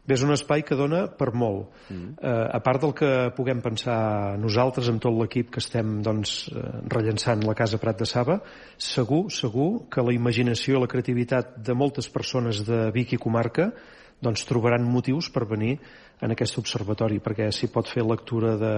Bé, 0.08 0.16
és 0.16 0.24
un 0.24 0.32
espai 0.32 0.64
que 0.64 0.76
dona 0.80 1.02
per 1.20 1.34
molt. 1.36 1.68
Mm. 1.92 2.14
Eh, 2.24 2.46
a 2.56 2.60
part 2.64 2.80
del 2.80 2.94
que 2.96 3.10
puguem 3.36 3.60
pensar 3.60 4.38
nosaltres 4.40 4.88
amb 4.88 5.02
tot 5.04 5.12
l'equip 5.12 5.50
que 5.52 5.60
estem 5.60 5.98
doncs, 6.02 6.48
eh, 6.48 6.62
rellençant 6.88 7.44
la 7.44 7.54
Casa 7.54 7.78
Prat 7.78 8.00
de 8.00 8.08
Saba, 8.08 8.40
segur, 8.78 9.26
segur 9.36 9.90
que 9.92 10.02
la 10.02 10.16
imaginació 10.16 10.78
i 10.78 10.82
la 10.82 10.88
creativitat 10.88 11.58
de 11.60 11.76
moltes 11.76 12.08
persones 12.08 12.64
de 12.64 12.86
Vic 12.96 13.18
i 13.18 13.20
comarca 13.20 13.74
doncs 14.24 14.46
trobaran 14.50 14.86
motius 14.90 15.30
per 15.30 15.46
venir 15.46 15.78
en 16.26 16.34
aquest 16.34 16.58
observatori, 16.58 17.20
perquè 17.22 17.52
s'hi 17.54 17.70
pot 17.70 17.90
fer 17.90 18.06
lectura 18.06 18.56
de, 18.58 18.76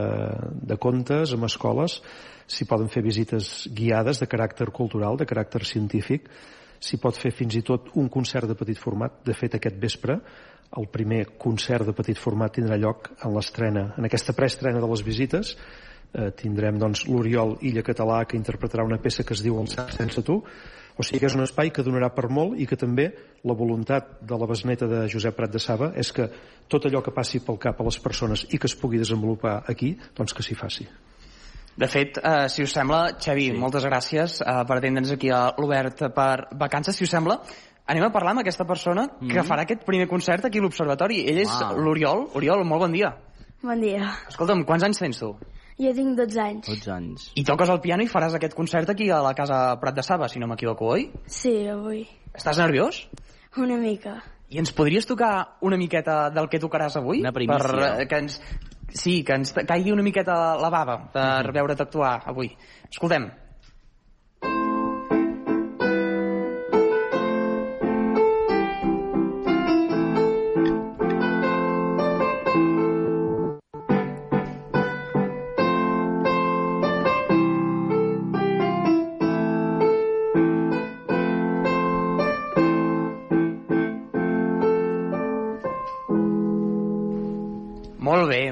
de 0.72 0.78
contes 0.82 1.34
amb 1.36 1.48
escoles, 1.48 2.00
s'hi 2.50 2.68
poden 2.68 2.90
fer 2.92 3.04
visites 3.06 3.70
guiades 3.72 4.20
de 4.20 4.28
caràcter 4.28 4.68
cultural, 4.76 5.18
de 5.18 5.28
caràcter 5.30 5.64
científic, 5.64 6.28
s'hi 6.80 7.00
pot 7.00 7.16
fer 7.20 7.32
fins 7.36 7.56
i 7.56 7.64
tot 7.64 7.92
un 8.00 8.10
concert 8.12 8.48
de 8.48 8.58
petit 8.60 8.80
format. 8.80 9.22
De 9.24 9.36
fet, 9.36 9.56
aquest 9.56 9.80
vespre, 9.80 10.20
el 10.78 10.90
primer 10.92 11.24
concert 11.40 11.88
de 11.88 11.96
petit 11.96 12.20
format 12.20 12.54
tindrà 12.56 12.78
lloc 12.78 13.14
en 13.24 13.34
l'estrena, 13.36 13.94
en 13.98 14.08
aquesta 14.08 14.36
preestrena 14.36 14.82
de 14.84 14.90
les 14.92 15.04
visites, 15.06 15.56
eh, 16.14 16.30
tindrem 16.36 16.78
doncs, 16.82 17.06
l'Oriol 17.08 17.58
Illa 17.62 17.86
Català 17.86 18.26
que 18.26 18.38
interpretarà 18.38 18.86
una 18.86 19.00
peça 19.02 19.24
que 19.24 19.34
es 19.34 19.44
diu 19.46 19.60
El 19.60 19.72
sense 19.72 20.24
tu, 20.26 20.42
o 21.00 21.04
sigui 21.08 21.22
que 21.24 21.30
és 21.30 21.36
un 21.38 21.46
espai 21.46 21.70
que 21.72 21.84
donarà 21.86 22.10
per 22.12 22.28
molt 22.28 22.60
i 22.60 22.66
que 22.68 22.78
també 22.80 23.08
la 23.48 23.56
voluntat 23.56 24.18
de 24.28 24.40
la 24.40 24.48
besneta 24.50 24.88
de 24.92 25.06
Josep 25.08 25.38
Prat 25.38 25.54
de 25.54 25.62
Saba 25.64 25.94
és 25.96 26.12
que 26.12 26.26
tot 26.68 26.86
allò 26.90 27.00
que 27.06 27.14
passi 27.16 27.40
pel 27.40 27.60
cap 27.62 27.80
a 27.80 27.86
les 27.88 28.00
persones 28.04 28.44
i 28.52 28.60
que 28.60 28.68
es 28.68 28.76
pugui 28.76 29.00
desenvolupar 29.00 29.62
aquí, 29.72 29.94
doncs 30.18 30.36
que 30.36 30.44
s'hi 30.44 30.58
faci. 30.60 30.88
De 31.80 31.88
fet, 31.88 32.20
eh, 32.20 32.50
si 32.52 32.66
us 32.66 32.74
sembla, 32.76 33.14
Xavi, 33.16 33.46
sí. 33.54 33.56
moltes 33.56 33.86
gràcies 33.88 34.42
eh, 34.44 34.56
per 34.68 34.78
atendre'ns 34.82 35.14
aquí 35.16 35.32
a 35.32 35.46
l'Obert 35.56 36.10
per 36.16 36.50
vacances. 36.60 36.98
Si 36.98 37.08
us 37.08 37.14
sembla, 37.16 37.38
anem 37.88 38.04
a 38.04 38.12
parlar 38.12 38.34
amb 38.36 38.44
aquesta 38.44 38.68
persona 38.68 39.06
mm 39.06 39.16
-hmm. 39.22 39.32
que 39.32 39.44
farà 39.48 39.64
aquest 39.64 39.86
primer 39.86 40.08
concert 40.08 40.46
aquí 40.46 40.60
a 40.60 40.62
l'Observatori. 40.62 41.24
Ell 41.30 41.40
és 41.40 41.48
wow. 41.48 41.80
l'Oriol. 41.80 42.28
Oriol, 42.34 42.66
molt 42.66 42.82
bon 42.82 42.92
dia. 42.92 43.16
Bon 43.62 43.80
dia. 43.80 44.12
Escolta'm, 44.28 44.66
quants 44.66 44.84
anys 44.84 45.00
tens 45.00 45.20
tu? 45.20 45.38
Jo 45.80 45.94
tinc 45.96 46.18
12 46.20 46.40
anys. 46.44 46.68
12 46.68 46.92
anys. 46.92 47.28
I 47.40 47.46
toques 47.48 47.70
el 47.72 47.80
piano 47.80 48.04
i 48.04 48.10
faràs 48.12 48.34
aquest 48.36 48.56
concert 48.58 48.90
aquí 48.92 49.08
a 49.16 49.22
la 49.24 49.32
casa 49.36 49.78
Prat 49.80 49.96
de 49.96 50.04
Saba, 50.04 50.28
si 50.28 50.42
no 50.42 50.50
m'equivoco, 50.52 50.90
oi? 50.98 51.06
Sí, 51.32 51.54
avui. 51.72 52.02
Estàs 52.36 52.60
nerviós? 52.60 53.06
Una 53.58 53.78
mica. 53.80 54.18
I 54.52 54.60
ens 54.60 54.74
podries 54.76 55.08
tocar 55.08 55.60
una 55.64 55.78
miqueta 55.80 56.26
del 56.36 56.50
que 56.52 56.60
tocaràs 56.60 56.98
avui? 57.00 57.22
Una 57.24 57.32
primícia. 57.32 57.64
Per, 57.64 58.08
que 58.12 58.20
ens, 58.26 58.42
sí, 58.92 59.22
que 59.24 59.38
ens 59.40 59.54
caigui 59.56 59.96
una 59.96 60.04
miqueta 60.04 60.36
la 60.60 60.72
bava 60.74 60.98
per 61.14 61.24
uh 61.24 61.48
-huh. 61.48 61.54
veure't 61.54 61.82
actuar 61.82 62.24
avui. 62.26 62.52
Escoltem. 62.90 63.32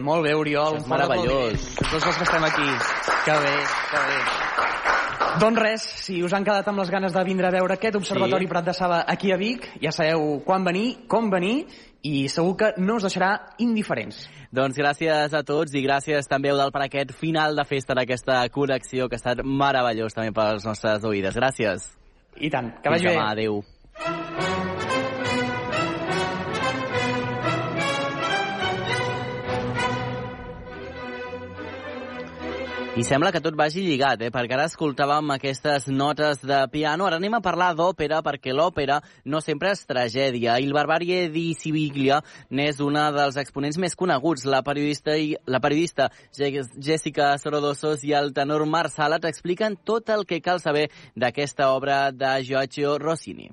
Molt 0.04 0.26
bé, 0.26 0.34
Oriol. 0.36 0.82
És 0.82 0.88
meravellós. 0.90 1.68
Tots 1.80 2.02
els 2.02 2.18
que 2.18 2.28
estem 2.28 2.46
aquí. 2.48 2.70
Que 3.26 3.40
bé, 3.44 3.56
que 3.92 4.06
bé. 4.12 4.20
Doncs 5.38 5.60
res, 5.62 5.84
si 6.08 6.16
us 6.26 6.34
han 6.34 6.46
quedat 6.46 6.66
amb 6.72 6.82
les 6.82 6.90
ganes 6.90 7.14
de 7.14 7.24
vindre 7.28 7.50
a 7.50 7.54
veure 7.54 7.76
aquest 7.76 7.98
Observatori 8.00 8.48
sí. 8.48 8.50
Prat 8.50 8.66
de 8.66 8.74
Saba 8.74 9.04
aquí 9.08 9.30
a 9.32 9.38
Vic, 9.38 9.68
ja 9.84 9.92
sabeu 9.94 10.40
quan 10.48 10.66
venir, 10.66 11.06
com 11.12 11.30
venir, 11.30 11.68
i 12.02 12.26
segur 12.32 12.56
que 12.58 12.72
no 12.82 12.98
us 12.98 13.06
deixarà 13.06 13.32
indiferents. 13.62 14.24
Doncs 14.50 14.80
gràcies 14.80 15.38
a 15.38 15.44
tots 15.46 15.76
i 15.78 15.84
gràcies 15.86 16.30
també, 16.32 16.50
Eudal, 16.56 16.74
per 16.74 16.88
aquest 16.88 17.14
final 17.20 17.58
de 17.58 17.68
festa 17.70 17.98
d'aquesta 17.98 18.42
connexió 18.50 19.10
que 19.12 19.20
ha 19.20 19.22
estat 19.22 19.46
meravellós 19.46 20.18
també 20.18 20.34
per 20.34 20.54
les 20.56 20.66
nostres 20.66 21.06
oïdes. 21.06 21.38
Gràcies. 21.38 21.92
I 22.38 22.54
tant, 22.54 22.74
que 22.82 22.94
vagi 22.94 23.12
bé. 23.12 23.18
Adéu. 23.22 23.62
I 32.98 33.04
sembla 33.06 33.30
que 33.30 33.44
tot 33.46 33.54
vagi 33.54 33.84
lligat, 33.86 34.24
eh? 34.26 34.32
perquè 34.34 34.56
ara 34.56 34.64
escoltàvem 34.66 35.30
aquestes 35.36 35.84
notes 35.94 36.40
de 36.42 36.58
piano. 36.74 37.06
Ara 37.06 37.20
anem 37.22 37.36
a 37.38 37.42
parlar 37.46 37.76
d'òpera, 37.78 38.24
perquè 38.26 38.56
l'òpera 38.58 38.96
no 39.30 39.38
sempre 39.38 39.70
és 39.76 39.86
tragèdia. 39.86 40.56
Il 40.58 40.74
Barbarie 40.74 41.28
di 41.30 41.52
Siviglia 41.54 42.24
n'és 42.50 42.82
una 42.82 43.12
dels 43.14 43.38
exponents 43.38 43.78
més 43.78 43.94
coneguts. 43.94 44.48
La 44.50 44.64
periodista, 44.66 45.14
i, 45.14 45.36
la 45.46 45.62
periodista 45.62 46.10
Jessica 46.34 47.36
Sorodosos 47.38 48.02
i 48.02 48.18
el 48.18 48.34
tenor 48.34 48.66
Marc 48.66 48.96
Sala 48.98 49.22
t'expliquen 49.22 49.78
tot 49.86 50.10
el 50.10 50.26
que 50.26 50.42
cal 50.42 50.58
saber 50.58 50.88
d'aquesta 51.14 51.70
obra 51.78 52.08
de 52.10 52.34
Giorgio 52.50 52.98
Rossini. 52.98 53.52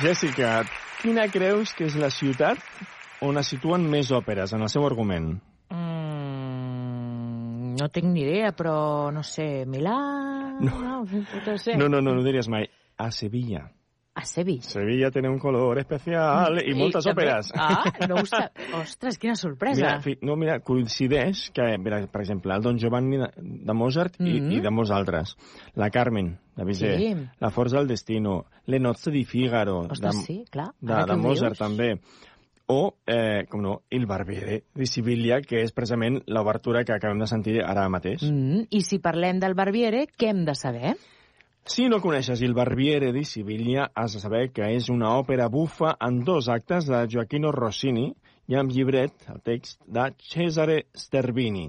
Jessica, 0.00 0.62
quina 1.02 1.26
creus 1.32 1.74
que 1.76 1.84
és 1.88 1.96
la 2.00 2.08
ciutat 2.12 2.60
on 3.24 3.36
es 3.40 3.50
situen 3.52 3.84
més 3.90 4.10
òperes 4.16 4.54
en 4.56 4.64
el 4.64 4.70
seu 4.72 4.84
argument? 4.88 5.34
Mm, 5.70 7.74
no 7.80 7.88
tinc 7.92 8.08
ni 8.12 8.22
idea, 8.24 8.52
però 8.56 9.10
no 9.12 9.22
sé, 9.26 9.66
Milà... 9.68 9.98
No, 10.60 10.76
no, 10.84 11.04
sé. 11.58 11.76
no, 11.76 11.88
no, 11.88 12.00
no, 12.04 12.14
no 12.16 12.24
diries 12.24 12.48
mai. 12.52 12.66
A 13.00 13.08
Sevilla. 13.10 13.62
A 14.12 14.24
Sevilla. 14.26 14.60
Sevilla 14.66 15.08
tiene 15.10 15.30
un 15.30 15.38
color 15.40 15.78
especial 15.80 16.58
i 16.60 16.74
moltes 16.76 17.06
també- 17.06 17.24
òperes. 17.30 17.48
Ah, 17.56 17.86
no 18.10 18.18
ho 18.20 18.26
sap. 18.28 18.58
Ostres, 18.82 19.16
quina 19.22 19.36
sorpresa. 19.40 19.80
Mira, 19.80 19.94
fi- 20.04 20.18
no, 20.26 20.34
mira, 20.36 20.58
coincideix 20.60 21.46
que, 21.56 21.64
mira, 21.80 22.02
per 22.12 22.20
exemple, 22.26 22.52
el 22.52 22.60
Don 22.66 22.76
Giovanni 22.82 23.16
de, 23.22 23.30
Mozart 23.72 24.18
i, 24.20 24.34
Mhm. 24.40 24.52
i 24.58 24.60
de 24.60 24.70
molts 24.74 24.92
altres. 24.92 25.32
La 25.80 25.88
Carmen, 25.94 26.34
de 26.60 26.66
Bizet. 26.68 26.98
Sí. 26.98 27.14
La 27.40 27.50
Forza 27.50 27.78
del 27.78 27.88
Destino. 27.88 28.44
Le 28.66 28.78
nozze 28.78 29.10
di 29.10 29.24
Figaro. 29.24 29.80
Ostres, 29.88 30.16
de, 30.16 30.22
sí, 30.22 30.44
clar. 30.50 30.70
De, 30.80 30.98
de 31.08 31.16
Mozart, 31.16 31.56
també. 31.58 31.94
O, 32.70 32.94
eh, 33.06 33.46
com 33.50 33.62
no, 33.64 33.80
Il 33.90 34.04
Barbiere 34.06 34.60
di 34.76 34.86
Sibiglia, 34.86 35.40
que 35.42 35.64
és 35.64 35.72
precisament 35.74 36.20
l'obertura 36.30 36.84
que 36.84 36.94
acabem 36.94 37.18
de 37.18 37.26
sentir 37.26 37.56
ara 37.64 37.88
mateix. 37.90 38.22
Mm, 38.28 38.68
I 38.70 38.82
si 38.86 39.00
parlem 39.02 39.40
del 39.42 39.56
Barbiere, 39.58 40.04
què 40.06 40.30
hem 40.30 40.44
de 40.46 40.54
saber? 40.54 40.94
Si 41.66 41.88
no 41.90 41.98
coneixes 42.00 42.44
Il 42.46 42.54
Barbiere 42.54 43.10
di 43.16 43.24
Siviglia, 43.24 43.88
has 43.94 44.14
de 44.14 44.22
saber 44.22 44.44
que 44.52 44.70
és 44.76 44.88
una 44.92 45.16
òpera 45.18 45.48
bufa 45.50 45.96
en 45.98 46.22
dos 46.24 46.48
actes 46.48 46.86
de 46.86 47.02
Gioacchino 47.10 47.50
Rossini 47.56 48.12
i 48.50 48.56
amb 48.58 48.70
llibret, 48.70 49.16
el 49.32 49.42
text, 49.42 49.80
de 49.86 50.10
Cesare 50.30 50.84
Sterbini. 50.94 51.68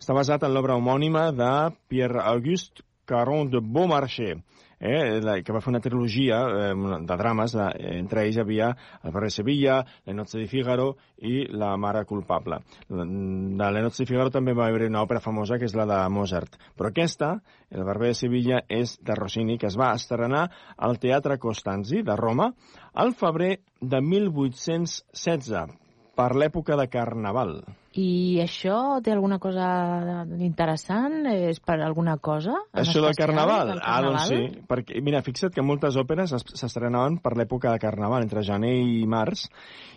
Està 0.00 0.16
basat 0.16 0.42
en 0.46 0.54
l'obra 0.56 0.76
homònima 0.80 1.28
de 1.36 1.54
Pierre-Auguste 1.92 2.82
Caron 3.10 3.50
de 3.50 3.58
Beaumarchais, 3.60 4.38
eh, 4.80 5.20
la- 5.20 5.40
que 5.44 5.52
va 5.52 5.60
fer 5.60 5.72
una 5.74 5.80
trilogia 5.84 6.38
eh, 6.70 6.74
de 7.08 7.16
drames, 7.20 7.52
de, 7.58 7.66
entre 7.98 8.22
ells 8.24 8.38
hi 8.38 8.40
havia 8.44 8.68
El 9.04 9.10
barri 9.12 9.26
de 9.28 9.34
Sevilla, 9.34 9.74
Le 10.06 10.14
nozze 10.16 10.38
di 10.40 10.46
Figaro 10.48 10.92
i 11.18 11.42
La 11.52 11.74
mare 11.76 12.04
culpable. 12.08 12.60
De 12.88 13.68
Le 13.74 13.82
nozze 13.84 14.04
di 14.04 14.08
Figaro 14.08 14.30
també 14.32 14.54
va 14.56 14.70
haver 14.70 14.86
una 14.88 15.02
òpera 15.04 15.20
famosa 15.20 15.58
que 15.60 15.66
és 15.68 15.74
la 15.76 15.84
de 15.90 15.98
Mozart, 16.14 16.56
però 16.78 16.88
aquesta, 16.94 17.34
El 17.70 17.84
barber 17.84 18.12
de 18.14 18.20
Sevilla, 18.22 18.62
és 18.68 18.96
de 19.04 19.14
Rossini, 19.18 19.58
que 19.58 19.68
es 19.68 19.76
va 19.76 19.90
estrenar 19.98 20.46
al 20.78 20.98
Teatre 21.02 21.36
Costanzi 21.38 22.00
de 22.06 22.16
Roma 22.16 22.52
al 22.94 23.12
febrer 23.14 23.58
de 23.80 24.00
1816, 24.00 25.76
per 26.16 26.30
l'època 26.36 26.76
de 26.76 26.88
Carnaval. 26.92 27.58
I 27.98 28.38
això 28.44 29.00
té 29.02 29.10
alguna 29.10 29.40
cosa 29.42 30.24
interessant? 30.38 31.24
És 31.26 31.58
per 31.58 31.80
alguna 31.82 32.18
cosa? 32.22 32.54
Això 32.72 33.02
del 33.02 33.16
Carnaval? 33.18 33.66
del 33.72 33.80
Ah, 33.82 34.00
doncs 34.02 34.28
Carnaval? 34.28 34.52
sí. 34.54 34.62
Perquè, 34.68 35.02
mira, 35.02 35.22
fixa't 35.26 35.52
que 35.52 35.62
moltes 35.62 35.96
òperes 35.96 36.32
es- 36.32 36.44
s'estrenaven 36.54 37.18
per 37.18 37.32
l'època 37.36 37.72
de 37.72 37.78
Carnaval, 37.82 38.22
entre 38.22 38.42
gener 38.46 38.76
i 38.78 39.06
març, 39.06 39.48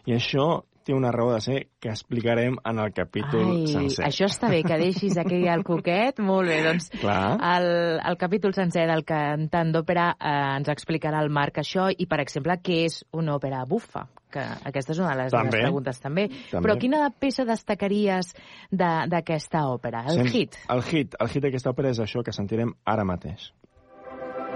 i 0.06 0.14
això 0.18 0.64
té 0.84 0.94
una 0.94 1.12
raó 1.12 1.32
de 1.34 1.42
ser 1.42 1.58
que 1.80 1.90
explicarem 1.90 2.58
en 2.64 2.80
el 2.80 2.92
capítol 2.94 3.46
Ai, 3.50 3.68
sencer. 3.68 4.06
això 4.06 4.26
està 4.30 4.50
bé, 4.52 4.62
que 4.64 4.78
deixis 4.78 5.18
aquí 5.18 5.42
el 5.48 5.64
coquet. 5.64 6.20
Molt 6.20 6.48
bé, 6.50 6.62
doncs 6.64 6.90
Clar. 7.00 7.38
el, 7.56 7.68
el 8.06 8.18
capítol 8.18 8.54
sencer 8.54 8.86
del 8.90 9.04
cantant 9.08 9.72
d'òpera 9.74 10.10
eh, 10.20 10.34
ens 10.58 10.70
explicarà 10.70 11.22
el 11.24 11.30
Marc 11.34 11.58
això 11.64 11.90
i, 11.96 12.06
per 12.08 12.20
exemple, 12.22 12.60
què 12.64 12.84
és 12.86 13.00
una 13.14 13.36
òpera 13.38 13.64
bufa, 13.66 14.08
que 14.34 14.42
aquesta 14.66 14.92
és 14.96 15.00
una 15.00 15.12
de 15.16 15.24
les 15.24 15.32
També. 15.32 15.60
preguntes 15.62 16.00
també. 16.02 16.28
També. 16.52 16.64
Però 16.68 16.78
quina 16.82 17.08
peça 17.20 17.46
destacaries 17.46 18.34
de- 18.72 19.08
d'aquesta 19.08 19.66
òpera? 19.70 20.06
El 20.10 20.24
Sent- 20.24 20.34
hit. 20.34 20.56
El 20.70 20.82
hit. 20.82 21.16
El 21.20 21.28
hit 21.30 21.44
d'aquesta 21.44 21.70
òpera 21.72 21.90
és 21.94 22.00
això 22.00 22.24
que 22.24 22.32
sentirem 22.34 22.74
ara 22.86 23.04
mateix. 23.06 23.52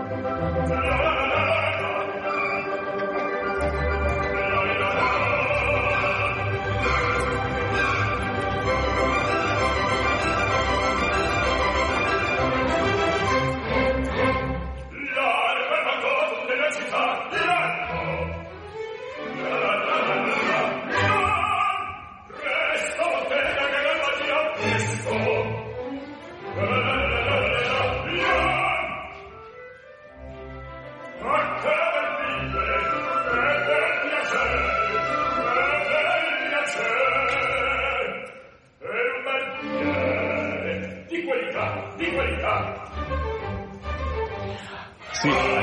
Di 0.07 0.56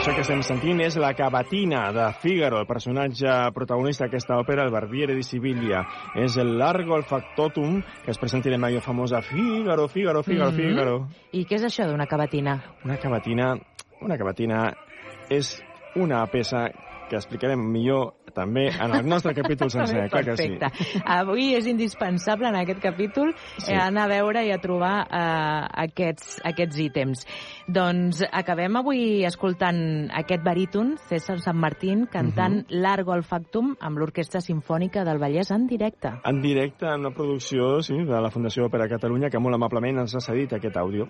això 0.04 0.18
que 0.18 0.20
estem 0.20 0.42
sentint 0.44 0.82
és 0.84 0.98
la 1.00 1.14
cavatina 1.16 1.86
de 1.96 2.10
Fígaro, 2.20 2.58
el 2.60 2.66
personatge 2.68 3.30
protagonista 3.56 4.04
d'aquesta 4.04 4.36
òpera, 4.36 4.66
el 4.66 4.72
Barbiere 4.74 5.14
di 5.16 5.22
Siviglia. 5.24 5.80
És 6.20 6.36
el 6.36 6.58
largo 6.58 6.98
el 6.98 7.06
factotum, 7.08 7.78
que 8.04 8.10
es 8.10 8.18
presenta 8.18 8.50
en 8.50 8.60
la 8.60 8.80
famosa 8.82 9.22
Fígaro, 9.22 9.88
Fígaro, 9.88 10.22
Fígaro, 10.22 10.50
Mhm. 10.50 10.56
Fígaro. 10.56 11.08
I 11.32 11.46
què 11.46 11.54
és 11.54 11.64
això 11.64 11.88
d'una 11.88 12.06
cavatina? 12.06 12.62
Una 12.84 12.98
cavatina, 12.98 13.56
una 14.02 14.18
cavatina 14.18 14.76
és 15.30 15.64
una 15.94 16.26
peça 16.26 16.68
que 17.14 17.20
explicarem 17.22 17.62
millor 17.70 18.14
també 18.34 18.66
en 18.74 18.90
el 18.98 19.06
nostre 19.06 19.30
capítol 19.38 19.70
sencer, 19.70 20.08
clar 20.10 20.24
que 20.26 20.36
sí. 20.36 20.58
Avui 21.06 21.52
és 21.54 21.68
indispensable 21.70 22.48
en 22.50 22.56
aquest 22.58 22.80
capítol 22.82 23.32
Sí. 23.62 23.70
eh, 23.72 23.78
anar 23.78 24.08
a 24.08 24.10
veure 24.10 24.42
i 24.44 24.50
a 24.50 24.58
trobar 24.58 25.06
eh, 25.06 25.66
aquests, 25.86 26.40
aquests 26.44 26.78
ítems. 26.82 27.22
Doncs 27.70 28.24
acabem 28.32 28.74
avui 28.76 29.22
escoltant 29.24 30.10
aquest 30.12 30.42
baríton, 30.44 30.96
César 31.08 31.38
San 31.40 31.56
Martín, 31.56 32.06
cantant 32.10 32.64
Mhm. 32.64 32.80
Largo 32.82 33.12
al 33.12 33.22
Factum 33.22 33.76
amb 33.80 33.98
l'Orquestra 33.98 34.40
Simfònica 34.40 35.04
del 35.04 35.18
Vallès 35.18 35.50
en 35.54 35.66
directe. 35.66 36.10
En 36.24 36.40
directe, 36.42 36.86
en 36.86 37.00
una 37.06 37.10
producció 37.14 37.80
sí, 37.82 37.94
de 37.94 38.20
la 38.20 38.30
Fundació 38.30 38.66
Òpera 38.66 38.88
Catalunya, 38.88 39.30
que 39.30 39.38
molt 39.38 39.54
amablement 39.54 39.98
ens 40.02 40.14
ha 40.16 40.20
cedit 40.20 40.52
aquest 40.52 40.76
àudio. 40.76 41.08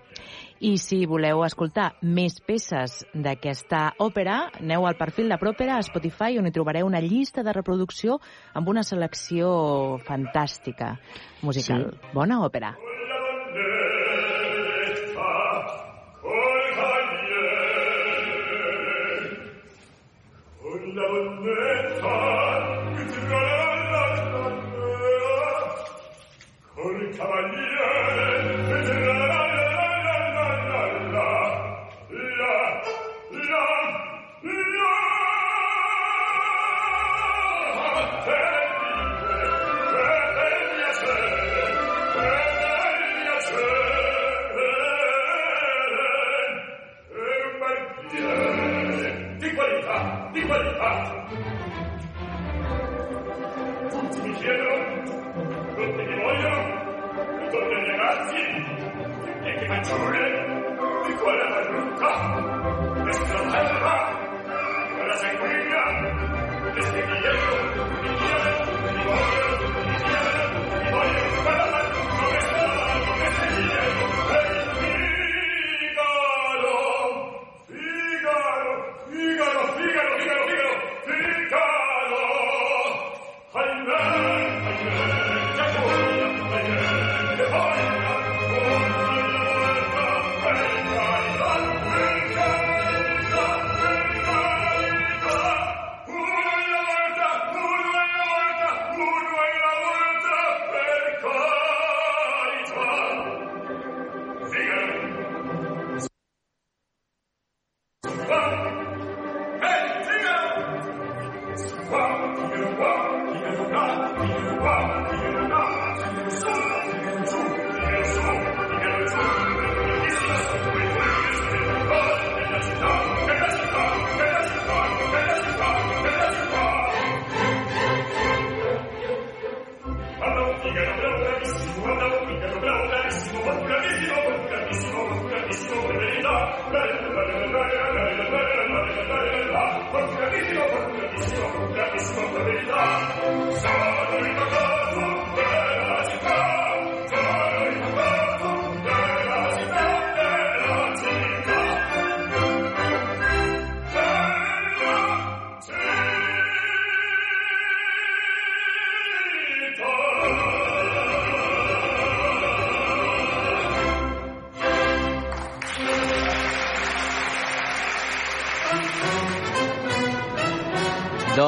I 0.61 0.77
si 0.79 1.05
voleu 1.07 1.43
escoltar 1.45 1.95
més 2.03 2.41
peces 2.41 3.05
d'aquesta 3.15 3.95
òpera, 3.99 4.51
aneu 4.61 4.87
al 4.87 4.97
perfil 4.97 5.29
de 5.29 5.39
Pròpera 5.39 5.77
a 5.77 5.83
Spotify 5.95 6.39
on 6.41 6.49
hi 6.49 6.51
trobareu 6.51 6.89
una 6.89 6.99
llista 6.99 7.45
de 7.47 7.53
reproducció 7.55 8.19
amb 8.59 8.69
una 8.73 8.83
selecció 8.83 9.51
fantàstica 10.09 10.97
musical. 11.47 11.87
Sí. 11.93 12.11
Bona 12.19 12.41
òpera. 12.43 12.75
Con 20.65 21.74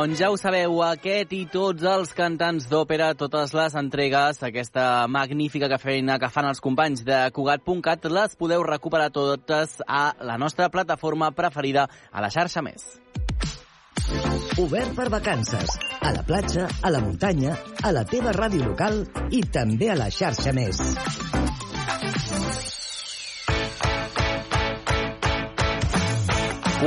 Doncs 0.07 0.21
ja 0.23 0.29
ho 0.31 0.37
sabeu, 0.39 0.77
aquest 0.87 1.33
i 1.35 1.41
tots 1.51 1.83
els 1.91 2.13
cantants 2.15 2.69
d'òpera, 2.71 3.09
totes 3.19 3.51
les 3.59 3.75
entregues, 3.75 4.39
aquesta 4.47 4.85
magnífica 5.11 5.67
que 5.73 5.81
feina 5.83 6.21
que 6.23 6.29
fan 6.31 6.47
els 6.47 6.63
companys 6.63 7.03
de 7.09 7.19
Cugat.cat, 7.35 8.07
les 8.15 8.39
podeu 8.39 8.63
recuperar 8.63 9.11
totes 9.11 9.81
a 9.83 10.13
la 10.23 10.39
nostra 10.39 10.71
plataforma 10.71 11.33
preferida, 11.35 11.89
a 12.13 12.23
la 12.23 12.31
xarxa 12.31 12.63
Més. 12.63 12.87
Obert 14.63 14.95
per 14.95 15.09
vacances. 15.11 15.75
A 15.99 16.15
la 16.15 16.23
platja, 16.23 16.71
a 16.71 16.95
la 16.95 17.03
muntanya, 17.03 17.59
a 17.83 17.91
la 17.91 18.07
teva 18.07 18.31
ràdio 18.31 18.63
local 18.63 19.03
i 19.35 19.43
també 19.43 19.91
a 19.91 19.99
la 19.99 20.07
xarxa 20.07 20.55
Més. 20.55 20.87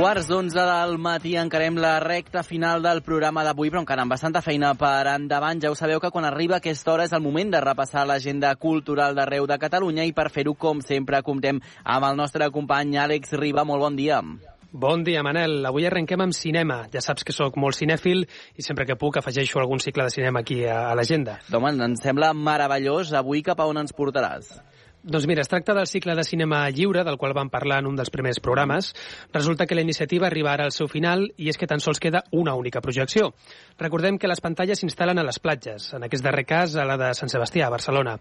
Quarts 0.00 0.30
d'onze 0.30 0.62
del 0.64 0.94
matí 0.96 1.34
encarem 1.36 1.76
la 1.76 1.98
recta 2.00 2.40
final 2.40 2.80
del 2.80 3.02
programa 3.04 3.42
d'avui, 3.44 3.68
però 3.68 3.82
encara 3.82 4.06
amb 4.06 4.14
bastanta 4.14 4.40
feina 4.40 4.70
per 4.72 5.10
endavant. 5.12 5.60
Ja 5.60 5.68
ho 5.68 5.76
sabeu 5.76 6.00
que 6.00 6.08
quan 6.14 6.24
arriba 6.24 6.56
aquesta 6.56 6.94
hora 6.94 7.04
és 7.04 7.12
el 7.12 7.20
moment 7.20 7.52
de 7.52 7.60
repassar 7.60 8.06
l'agenda 8.08 8.54
cultural 8.56 9.12
d'arreu 9.18 9.44
de 9.44 9.58
Catalunya 9.60 10.06
i 10.08 10.14
per 10.16 10.30
fer-ho, 10.32 10.54
com 10.56 10.80
sempre, 10.80 11.20
comptem 11.20 11.60
amb 11.84 12.08
el 12.08 12.16
nostre 12.16 12.48
company 12.48 12.96
Àlex 12.96 13.36
Riba. 13.36 13.66
Molt 13.68 13.84
bon 13.84 14.00
dia. 14.00 14.22
Bon 14.72 15.04
dia, 15.04 15.20
Manel. 15.20 15.66
Avui 15.68 15.84
arrenquem 15.84 16.24
amb 16.24 16.32
cinema. 16.32 16.86
Ja 16.88 17.04
saps 17.04 17.28
que 17.28 17.36
sóc 17.36 17.60
molt 17.60 17.76
cinèfil 17.76 18.24
i 18.56 18.64
sempre 18.64 18.88
que 18.88 18.96
puc 18.96 19.20
afegeixo 19.20 19.60
algun 19.60 19.84
cicle 19.84 20.08
de 20.08 20.16
cinema 20.16 20.40
aquí 20.40 20.62
a, 20.64 20.86
a 20.88 20.96
l'agenda. 20.96 21.42
Home, 21.52 21.76
ens 21.76 22.00
sembla 22.08 22.32
meravellós. 22.32 23.12
Avui 23.12 23.44
cap 23.44 23.60
a 23.60 23.68
on 23.68 23.84
ens 23.84 23.92
portaràs? 23.92 24.54
Doncs 25.02 25.26
mira, 25.26 25.40
es 25.40 25.48
tracta 25.48 25.72
del 25.72 25.86
cicle 25.86 26.14
de 26.14 26.22
cinema 26.24 26.68
lliure, 26.68 27.04
del 27.04 27.16
qual 27.16 27.32
vam 27.32 27.48
parlar 27.48 27.78
en 27.80 27.86
un 27.88 27.94
dels 27.96 28.10
primers 28.12 28.36
programes. 28.38 28.90
Resulta 29.32 29.64
que 29.64 29.74
la 29.74 29.80
iniciativa 29.80 30.26
arriba 30.26 30.52
ara 30.52 30.66
al 30.68 30.74
seu 30.76 30.90
final 30.92 31.24
i 31.40 31.48
és 31.48 31.56
que 31.56 31.66
tan 31.66 31.80
sols 31.80 31.98
queda 32.04 32.20
una 32.36 32.52
única 32.54 32.82
projecció. 32.84 33.30
Recordem 33.80 34.18
que 34.20 34.28
les 34.28 34.44
pantalles 34.44 34.82
s'instal·len 34.84 35.16
a 35.16 35.24
les 35.24 35.40
platges, 35.40 35.86
en 35.96 36.04
aquest 36.04 36.24
darrer 36.26 36.44
cas 36.44 36.76
a 36.76 36.84
la 36.84 36.98
de 37.00 37.14
Sant 37.16 37.32
Sebastià, 37.32 37.70
a 37.70 37.72
Barcelona. 37.72 38.18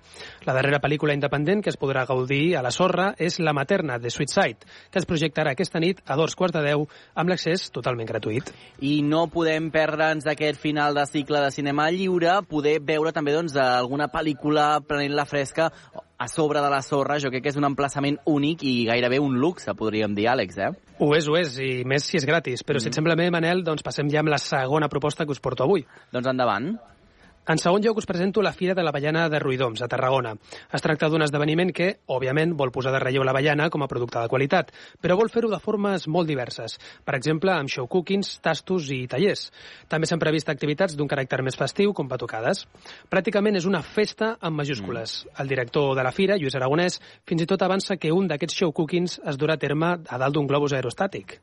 La 0.47 0.55
darrera 0.55 0.80
pel·lícula 0.80 1.17
independent 1.17 1.65
que 1.65 1.73
es 1.73 1.77
podrà 1.77 2.05
gaudir 2.07 2.55
a 2.55 2.63
la 2.63 2.71
sorra 2.71 3.11
és 3.19 3.41
La 3.43 3.51
materna, 3.51 3.99
de 3.99 4.07
Sweetside, 4.09 4.63
que 4.89 5.03
es 5.03 5.09
projectarà 5.09 5.51
aquesta 5.51 5.84
nit 5.84 5.99
a 6.07 6.15
dos 6.15 6.38
quarts 6.39 6.55
de 6.55 6.63
deu 6.63 6.88
amb 7.13 7.27
l'accés 7.27 7.73
totalment 7.75 8.07
gratuït. 8.07 8.53
I 8.80 9.01
no 9.03 9.27
podem 9.27 9.67
perdre'ns 9.67 10.32
aquest 10.32 10.63
final 10.63 10.95
de 10.95 11.03
cicle 11.11 11.43
de 11.43 11.51
cinema 11.51 11.91
lliure, 11.91 12.39
poder 12.47 12.80
veure 12.80 13.11
també 13.11 13.36
doncs, 13.36 13.59
alguna 13.59 14.07
pel·lícula 14.07 14.77
prenent 14.88 15.19
la 15.19 15.27
fresca 15.27 15.73
a 16.20 16.28
sobre 16.28 16.59
de 16.59 16.70
la 16.70 16.82
sorra, 16.84 17.15
jo 17.24 17.32
crec 17.32 17.45
que 17.45 17.51
és 17.53 17.57
un 17.57 17.63
emplaçament 17.63 18.17
únic 18.28 18.65
i 18.67 18.84
gairebé 18.89 19.22
un 19.24 19.38
luxe, 19.39 19.72
podríem 19.80 20.11
dir, 20.17 20.28
Àlex, 20.28 20.59
eh? 20.59 20.70
Ho 20.99 21.13
és, 21.15 21.30
ho 21.32 21.38
és, 21.39 21.55
i 21.63 21.70
més 21.88 22.03
si 22.03 22.20
és 22.20 22.28
gratis. 22.28 22.65
Però 22.67 22.76
mm. 22.76 22.84
si 22.84 22.91
et 22.91 22.99
sembla 22.99 23.15
bé, 23.15 23.30
Manel, 23.32 23.63
doncs 23.63 23.86
passem 23.88 24.11
ja 24.11 24.20
amb 24.20 24.34
la 24.34 24.41
segona 24.43 24.91
proposta 24.91 25.24
que 25.24 25.32
us 25.32 25.39
porto 25.39 25.63
avui. 25.63 25.86
Doncs 26.11 26.28
endavant. 26.28 26.74
En 27.50 27.58
segon 27.58 27.82
lloc 27.82 27.97
us 27.97 28.06
presento 28.06 28.43
la 28.45 28.52
Fira 28.54 28.76
de 28.78 28.84
l'Avellana 28.86 29.24
de 29.28 29.39
Ruidoms, 29.41 29.82
a 29.82 29.88
Tarragona. 29.89 30.36
Es 30.70 30.84
tracta 30.86 31.08
d'un 31.10 31.24
esdeveniment 31.26 31.72
que, 31.74 31.88
òbviament, 32.06 32.52
vol 32.54 32.70
posar 32.70 32.91
de 32.93 33.00
relleu 33.02 33.24
l'avellana 33.26 33.72
com 33.74 33.82
a 33.82 33.88
producte 33.89 34.22
de 34.22 34.30
qualitat, 34.30 34.70
però 35.02 35.16
vol 35.18 35.32
fer-ho 35.34 35.50
de 35.50 35.58
formes 35.58 36.06
molt 36.06 36.30
diverses. 36.30 36.76
Per 37.02 37.16
exemple, 37.18 37.50
amb 37.50 37.72
show 37.74 37.88
cookings, 37.89 38.36
tastos 38.45 38.91
i 38.93 39.00
tallers. 39.10 39.47
També 39.89 40.06
s'han 40.06 40.22
previst 40.22 40.52
activitats 40.54 40.93
d'un 40.93 41.10
caràcter 41.10 41.39
més 41.41 41.58
festiu, 41.58 41.95
com 41.97 42.12
batucades. 42.12 42.68
Pràcticament 43.10 43.58
és 43.58 43.66
una 43.66 43.82
festa 43.82 44.36
amb 44.38 44.62
majúscules. 44.62 45.24
Mm. 45.24 45.39
El 45.41 45.50
director 45.56 45.95
de 45.97 46.06
la 46.06 46.14
Fira, 46.14 46.38
Lluís 46.38 46.60
Aragonès, 46.60 47.00
fins 47.26 47.41
i 47.41 47.50
tot 47.50 47.66
avança 47.66 47.97
que 47.97 48.14
un 48.14 48.30
d'aquests 48.30 48.62
show 48.62 48.76
cookings 48.78 49.18
es 49.26 49.41
durà 49.41 49.58
a 49.58 49.64
terme 49.66 49.95
a 50.06 50.22
dalt 50.22 50.38
d'un 50.38 50.45
globus 50.45 50.78
aerostàtic. 50.78 51.39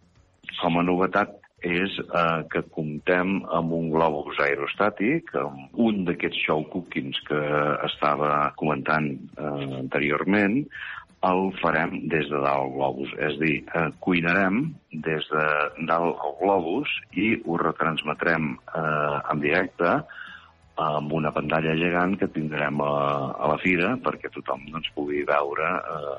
Com 0.62 0.78
a 0.78 0.86
novetat, 0.86 1.34
és 1.66 1.96
eh, 2.02 2.42
que 2.52 2.62
comptem 2.74 3.40
amb 3.58 3.72
un 3.76 3.88
globus 3.92 4.38
aerostàtic, 4.42 5.32
amb 5.40 5.80
un 5.86 6.04
d'aquests 6.08 6.44
show 6.46 6.62
cookings 6.72 7.18
que 7.28 7.40
estava 7.88 8.52
comentant 8.60 9.10
eh, 9.14 9.66
anteriorment, 9.80 10.62
el 11.26 11.48
farem 11.60 11.96
des 12.12 12.28
de 12.30 12.42
dalt 12.44 12.68
el 12.68 12.74
globus. 12.76 13.14
És 13.18 13.34
a 13.34 13.42
dir, 13.42 13.56
eh, 13.66 13.88
cuinarem 14.04 14.62
des 14.92 15.26
de 15.32 15.46
dalt 15.88 16.22
el 16.28 16.36
globus 16.42 16.92
i 17.16 17.32
ho 17.44 17.58
retransmetrem 17.62 18.54
eh, 18.54 19.18
en 19.32 19.42
directe 19.42 19.98
amb 20.76 21.12
una 21.16 21.32
pantalla 21.32 21.72
gegant 21.80 22.18
que 22.20 22.28
tindrem 22.28 22.80
a, 22.84 22.94
a 23.32 23.52
la 23.52 23.58
fira 23.62 23.94
perquè 24.04 24.28
tothom 24.32 24.66
doncs, 24.72 24.90
pugui 24.96 25.22
veure 25.28 25.70
eh, 25.80 26.16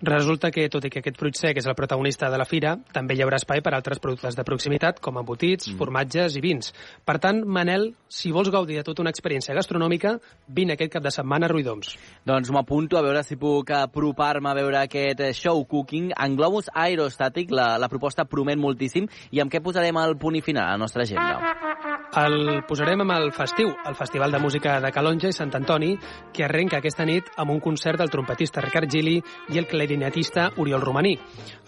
Resulta 0.00 0.48
que, 0.50 0.64
tot 0.72 0.86
i 0.86 0.90
que 0.92 1.02
aquest 1.02 1.18
fruit 1.20 1.36
sec 1.36 1.58
és 1.60 1.66
el 1.68 1.76
protagonista 1.76 2.30
de 2.32 2.38
la 2.40 2.46
fira, 2.48 2.72
també 2.94 3.12
hi 3.16 3.20
haurà 3.20 3.36
espai 3.36 3.60
per 3.60 3.74
a 3.74 3.80
altres 3.80 4.00
productes 4.00 4.36
de 4.36 4.44
proximitat, 4.48 5.00
com 5.04 5.18
embotits, 5.20 5.68
mm. 5.68 5.76
formatges 5.76 6.38
i 6.40 6.42
vins. 6.44 6.72
Per 7.04 7.18
tant, 7.20 7.42
Manel, 7.44 7.90
si 8.08 8.32
vols 8.32 8.48
gaudir 8.52 8.78
de 8.78 8.84
tota 8.86 9.04
una 9.04 9.12
experiència 9.12 9.56
gastronòmica, 9.56 10.14
vine 10.48 10.76
aquest 10.78 10.94
cap 10.94 11.04
de 11.04 11.12
setmana 11.12 11.50
a 11.50 11.52
Ruidoms. 11.52 11.92
Doncs 12.24 12.52
m'apunto 12.56 12.96
a 12.96 13.04
veure 13.04 13.24
si 13.26 13.36
puc 13.36 13.74
apropar-me 13.76 14.48
a 14.48 14.56
veure 14.56 14.80
aquest 14.80 15.20
show 15.36 15.60
cooking 15.68 16.14
en 16.16 16.38
globus 16.40 16.72
aerostàtic. 16.72 17.52
La, 17.52 17.74
la 17.76 17.92
proposta 17.92 18.24
promet 18.24 18.58
moltíssim. 18.60 19.08
I 19.36 19.44
amb 19.44 19.52
què 19.52 19.60
posarem 19.60 20.00
el 20.00 20.16
punt 20.16 20.40
i 20.40 20.44
final 20.44 20.64
a 20.64 20.78
la 20.78 20.80
nostra 20.80 21.04
agenda? 21.04 21.69
El 22.10 22.64
posarem 22.66 23.04
amb 23.04 23.12
el 23.14 23.28
festiu, 23.30 23.68
el 23.86 23.94
Festival 23.94 24.32
de 24.34 24.40
Música 24.42 24.72
de 24.82 24.90
Calonja 24.90 25.28
i 25.30 25.34
Sant 25.36 25.52
Antoni, 25.54 25.92
que 26.34 26.42
arrenca 26.42 26.80
aquesta 26.80 27.06
nit 27.06 27.28
amb 27.38 27.54
un 27.54 27.60
concert 27.62 28.00
del 28.02 28.10
trompetista 28.10 28.64
Ricard 28.64 28.90
Gili 28.90 29.20
i 29.54 29.60
el 29.62 29.68
clarinetista 29.70 30.48
Oriol 30.58 30.82
Romaní. 30.82 31.14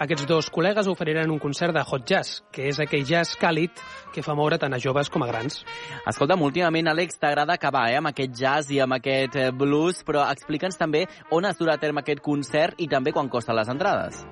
Aquests 0.03 0.27
dos 0.27 0.51
col·legues 0.51 0.91
oferiran 0.91 1.31
un 1.31 1.39
concert 1.39 1.79
de 1.79 1.87
hot 1.87 2.11
jazz, 2.11 2.43
que 2.51 2.67
és 2.73 2.83
aquell 2.83 3.07
jazz 3.07 3.39
càlid 3.39 3.79
que 4.13 4.27
fa 4.27 4.35
moure 4.35 4.59
tant 4.59 4.75
a 4.75 4.83
joves 4.83 5.15
com 5.15 5.23
a 5.23 5.31
grans. 5.31 5.63
Escolta'm, 6.11 6.43
últimament, 6.43 6.91
Àlex, 6.91 7.23
t'agrada 7.23 7.55
acabar 7.55 7.87
eh, 7.93 8.03
amb 8.03 8.11
aquest 8.11 8.35
jazz 8.35 8.75
i 8.75 8.83
amb 8.83 8.99
aquest 8.99 9.39
eh, 9.39 9.51
blues, 9.55 10.03
però 10.03 10.27
explica'ns 10.27 10.75
també 10.75 11.07
on 11.31 11.47
es 11.47 11.63
durà 11.63 11.79
a 11.79 11.87
terme 11.87 12.03
aquest 12.03 12.19
concert 12.19 12.83
i 12.83 12.91
també 12.91 13.15
quan 13.15 13.31
costen 13.31 13.55
les 13.55 13.71
entrades. 13.71 14.25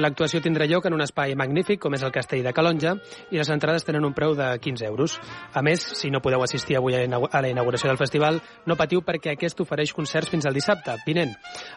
L'actuació 0.00 0.40
tindrà 0.40 0.64
lloc 0.64 0.86
en 0.88 0.94
un 0.96 1.02
espai 1.04 1.34
magnífic 1.36 1.82
com 1.82 1.92
és 1.92 2.02
el 2.06 2.12
Castell 2.14 2.46
de 2.46 2.52
Calonja 2.56 2.94
i 3.28 3.36
les 3.36 3.48
entrades 3.52 3.84
tenen 3.84 4.06
un 4.08 4.14
preu 4.16 4.32
de 4.32 4.46
15 4.56 4.86
euros. 4.88 5.18
A 5.52 5.60
més, 5.60 5.82
si 5.98 6.08
no 6.08 6.22
podeu 6.24 6.40
assistir 6.40 6.78
avui 6.78 6.96
a 6.96 7.02
la 7.44 7.50
inauguració 7.50 7.90
del 7.90 8.00
festival, 8.00 8.40
no 8.64 8.78
patiu 8.80 9.02
perquè 9.04 9.34
aquest 9.34 9.60
ofereix 9.60 9.92
concerts 9.92 10.32
fins 10.32 10.48
al 10.48 10.56
dissabte, 10.56 10.94
vinent, 11.04 11.34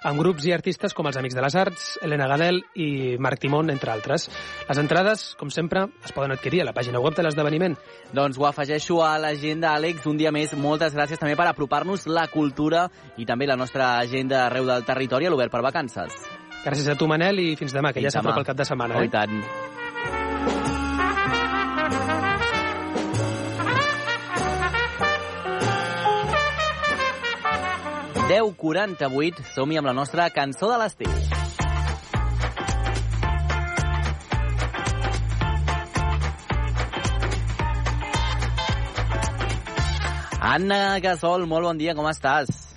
amb 0.08 0.24
grups 0.24 0.48
i 0.48 0.54
artistes 0.56 0.96
com 0.96 1.10
els 1.12 1.20
Amics 1.20 1.36
de 1.36 1.44
les 1.44 1.58
Arts, 1.60 1.90
Helena 2.08 2.30
Gadel 2.32 2.62
i 2.80 2.88
Marc 3.20 3.44
Timon, 3.44 3.74
entre 3.74 3.92
altres. 3.92 4.30
Les 4.70 4.80
entrades, 4.80 5.26
com 5.36 5.52
sempre, 5.52 5.84
es 6.06 6.16
poden 6.16 6.38
adquirir 6.38 6.64
a 6.64 6.70
la 6.70 6.76
pàgina 6.78 7.04
web 7.04 7.20
de 7.20 7.28
l'esdeveniment. 7.28 7.76
Doncs 8.16 8.40
ho 8.40 8.48
afegeixo 8.48 9.02
a 9.04 9.18
l'agenda, 9.20 9.76
Àlex. 9.76 10.08
Un 10.08 10.24
dia 10.24 10.32
més, 10.32 10.56
moltes 10.56 10.96
gràcies 10.96 11.20
també 11.20 11.36
per 11.36 11.50
apropar-nos 11.52 12.08
la 12.08 12.30
cultura 12.32 12.88
i 13.20 13.28
també 13.28 13.52
la 13.52 13.60
nostra 13.60 13.98
agenda 14.00 14.46
arreu 14.46 14.72
del 14.72 14.88
territori 14.88 15.28
a 15.28 15.36
l'Obert 15.36 15.52
per 15.52 15.66
Vacances. 15.68 16.45
Gràcies 16.66 16.88
a 16.90 16.96
tu, 16.98 17.06
Manel, 17.06 17.38
i 17.44 17.56
fins 17.60 17.76
demà, 17.76 17.92
que 17.94 18.02
fins 18.02 18.10
ja 18.10 18.18
s'apropa 18.18 18.42
el 18.42 18.48
cap 18.48 18.58
de 18.58 18.66
setmana. 18.66 18.98
Oh, 18.98 19.02
eh? 19.04 19.06
I 19.06 19.10
tant. 19.14 19.38
Deu 28.26 28.50
48, 28.58 29.46
som-hi 29.54 29.78
amb 29.78 29.92
la 29.92 29.94
nostra 29.94 30.26
cançó 30.34 30.72
de 30.74 30.82
l'estiu. 30.82 31.14
Anna 40.42 40.98
Gasol, 41.06 41.46
molt 41.46 41.70
bon 41.70 41.78
dia, 41.78 41.94
com 41.94 42.10
estàs? 42.10 42.75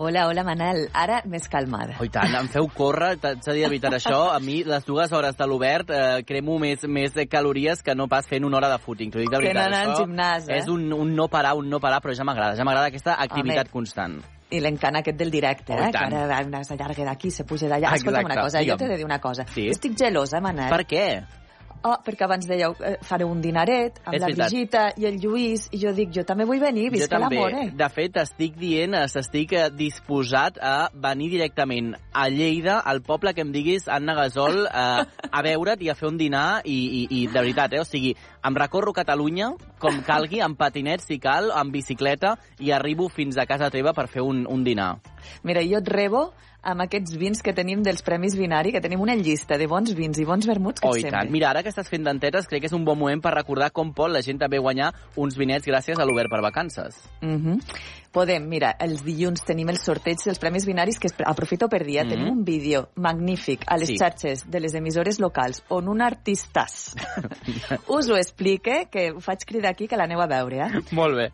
Hola, 0.00 0.28
hola, 0.28 0.44
Manel. 0.46 0.84
Ara 0.94 1.22
més 1.26 1.48
calmada. 1.50 1.96
Oh, 1.98 2.06
tant, 2.06 2.30
em 2.38 2.46
feu 2.52 2.68
córrer, 2.70 3.16
t'haig 3.18 3.40
de 3.42 3.54
dir 3.56 3.64
de 3.64 3.70
veritat 3.72 3.96
això. 3.96 4.20
A 4.36 4.38
mi, 4.38 4.60
les 4.62 4.84
dues 4.86 5.10
hores 5.10 5.34
de 5.34 5.46
l'obert, 5.50 5.90
eh, 5.90 6.20
cremo 6.28 6.54
més, 6.62 6.84
més 6.86 7.16
de 7.16 7.24
calories 7.26 7.82
que 7.82 7.96
no 7.98 8.06
pas 8.06 8.28
fent 8.30 8.46
una 8.46 8.60
hora 8.60 8.68
de 8.70 8.78
footing. 8.78 9.10
T'ho 9.10 9.18
dic 9.24 9.32
de 9.32 9.40
Que 9.40 9.48
veritat. 9.48 9.58
no 9.58 9.74
anar 9.74 9.80
al 9.88 9.96
gimnàs, 9.98 10.46
eh? 10.46 10.60
És 10.60 10.68
un, 10.70 10.84
un 10.94 11.10
no 11.18 11.26
parar, 11.32 11.56
un 11.58 11.66
no 11.68 11.80
parar, 11.82 11.98
però 12.04 12.14
ja 12.14 12.22
m'agrada. 12.28 12.54
Ja 12.54 12.62
m'agrada 12.68 12.92
aquesta 12.92 13.16
activitat 13.18 13.66
Home. 13.66 13.72
constant. 13.74 14.20
I 14.54 14.62
l'encant 14.64 14.96
aquest 15.02 15.18
del 15.18 15.30
directe, 15.34 15.74
Oh, 15.74 15.82
eh? 15.82 15.90
Que 15.92 15.98
ara 15.98 16.62
s'allarga 16.64 17.04
d'aquí, 17.10 17.32
se 17.34 17.42
puja 17.44 17.66
d'allà. 17.68 17.90
Escolta'm 17.98 18.30
una 18.30 18.38
cosa, 18.40 18.62
digue'm. 18.62 18.78
jo 18.78 18.84
t'he 18.84 18.92
de 18.94 18.96
dir 19.02 19.04
una 19.04 19.18
cosa. 19.20 19.44
Sí? 19.52 19.66
Estic 19.74 19.98
gelosa, 19.98 20.38
Manel. 20.40 20.70
Per 20.70 20.86
què? 20.86 21.02
Oh, 21.86 21.94
perquè 22.02 22.26
abans 22.26 22.46
dèieu, 22.48 22.74
eh, 22.82 22.96
fareu 23.06 23.30
un 23.30 23.40
dinaret 23.40 24.00
amb 24.02 24.16
És 24.16 24.20
la 24.20 24.26
veritat. 24.26 24.50
Brigita 24.50 24.80
i 24.98 25.06
el 25.06 25.18
Lluís, 25.22 25.68
i 25.70 25.78
jo 25.78 25.92
dic, 25.94 26.10
jo 26.14 26.24
també 26.26 26.44
vull 26.48 26.58
venir, 26.58 26.88
visca 26.90 27.20
l'amor, 27.22 27.54
eh? 27.54 27.68
De 27.70 27.88
fet, 27.94 28.16
estic 28.18 28.56
dient, 28.58 28.96
eh, 28.98 29.04
estic 29.20 29.54
eh, 29.54 29.68
disposat 29.70 30.58
a 30.58 30.90
venir 30.92 31.30
directament 31.30 31.92
a 32.12 32.26
Lleida, 32.28 32.80
al 32.80 33.00
poble 33.06 33.32
que 33.34 33.44
em 33.46 33.52
diguis, 33.54 33.86
Anna 33.86 34.16
Gasol, 34.18 34.64
eh, 34.66 35.04
a 35.30 35.44
veure't 35.46 35.84
i 35.86 35.92
a 35.92 35.94
fer 35.94 36.08
un 36.10 36.18
dinar 36.18 36.62
i, 36.64 36.74
i, 36.74 37.02
i 37.20 37.22
de 37.28 37.38
veritat, 37.38 37.78
eh? 37.78 37.84
O 37.84 37.86
sigui, 37.86 38.16
em 38.42 38.58
recorro 38.58 38.92
Catalunya 38.92 39.52
com 39.78 40.02
calgui, 40.02 40.42
amb 40.42 40.58
patinets 40.58 41.06
si 41.06 41.20
cal, 41.22 41.52
amb 41.54 41.70
bicicleta, 41.72 42.34
i 42.58 42.74
arribo 42.74 43.06
fins 43.08 43.38
a 43.38 43.46
casa 43.46 43.70
teva 43.70 43.94
per 43.94 44.08
fer 44.10 44.26
un, 44.26 44.42
un 44.50 44.66
dinar. 44.66 44.96
Mira, 45.46 45.62
jo 45.62 45.78
et 45.78 45.94
rebo 45.94 46.32
amb 46.68 46.82
aquests 46.84 47.16
vins 47.16 47.40
que 47.42 47.54
tenim 47.56 47.82
dels 47.82 48.02
Premis 48.04 48.36
Binari, 48.36 48.72
que 48.74 48.80
tenim 48.84 49.00
una 49.00 49.14
llista 49.16 49.56
de 49.58 49.66
bons 49.66 49.94
vins 49.96 50.18
i 50.20 50.24
bons 50.28 50.46
vermuts 50.46 50.80
que 50.80 50.88
Oh, 50.88 50.92
et 50.94 50.98
i 51.00 51.02
sembla. 51.06 51.20
tant. 51.22 51.30
Mira, 51.32 51.50
ara 51.50 51.62
que 51.62 51.70
estàs 51.72 51.88
fent 51.88 52.04
dentetes, 52.04 52.46
crec 52.46 52.60
que 52.62 52.66
és 52.66 52.72
un 52.76 52.84
bon 52.84 52.98
moment 52.98 53.22
per 53.22 53.32
recordar 53.34 53.70
com 53.72 53.92
pot 53.94 54.10
la 54.10 54.20
gent 54.22 54.38
també 54.38 54.58
guanyar 54.58 54.92
uns 55.16 55.36
vinets 55.36 55.66
gràcies 55.66 55.98
a 55.98 56.04
l'Obert 56.04 56.28
per 56.30 56.42
Vacances. 56.42 57.00
Mhm. 57.22 57.60
Podem, 58.12 58.46
mira, 58.48 58.70
els 58.80 59.02
dilluns 59.04 59.42
tenim 59.44 59.68
el 59.68 59.76
sorteig 59.78 60.18
dels 60.24 60.38
Premis 60.38 60.64
Binaris, 60.66 60.98
que 60.98 61.08
aprofito 61.24 61.68
per 61.68 61.84
dir, 61.84 62.02
mm 62.02 62.06
Mhm. 62.06 62.10
tenim 62.10 62.32
un 62.32 62.44
vídeo 62.44 62.88
magnífic 62.96 63.64
a 63.66 63.76
les 63.76 63.88
Sí. 63.88 63.96
xarxes 63.98 64.50
de 64.50 64.60
les 64.60 64.74
emissores 64.74 65.20
locals 65.20 65.62
on 65.68 65.88
un 65.88 66.00
artistàs 66.00 66.94
us 67.88 68.08
ho 68.10 68.16
explique, 68.16 68.88
que 68.90 69.10
ho 69.12 69.20
faig 69.20 69.44
cridar 69.46 69.70
aquí 69.72 69.86
que 69.88 69.96
l'aneu 69.96 70.20
a 70.20 70.26
veure, 70.26 70.56
eh? 70.66 70.80
Molt 70.92 71.16
bé. 71.16 71.30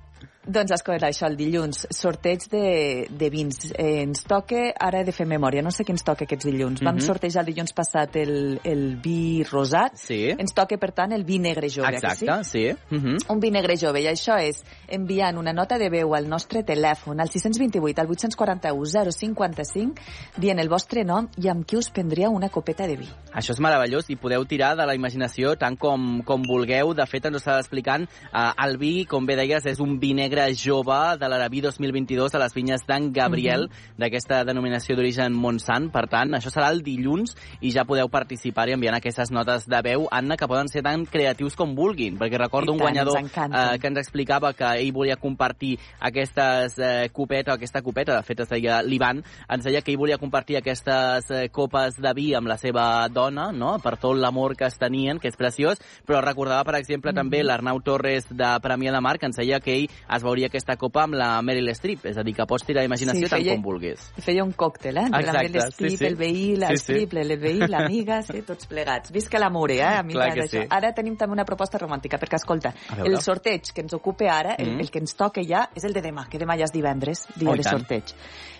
Doncs 0.46 0.74
escolta, 0.76 1.08
això, 1.08 1.26
el 1.30 1.36
dilluns, 1.38 1.86
sorteig 1.94 2.42
de, 2.52 3.06
de 3.08 3.28
vins. 3.32 3.70
Eh, 3.72 4.02
ens 4.02 4.24
toca, 4.28 4.66
ara 4.78 5.00
he 5.00 5.04
de 5.08 5.12
fer 5.16 5.24
memòria, 5.26 5.62
no 5.64 5.70
sé 5.72 5.84
què 5.86 5.94
ens 5.94 6.04
toca 6.04 6.26
aquests 6.26 6.44
dilluns. 6.44 6.82
Vam 6.84 6.96
Mhm. 6.98 7.04
sortejar 7.06 7.40
el 7.40 7.46
dilluns 7.52 7.72
passat 7.72 8.16
el, 8.16 8.60
el 8.64 8.96
vi 9.02 9.42
rosat. 9.50 9.96
Sí. 9.96 10.30
Ens 10.36 10.52
toca, 10.52 10.76
per 10.76 10.92
tant, 10.92 11.12
el 11.12 11.24
vi 11.24 11.38
negre 11.38 11.70
jove, 11.70 11.88
que 11.92 12.00
sí? 12.00 12.26
Exacte, 12.26 12.44
sí. 12.44 12.64
Mhm. 12.90 13.16
Un 13.32 13.40
vi 13.40 13.50
negre 13.50 13.76
jove, 13.80 14.02
i 14.02 14.06
això 14.06 14.36
és 14.38 14.62
enviant 14.88 15.38
una 15.38 15.52
nota 15.52 15.78
de 15.78 15.88
veu 15.88 16.14
al 16.14 16.28
nostre 16.28 16.62
telèfon, 16.62 17.20
al 17.20 17.30
628, 17.30 18.00
al 18.02 18.08
841 18.10 19.12
055, 19.12 19.94
dient 20.36 20.58
el 20.60 20.68
vostre 20.68 21.04
nom 21.04 21.28
i 21.40 21.48
amb 21.48 21.64
qui 21.66 21.76
us 21.76 21.88
prendríeu 21.90 22.32
una 22.32 22.50
copeta 22.50 22.86
de 22.86 22.96
vi. 22.96 23.08
Això 23.32 23.52
és 23.52 23.60
meravellós 23.60 24.10
i 24.10 24.16
podeu 24.16 24.44
tirar 24.44 24.74
de 24.76 24.84
la 24.86 24.94
imaginació 24.94 25.56
tant 25.56 25.76
com, 25.78 26.22
com 26.26 26.42
vulgueu. 26.42 26.92
De 26.94 27.06
fet, 27.06 27.24
ens 27.26 27.34
ho 27.34 27.42
estava 27.42 27.60
explicant. 27.60 28.04
Eh, 28.04 28.50
el 28.66 28.76
vi, 28.78 29.04
com 29.06 29.24
bé 29.26 29.36
deies, 29.36 29.64
és 29.66 29.80
un 29.80 29.98
vi 29.98 30.12
negre 30.14 30.33
jove 30.58 31.16
de 31.18 31.28
l'Arabí 31.28 31.60
2022 31.64 32.34
a 32.34 32.40
les 32.42 32.54
vinyes 32.54 32.82
d'en 32.86 33.10
Gabriel, 33.12 33.68
d'aquesta 33.98 34.42
denominació 34.44 34.96
d'origen 34.96 35.32
Montsant. 35.32 35.90
Per 35.94 36.06
tant, 36.10 36.34
això 36.36 36.50
serà 36.52 36.70
el 36.74 36.82
dilluns 36.84 37.34
i 37.60 37.70
ja 37.74 37.86
podeu 37.88 38.08
participar 38.12 38.68
i 38.68 38.74
enviant 38.76 38.98
aquestes 38.98 39.30
notes 39.30 39.68
de 39.70 39.80
veu, 39.86 40.08
Anna, 40.10 40.36
que 40.36 40.48
poden 40.50 40.68
ser 40.68 40.82
tan 40.82 41.06
creatius 41.06 41.56
com 41.56 41.74
vulguin. 41.74 42.18
Perquè 42.18 42.38
recordo 42.40 42.72
I 42.72 42.74
un 42.74 42.82
tant, 42.82 42.88
guanyador 42.90 43.18
ens 43.22 43.32
eh, 43.38 43.78
que 43.78 43.90
ens 43.92 44.02
explicava 44.02 44.52
que 44.52 44.74
ell 44.82 44.92
volia 44.92 45.16
compartir 45.16 45.78
aquestes 46.00 46.78
eh, 46.78 47.08
copeta, 47.12 47.54
aquesta 47.54 47.82
copeta, 47.82 48.18
de 48.18 48.26
fet 48.26 48.44
es 48.44 48.50
deia 48.50 48.82
l'Ivan, 48.82 49.22
ens 49.48 49.64
deia 49.64 49.80
que 49.80 49.94
ell 49.94 50.00
volia 50.02 50.18
compartir 50.18 50.58
aquestes 50.58 51.30
eh, 51.30 51.48
copes 51.54 51.96
de 52.02 52.14
vi 52.14 52.32
amb 52.34 52.50
la 52.50 52.58
seva 52.58 53.08
dona, 53.08 53.50
no?, 53.52 53.78
per 53.84 53.96
tot 54.02 54.18
l'amor 54.18 54.56
que 54.58 54.66
es 54.66 54.78
tenien, 54.78 55.18
que 55.22 55.30
és 55.30 55.38
preciós, 55.38 55.80
però 56.06 56.20
recordava, 56.24 56.64
per 56.64 56.76
exemple, 56.80 57.12
Mhm. 57.12 57.16
també 57.16 57.42
l'Arnau 57.44 57.80
Torres 57.80 58.26
de 58.28 58.50
Premià 58.62 58.92
de 58.92 59.00
Mar, 59.00 59.18
que 59.18 59.26
ens 59.26 59.36
deia 59.36 59.60
que 59.60 59.74
ell 59.76 59.88
es 59.88 60.22
veuria 60.24 60.48
aquesta 60.48 60.74
copa 60.80 61.04
amb 61.04 61.14
la 61.20 61.28
Meryl 61.42 61.68
Streep, 61.76 62.06
és 62.10 62.16
a 62.18 62.24
dir, 62.26 62.34
que 62.34 62.46
pots 62.50 62.64
tirar 62.66 62.82
imaginació 62.84 63.26
Sí, 63.26 63.30
tant 63.30 63.42
feia- 63.42 63.54
com 63.54 63.62
vulguis. 63.62 64.00
Feia 64.24 64.42
un 64.42 64.52
còctel, 64.52 64.96
eh? 64.98 65.04
Entre 65.06 65.20
Exacte, 65.20 65.58
la 65.58 65.66
Strip, 65.70 65.90
sí, 65.90 65.96
sí. 65.98 66.04
el 66.06 66.16
veí, 66.16 66.56
la 66.56 66.68
Sí, 66.72 66.76
sí. 66.78 66.82
Strip, 66.94 67.14
el 67.20 67.36
veí, 67.38 67.58
l'amiga, 67.68 68.22
sí, 68.22 68.42
tots 68.42 68.66
plegats. 68.66 69.12
Visca 69.12 69.38
l'amor, 69.38 69.70
eh? 69.70 69.82
A 69.84 70.02
mi 70.02 70.14
m'agrada 70.14 70.48
sí. 70.48 70.64
Ara 70.68 70.92
tenim 70.94 71.16
també 71.16 71.34
una 71.36 71.44
proposta 71.44 71.78
romàntica, 71.78 72.18
perquè, 72.18 72.36
escolta, 72.40 72.74
el 73.04 73.20
sorteig 73.20 73.70
que 73.74 73.82
ens 73.82 73.94
ocupa 73.94 74.24
ara, 74.32 74.54
el, 74.58 74.74
Mm. 74.74 74.80
el 74.80 74.90
que 74.90 74.98
ens 74.98 75.14
toca 75.14 75.42
ja, 75.44 75.68
és 75.76 75.84
el 75.84 75.92
de 75.92 76.02
demà, 76.02 76.26
que 76.28 76.38
demà 76.38 76.56
ja 76.58 76.64
és 76.64 76.72
divendres, 76.72 77.26
dia 77.36 77.50
Oh, 77.50 77.54
de 77.56 77.62
tant. 77.62 77.78
sorteig. 77.78 78.14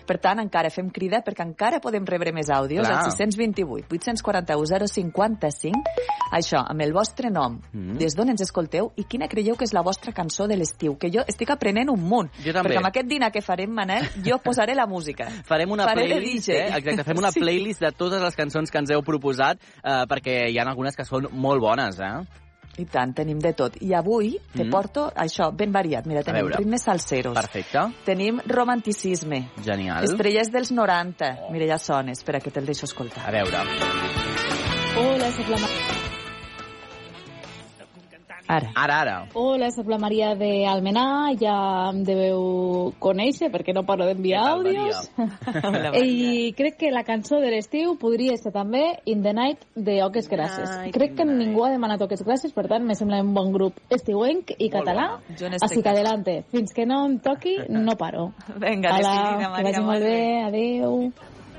Per 0.05 0.17
tant, 0.21 0.39
encara 0.39 0.69
fem 0.69 0.89
crida 0.93 1.23
perquè 1.25 1.43
encara 1.45 1.79
podem 1.81 2.05
rebre 2.05 2.31
més 2.31 2.49
àudios 2.53 2.85
Clar. 2.85 2.99
al 3.05 3.11
628 3.11 3.87
841 3.89 4.87
055 4.87 5.81
això, 6.35 6.61
amb 6.67 6.81
el 6.81 6.93
vostre 6.93 7.29
nom, 7.31 7.59
Mm. 7.73 7.97
des 7.97 8.15
d'on 8.15 8.29
ens 8.29 8.41
escolteu 8.41 8.91
i 8.95 9.03
quina 9.05 9.27
creieu 9.27 9.55
que 9.55 9.63
és 9.65 9.73
la 9.73 9.81
vostra 9.81 10.11
cançó 10.13 10.47
de 10.47 10.55
l'estiu, 10.57 10.97
que 10.97 11.09
jo 11.11 11.23
estic 11.27 11.49
aprenent 11.49 11.89
un 11.89 12.01
munt. 12.01 12.29
Jo 12.43 12.51
també. 12.53 12.69
Perquè 12.69 12.77
amb 12.77 12.87
aquest 12.87 13.07
dinar 13.07 13.31
que 13.31 13.41
farem, 13.41 13.71
Manel, 13.71 14.05
jo 14.25 14.37
posaré 14.43 14.75
la 14.75 14.85
música. 14.85 15.27
Farem 15.49 15.71
una 15.71 15.85
Faré 15.85 16.05
playlist, 16.07 16.49
eh? 16.49 16.67
Exacte, 16.77 17.03
fem 17.03 17.17
una 17.17 17.31
Sí. 17.35 17.39
playlist 17.39 17.81
de 17.81 17.91
totes 17.91 18.21
les 18.21 18.35
cançons 18.35 18.71
que 18.71 18.77
ens 18.77 18.91
heu 18.91 19.01
proposat, 19.03 19.57
eh, 19.83 20.05
perquè 20.09 20.49
hi 20.51 20.57
ha 20.59 20.63
algunes 20.67 20.95
que 20.95 21.05
són 21.05 21.27
molt 21.31 21.61
bones, 21.61 21.99
eh? 21.99 22.25
I 22.77 22.85
tant, 22.85 23.13
tenim 23.15 23.39
de 23.39 23.53
tot. 23.53 23.77
I 23.81 23.93
avui 23.93 24.39
te 24.53 24.63
Mm. 24.65 24.69
porto 24.69 25.11
això, 25.15 25.49
ben 25.55 25.71
variat. 25.71 26.05
Mira, 26.05 26.23
tenim 26.23 26.47
ritmes 26.51 26.83
salseros. 26.83 27.33
Perfecte. 27.33 27.79
Tenim 28.03 28.39
romanticisme. 28.45 29.51
Genial. 29.63 30.03
Estrelles 30.03 30.51
dels 30.51 30.71
90. 30.71 31.37
Mira, 31.51 31.65
ja 31.65 31.77
sona, 31.79 32.11
espera 32.11 32.39
que 32.39 32.51
te'l 32.51 32.65
deixo 32.65 32.85
escoltar. 32.85 33.25
A 33.27 33.31
veure. 33.31 33.57
Hola, 34.97 35.31
soc 35.31 35.47
la, 35.49 35.57
Ma- 35.57 35.67
Ara. 38.47 38.69
Ara, 38.77 38.99
ara. 39.01 39.15
Hola, 39.33 39.71
soc 39.73 39.87
la 39.89 39.97
Maria 39.97 40.35
de 40.37 40.67
Almenar, 40.69 41.33
ja 41.41 41.55
em 41.89 42.03
deveu 42.05 42.93
conèixer 43.01 43.49
perquè 43.49 43.73
no 43.73 43.81
paro 43.87 44.05
d'enviar 44.05 44.43
àudios. 44.51 45.09
Hola, 45.65 45.95
I 45.97 46.53
crec 46.53 46.77
que 46.83 46.91
la 46.93 47.01
cançó 47.07 47.41
de 47.41 47.49
l'estiu 47.49 47.95
podria 47.97 48.37
ser 48.37 48.53
també 48.53 48.83
In 49.09 49.25
the 49.25 49.33
Night 49.33 49.65
de 49.73 49.97
Oques 50.05 50.29
Grasses. 50.29 50.69
Ai, 50.77 50.93
crec 50.93 51.17
que 51.17 51.25
ningú 51.25 51.65
ha 51.65 51.71
demanat 51.73 52.05
Oques 52.05 52.21
Grasses, 52.21 52.53
per 52.53 52.67
tant, 52.69 52.85
me 52.85 52.93
sembla 52.93 53.23
un 53.25 53.33
bon 53.33 53.49
grup 53.55 53.81
estiuenc 53.89 54.53
i 54.59 54.69
català. 54.69 55.07
Així 55.57 55.81
que 55.81 55.95
adelante. 55.95 56.43
Fins 56.53 56.77
que 56.77 56.85
no 56.85 57.01
em 57.09 57.17
toqui, 57.17 57.57
no 57.65 57.97
paro. 57.97 58.29
Vinga, 58.61 58.93
Hola, 58.93 59.01
decidida, 59.01 59.37
que 59.41 59.49
Maria, 59.49 59.69
vagi 59.71 59.85
molt 59.89 59.95
molt 59.95 60.03
bé. 60.03 60.43
Adéu. 60.43 61.11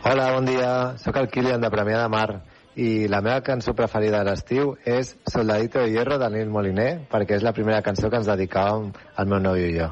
Hola, 0.05 0.33
bon 0.35 0.45
dia. 0.45 0.71
Sóc 1.03 1.17
el 1.17 1.29
Kilian 1.33 1.61
de 1.61 1.71
Premià 1.73 2.03
de 2.05 2.09
Mar 2.13 2.56
i 2.77 3.09
la 3.09 3.23
meva 3.25 3.41
cançó 3.41 3.73
preferida 3.73 4.19
de 4.21 4.31
l'estiu 4.31 4.75
és 4.85 5.15
Soldadito 5.33 5.81
de 5.81 5.89
Hierro 5.95 6.19
de 6.21 6.29
Nil 6.35 6.51
Moliner 6.53 6.91
perquè 7.13 7.39
és 7.39 7.45
la 7.47 7.55
primera 7.57 7.81
cançó 7.83 8.11
que 8.13 8.21
ens 8.21 8.29
dedicàvem 8.29 8.91
al 9.17 9.31
meu 9.31 9.41
nòvio 9.41 9.71
i 9.71 9.79
jo. 9.79 9.89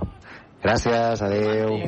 Gràcies, 0.64 1.22
adeu. 1.24 1.78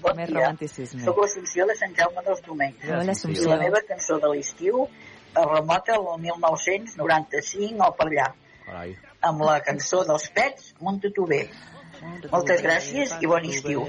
Bon 0.00 0.16
Més 0.16 0.30
romanticisme. 0.30 1.02
Soc 1.04 1.20
l'Assumpció 1.20 1.66
de 1.68 1.74
Sant 1.76 1.94
Jaume 1.98 2.24
dels 2.24 2.40
Domenys. 2.46 2.84
Hola, 2.86 3.16
I 3.34 3.46
la 3.50 3.58
meva 3.60 3.82
cançó 3.88 4.18
de 4.22 4.30
l'estiu 4.32 4.86
es 4.88 5.48
remota 5.52 5.96
al 5.98 6.06
1995 6.22 7.84
o 7.84 7.90
per 7.98 8.06
allà, 8.08 8.28
Carai. 8.64 8.94
amb 9.28 9.44
la 9.44 9.58
cançó 9.66 10.04
dels 10.08 10.30
Pets, 10.32 10.72
Monta 10.80 11.10
tu 11.14 11.26
bé. 11.26 11.42
Moltes 12.30 12.62
gràcies 12.62 13.16
i 13.20 13.28
bon 13.28 13.44
estiu. 13.44 13.84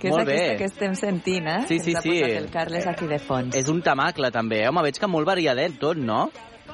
Que 0.00 0.08
és 0.08 0.14
Molt 0.14 0.26
bé. 0.26 0.36
aquesta 0.36 0.56
que 0.56 0.68
estem 0.70 0.94
sentint, 0.96 1.46
eh? 1.46 1.58
Sí, 1.68 1.78
sí, 1.84 1.94
sí. 2.00 2.14
el 2.24 2.48
Carles 2.50 2.86
aquí 2.88 3.06
de 3.06 3.18
fons. 3.20 3.54
És 3.54 3.68
un 3.68 3.82
tamacle, 3.84 4.30
també. 4.32 4.62
Home, 4.68 4.86
veig 4.88 4.96
que 4.98 5.10
molt 5.10 5.28
variadet 5.28 5.76
tot, 5.78 6.00
no? 6.00 6.30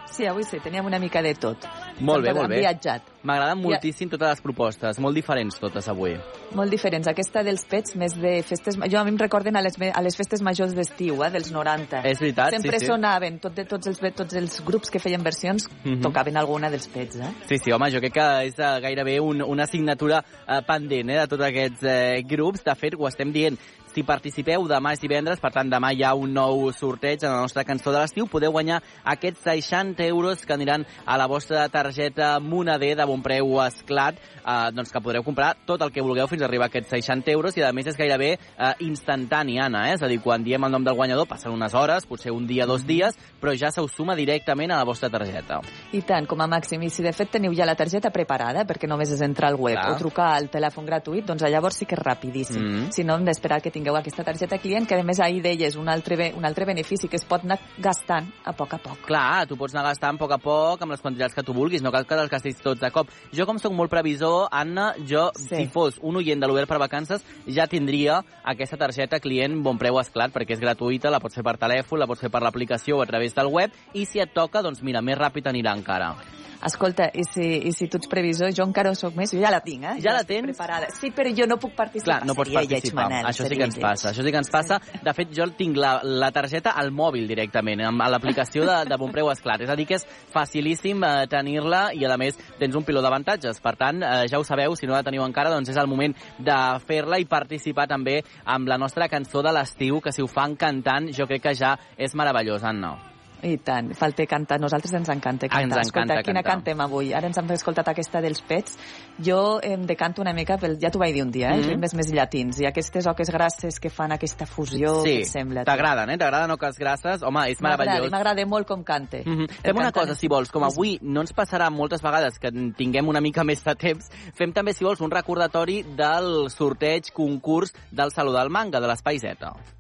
Sí, 0.07 0.29
avui 0.31 0.47
sí, 0.47 0.61
teníem 0.63 0.87
una 0.87 1.01
mica 1.03 1.23
de 1.23 1.35
tot. 1.35 1.67
Molt 2.01 2.25
bé, 2.25 2.33
molt 2.35 2.51
bé. 2.51 2.59
viatjat. 2.61 3.03
M'agraden 3.27 3.59
moltíssim 3.63 4.09
totes 4.13 4.29
les 4.29 4.41
propostes, 4.45 4.99
molt 5.03 5.15
diferents 5.17 5.57
totes 5.59 5.89
avui. 5.89 6.13
Molt 6.55 6.71
diferents. 6.71 7.09
Aquesta 7.09 7.43
dels 7.43 7.65
pets, 7.67 7.97
més 7.97 8.15
de 8.15 8.43
festes... 8.47 8.77
Jo 8.77 9.01
a 9.01 9.05
mi 9.05 9.11
em 9.15 9.19
recorden 9.19 9.57
a 9.57 9.63
les, 9.65 9.75
a 9.81 10.03
les 10.05 10.17
festes 10.17 10.43
majors 10.47 10.75
d'estiu, 10.77 11.23
eh, 11.25 11.31
dels 11.35 11.51
90. 11.53 12.03
És 12.07 12.21
veritat, 12.21 12.51
Sempre 12.55 12.79
sí, 12.79 12.85
sí. 12.85 12.91
sonaven, 12.93 13.39
tot 13.43 13.57
de, 13.57 13.65
tots, 13.65 13.89
els, 13.91 13.99
tots 14.15 14.35
els 14.39 14.61
grups 14.67 14.91
que 14.91 15.01
feien 15.03 15.23
versions 15.25 15.67
Mhm. 15.85 16.03
tocaven 16.03 16.37
alguna 16.37 16.71
dels 16.71 16.87
pets, 16.89 17.17
eh? 17.17 17.33
Sí, 17.49 17.59
sí, 17.59 17.73
home, 17.73 17.91
jo 17.91 17.99
crec 18.01 18.13
que 18.15 18.29
és 18.47 18.59
eh, 18.59 18.81
gairebé 18.83 19.19
un, 19.21 19.43
una 19.43 19.65
assignatura 19.65 20.23
eh, 20.47 20.61
pendent 20.67 21.11
eh, 21.11 21.19
de 21.21 21.27
tots 21.27 21.43
aquests 21.49 21.83
eh, 21.83 22.23
grups. 22.29 22.63
De 22.65 22.75
fet, 22.75 22.95
ho 22.99 23.09
estem 23.09 23.33
dient, 23.33 23.59
Si 23.97 24.03
participeu, 24.05 24.67
demà 24.69 24.91
és 24.93 25.01
divendres, 25.01 25.39
per 25.41 25.49
tant, 25.55 25.71
demà 25.73 25.89
hi 25.97 26.03
ha 26.05 26.11
un 26.21 26.35
nou 26.37 26.67
sorteig 26.77 27.23
en 27.25 27.31
la 27.33 27.47
nostra 27.47 27.63
cançó 27.65 27.95
de 27.95 28.03
l'estiu. 28.03 28.27
Podeu 28.29 28.53
guanyar 28.53 28.83
aquests 29.09 29.47
60 29.47 30.05
euros 30.05 30.43
que 30.45 30.53
aniran 30.53 30.83
a 31.07 31.15
la 31.17 31.25
vostra 31.33 31.63
targeta 31.73 32.35
Monader 32.45 32.91
de 32.99 33.07
bon 33.09 33.23
preu 33.25 33.55
esclat, 33.65 34.19
eh, 34.21 34.57
doncs 34.77 34.93
que 34.93 35.01
podreu 35.01 35.25
comprar 35.25 35.55
tot 35.65 35.81
el 35.81 35.95
que 35.95 36.05
vulgueu 36.05 36.29
fins 36.29 36.45
a 36.45 36.45
arribar 36.45 36.67
a 36.67 36.69
aquests 36.69 36.93
60 36.93 37.33
euros 37.33 37.57
i, 37.57 37.63
a 37.65 37.71
més, 37.73 37.89
és 37.89 37.97
gairebé 37.97 38.35
eh, 38.35 38.75
instantani, 38.85 39.57
Anna. 39.65 39.87
Eh? 39.89 39.95
És 39.97 40.05
a 40.05 40.13
dir, 40.13 40.21
quan 40.21 40.45
diem 40.45 40.69
el 40.69 40.77
nom 40.77 40.85
del 40.85 40.99
guanyador, 41.01 41.25
passen 41.31 41.57
unes 41.57 41.73
hores, 41.73 42.05
potser 42.05 42.37
un 42.37 42.45
dia, 42.45 42.69
dos 42.69 42.85
dies, 42.85 43.17
però 43.41 43.57
ja 43.57 43.73
se 43.73 43.81
us 43.81 43.97
suma 43.97 44.13
directament 44.13 44.77
a 44.77 44.83
la 44.83 44.85
vostra 44.85 45.09
targeta. 45.09 45.63
I 45.97 46.03
tant, 46.05 46.29
com 46.29 46.45
a 46.45 46.51
màxim. 46.53 46.85
I 46.85 46.93
si 46.93 47.01
de 47.01 47.15
fet 47.17 47.33
teniu 47.39 47.57
ja 47.57 47.65
la 47.65 47.79
targeta 47.81 48.13
preparada, 48.13 48.69
perquè 48.69 48.93
només 48.93 49.17
és 49.17 49.25
entrar 49.25 49.55
al 49.55 49.57
web 49.57 49.81
Clar. 49.81 49.97
o 49.97 49.99
trucar 50.05 50.29
al 50.37 50.53
telèfon 50.53 50.85
gratuït, 50.85 51.25
doncs 51.25 51.49
llavors 51.49 51.81
sí 51.81 51.89
que 51.89 51.97
és 51.97 52.05
rapidíssim. 52.05 52.61
Mm. 52.61 52.93
Si 52.93 53.09
no, 53.09 53.17
hem 53.17 53.25
d'esperar 53.25 53.63
que 53.65 53.73
tingueu 53.87 54.01
aquesta 54.01 54.25
targeta 54.25 54.59
client, 54.59 54.87
que 54.89 54.97
a 54.99 55.05
més 55.07 55.21
ahir 55.23 55.39
deies 55.45 55.77
un 55.79 55.87
altre, 55.89 56.33
un 56.35 56.45
altre 56.45 56.67
benefici 56.67 57.07
que 57.07 57.21
es 57.21 57.25
pot 57.25 57.45
anar 57.45 57.59
gastant 57.79 58.27
a 58.43 58.53
poc 58.57 58.75
a 58.75 58.79
poc. 58.83 59.05
Clar, 59.07 59.47
tu 59.47 59.55
pots 59.57 59.75
anar 59.77 59.85
gastant 59.87 60.17
a 60.17 60.19
poc 60.19 60.33
a 60.35 60.39
poc 60.43 60.83
amb 60.83 60.91
les 60.91 61.03
quantitats 61.05 61.37
que 61.37 61.45
tu 61.47 61.55
vulguis, 61.55 61.85
no 61.85 61.93
cal 61.95 62.07
que 62.07 62.19
els 62.19 62.33
gastis 62.33 62.59
tots 62.59 62.81
de 62.83 62.91
cop. 62.91 63.13
Jo, 63.31 63.47
com 63.47 63.61
sóc 63.63 63.75
molt 63.77 63.93
previsor, 63.93 64.49
Anna, 64.51 64.89
jo, 65.07 65.29
sí. 65.39 65.53
si 65.53 65.69
fos 65.71 66.01
un 66.03 66.19
oient 66.19 66.43
de 66.43 66.49
l'Obert 66.51 66.71
per 66.73 66.81
Vacances, 66.83 67.23
ja 67.47 67.69
tindria 67.71 68.23
aquesta 68.43 68.81
targeta 68.81 69.21
client 69.23 69.61
bon 69.63 69.79
preu 69.79 70.01
esclat, 70.03 70.35
perquè 70.35 70.57
és 70.57 70.65
gratuïta, 70.65 71.13
la 71.13 71.23
pots 71.23 71.39
fer 71.39 71.47
per 71.47 71.55
telèfon, 71.63 72.03
la 72.03 72.11
pots 72.11 72.27
fer 72.27 72.33
per 72.33 72.43
l'aplicació 72.43 72.99
o 72.99 73.07
a 73.07 73.07
través 73.07 73.39
del 73.39 73.53
web, 73.55 73.71
i 73.95 74.03
si 74.11 74.19
et 74.19 74.35
toca, 74.35 74.65
doncs 74.67 74.83
mira, 74.83 75.05
més 75.05 75.21
ràpid 75.21 75.47
anirà 75.47 75.77
encara. 75.79 76.17
Escolta, 76.65 77.11
i 77.13 77.25
si, 77.29 77.47
i 77.69 77.73
si 77.77 77.89
tu 77.93 77.99
ets 78.01 78.09
previsor, 78.11 78.53
jo 78.57 78.65
encara 78.67 78.91
ho 78.91 78.97
soc 78.97 79.17
més, 79.19 79.33
jo 79.35 79.41
ja 79.43 79.51
la 79.53 79.61
tinc, 79.65 79.85
eh? 79.85 79.97
Ja 80.05 80.15
la 80.17 80.23
tens? 80.27 80.47
Preparada. 80.49 80.89
Sí, 80.97 81.11
però 81.15 81.33
jo 81.37 81.47
no 81.49 81.59
puc 81.61 81.75
participar. 81.77 82.21
Clar, 82.21 82.29
no 82.29 82.37
pots 82.39 82.53
lleig, 82.53 82.71
participar. 82.71 83.09
Manel, 83.11 83.29
això 83.31 83.47
sí 83.47 83.59
que 83.59 83.67
ens 83.67 83.77
lleig. 83.77 83.85
passa. 83.85 84.11
Això 84.13 84.25
sí 84.25 84.33
que 84.33 84.43
ens 84.43 84.53
passa. 84.53 84.81
De 85.05 85.15
fet, 85.17 85.33
jo 85.37 85.49
tinc 85.59 85.79
la, 85.81 85.97
la 86.05 86.31
targeta 86.35 86.75
al 86.81 86.93
mòbil 86.95 87.27
directament, 87.29 87.83
amb 87.87 88.03
a 88.03 88.11
l'aplicació 88.13 88.67
de, 88.69 88.79
de 88.89 89.01
Bonpreu 89.01 89.31
Esclat. 89.33 89.67
És 89.67 89.73
a 89.73 89.77
dir, 89.79 89.89
que 89.89 89.99
és 90.01 90.07
facilíssim 90.33 91.03
eh, 91.05 91.27
tenir-la 91.33 91.91
i, 91.97 92.05
a 92.07 92.21
més, 92.21 92.39
tens 92.61 92.79
un 92.79 92.87
piló 92.87 93.03
d'avantatges. 93.05 93.61
Per 93.65 93.75
tant, 93.81 94.03
eh, 94.03 94.25
ja 94.31 94.41
ho 94.41 94.47
sabeu, 94.47 94.77
si 94.79 94.89
no 94.89 94.97
la 94.97 95.05
teniu 95.07 95.27
encara, 95.27 95.53
doncs 95.53 95.73
és 95.75 95.81
el 95.81 95.91
moment 95.91 96.15
de 96.39 96.61
fer-la 96.87 97.21
i 97.21 97.29
participar 97.29 97.89
també 97.91 98.21
amb 98.45 98.69
la 98.69 98.81
nostra 98.81 99.11
cançó 99.13 99.43
de 99.45 99.53
l'estiu, 99.53 100.01
que 100.01 100.15
si 100.15 100.25
ho 100.25 100.31
fan 100.31 100.57
cantant, 100.57 101.13
jo 101.13 101.29
crec 101.29 101.49
que 101.49 101.55
ja 101.59 101.77
és 101.97 102.15
meravellós, 102.17 102.65
Anna. 102.65 103.16
I 103.43 103.59
tant, 103.59 103.93
falta 103.95 104.25
cantar. 104.27 104.59
Nosaltres 104.59 104.93
ens 104.95 105.09
encanta 105.09 105.47
cantar. 105.49 105.59
Ah, 105.59 105.63
ens 105.63 105.89
encanta 105.91 106.15
Escolta, 106.15 106.23
quina 106.25 106.43
cantar. 106.43 106.53
cantem 106.55 106.81
avui? 106.81 107.13
Ara 107.13 107.27
ens 107.29 107.37
hem 107.39 107.51
escoltat 107.53 107.89
aquesta 107.89 108.21
dels 108.21 108.41
pets. 108.41 108.79
Jo 109.19 109.61
em 109.63 109.85
decanto 109.87 110.23
una 110.23 110.33
mica 110.33 110.57
pel... 110.59 110.79
Ja 110.81 110.91
t'ho 110.91 110.99
vaig 110.99 111.15
dir 111.15 111.23
un 111.23 111.31
dia, 111.31 111.51
eh? 111.51 111.53
Mhm. 111.53 111.59
els 111.59 111.67
ritmes 111.69 111.95
més 111.95 112.13
llatins. 112.13 112.61
I 112.61 112.67
aquestes 112.67 113.07
oques 113.07 113.31
grasses 113.31 113.79
que 113.81 113.91
fan 113.91 114.13
aquesta 114.13 114.47
fusió, 114.47 115.03
Sí, 115.03 115.19
què 115.19 115.21
et 115.21 115.27
sembla? 115.27 115.65
t'agraden, 115.65 116.11
eh? 116.11 116.19
T'agraden 116.19 116.51
oques 116.51 116.79
grasses? 116.79 117.23
Home, 117.23 117.51
és 117.51 117.61
meravellós. 117.61 118.11
M'agrada 118.11 118.47
molt 118.47 118.67
com 118.67 118.83
cante. 118.83 119.23
Mm 119.25 119.37
-hmm. 119.37 119.51
Fem 119.63 119.77
una 119.77 119.93
cosa, 119.93 120.15
si 120.15 120.29
vols, 120.29 120.51
com 120.51 120.65
avui 120.65 120.99
no 121.03 121.21
ens 121.21 121.35
passarà 121.35 121.71
moltes 121.71 122.03
vegades 122.03 122.39
que 122.39 122.51
tinguem 122.51 123.07
una 123.09 123.21
mica 123.21 123.45
més 123.45 123.63
de 123.63 123.75
temps, 123.75 124.09
fem 124.35 124.53
també, 124.53 124.73
si 124.73 124.85
vols, 124.85 125.01
un 125.01 125.11
recordatori 125.11 125.83
del 125.83 126.51
sorteig, 126.51 127.13
concurs 127.13 127.73
del 127.91 128.11
Saló 128.13 128.33
del 128.33 128.51
Manga, 128.51 128.81
de 128.81 128.87
l'Espai 128.87 129.19
Z. 129.19 129.76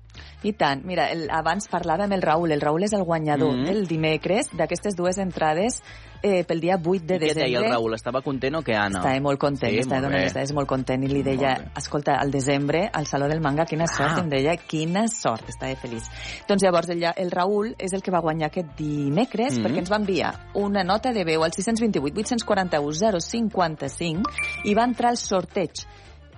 I 0.46 0.52
tant. 0.54 0.84
Mira, 0.86 1.08
el, 1.10 1.24
abans 1.34 1.66
parlava 1.66 2.04
amb 2.06 2.14
el 2.14 2.22
Raül. 2.22 2.52
El 2.54 2.60
Raül 2.62 2.84
és 2.86 2.92
el 2.94 3.02
guanyador 3.02 3.56
Mhm. 3.56 3.66
el 3.72 3.86
dimecres 3.88 4.48
d'aquestes 4.54 4.94
dues 4.94 5.18
entrades 5.18 5.82
eh, 6.22 6.44
pel 6.44 6.60
dia 6.60 6.76
8 6.82 7.04
de 7.06 7.14
I 7.14 7.18
què 7.18 7.20
desembre. 7.20 7.44
deia 7.44 7.58
el 7.58 7.70
Raül? 7.72 7.94
Estava 7.94 8.22
content 8.22 8.54
o 8.56 8.62
què, 8.62 8.74
Anna? 8.74 8.98
Estava 9.00 9.20
molt 9.20 9.38
content, 9.38 9.70
Sí, 9.72 9.78
estava 9.80 10.00
molt 10.02 10.14
donant 10.14 10.32
dades 10.34 10.52
molt 10.54 10.66
content 10.68 11.04
i 11.04 11.08
li 11.08 11.22
deia, 11.22 11.52
escolta, 11.76 12.14
al 12.18 12.30
desembre, 12.30 12.88
al 12.92 13.06
Saló 13.06 13.28
del 13.28 13.40
Manga, 13.40 13.64
quina 13.66 13.86
sort, 13.86 14.16
Ah. 14.16 14.20
em 14.22 14.28
deia, 14.30 14.56
quina 14.56 15.06
sort, 15.08 15.48
estava 15.48 15.74
feliç. 15.76 16.04
Doncs 16.48 16.62
llavors 16.62 16.88
el, 16.88 17.02
el 17.16 17.30
Raül 17.30 17.74
és 17.78 17.92
el 17.92 18.02
que 18.02 18.10
va 18.10 18.20
guanyar 18.20 18.46
aquest 18.48 18.68
dimecres 18.78 19.58
Mhm. 19.58 19.64
perquè 19.66 19.78
ens 19.78 19.90
va 19.92 19.96
enviar 19.96 20.32
una 20.54 20.82
nota 20.84 21.12
de 21.12 21.24
veu 21.24 21.44
al 21.44 21.52
628 21.52 22.14
841 22.16 23.20
055 23.20 24.22
i 24.64 24.74
va 24.74 24.84
entrar 24.84 25.10
al 25.10 25.16
sorteig 25.18 25.70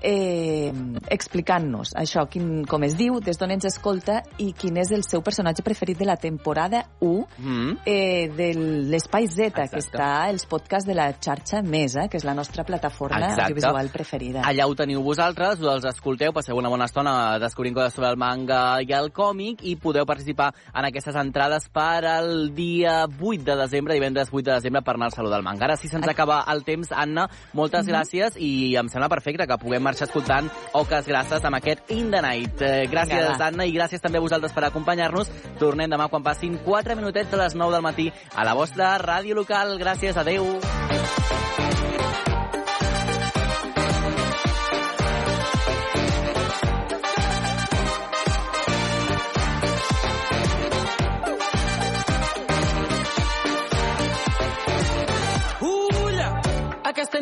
eh, 0.03 0.73
explicant-nos 1.11 1.93
això, 1.99 2.27
quin, 2.31 2.65
com 2.69 2.85
es 2.87 2.97
diu, 2.99 3.19
des 3.25 3.39
d'on 3.39 3.51
ens 3.55 3.65
escolta 3.69 4.23
i 4.39 4.53
quin 4.53 4.77
és 4.81 4.91
el 4.95 5.03
seu 5.05 5.23
personatge 5.23 5.63
preferit 5.67 5.99
de 5.99 6.07
la 6.09 6.17
temporada 6.17 6.85
1 7.01 7.27
Mm. 7.39 7.79
eh, 7.87 8.29
de 8.35 8.49
l'Espai 8.91 9.27
Z, 9.29 9.47
Exacte. 9.49 9.71
que 9.71 9.79
està 9.83 10.09
als 10.29 10.47
podcasts 10.47 10.87
de 10.87 10.95
la 10.95 11.13
xarxa 11.19 11.63
Mesa, 11.63 12.09
que 12.09 12.17
és 12.17 12.25
la 12.25 12.35
nostra 12.35 12.65
plataforma 12.65 13.19
Exacte. 13.19 13.43
audiovisual 13.43 13.89
preferida. 13.91 14.43
Allà 14.43 14.67
ho 14.67 14.75
teniu 14.75 15.03
vosaltres, 15.03 15.61
els 15.61 15.85
escolteu, 15.85 16.33
passeu 16.33 16.57
una 16.57 16.69
bona 16.69 16.85
estona 16.87 17.39
descobrint 17.39 17.75
coses 17.75 17.95
sobre 17.95 18.11
el 18.11 18.17
manga 18.17 18.81
i 18.83 18.93
el 18.93 19.11
còmic 19.13 19.63
i 19.63 19.77
podeu 19.77 20.05
participar 20.07 20.53
en 20.75 20.85
aquestes 20.85 21.15
entrades 21.17 21.69
per 21.69 22.05
al 22.07 22.55
dia 22.55 23.07
8 23.07 23.45
de 23.45 23.57
desembre, 23.57 23.95
divendres 23.95 24.29
8 24.33 24.45
de 24.51 24.53
desembre, 24.59 24.83
per 24.83 24.95
anar 24.95 25.07
al 25.07 25.13
Saló 25.13 25.31
del 25.31 25.43
Manga. 25.43 25.65
Ara 25.65 25.77
sí 25.77 25.89
se'ns 25.89 26.07
acaba 26.09 26.45
el 26.53 26.65
temps, 26.65 26.93
Anna, 26.93 27.29
moltes 27.53 27.87
Mhm. 27.87 27.93
gràcies 27.93 28.37
i 28.39 28.77
em 28.77 28.89
sembla 28.89 29.09
perfecte 29.09 29.47
que 29.47 29.59
puguem 29.59 29.87
marxar 29.89 30.09
escoltant 30.09 30.51
Oques 30.79 31.09
Grasses 31.09 31.45
amb 31.45 31.59
aquest 31.59 31.91
In 31.95 32.13
the 32.13 32.23
Night. 32.25 32.63
Eh, 32.63 32.87
gràcies, 32.93 33.25
Vinga. 33.25 33.49
Anna, 33.49 33.67
i 33.67 33.75
gràcies 33.75 34.05
també 34.05 34.21
a 34.21 34.25
vosaltres 34.25 34.55
per 34.55 34.67
acompanyar-nos. 34.69 35.33
Tornem 35.59 35.91
demà 35.91 36.11
quan 36.13 36.25
passin 36.27 36.59
4 36.65 36.97
minutets 36.99 37.31
de 37.33 37.41
les 37.41 37.57
9 37.59 37.79
del 37.79 37.87
matí 37.87 38.11
a 38.35 38.45
la 38.45 38.55
vostra 38.59 38.97
ràdio 39.03 39.39
local. 39.39 39.79
Gràcies, 39.81 40.17
adeu. 40.17 40.59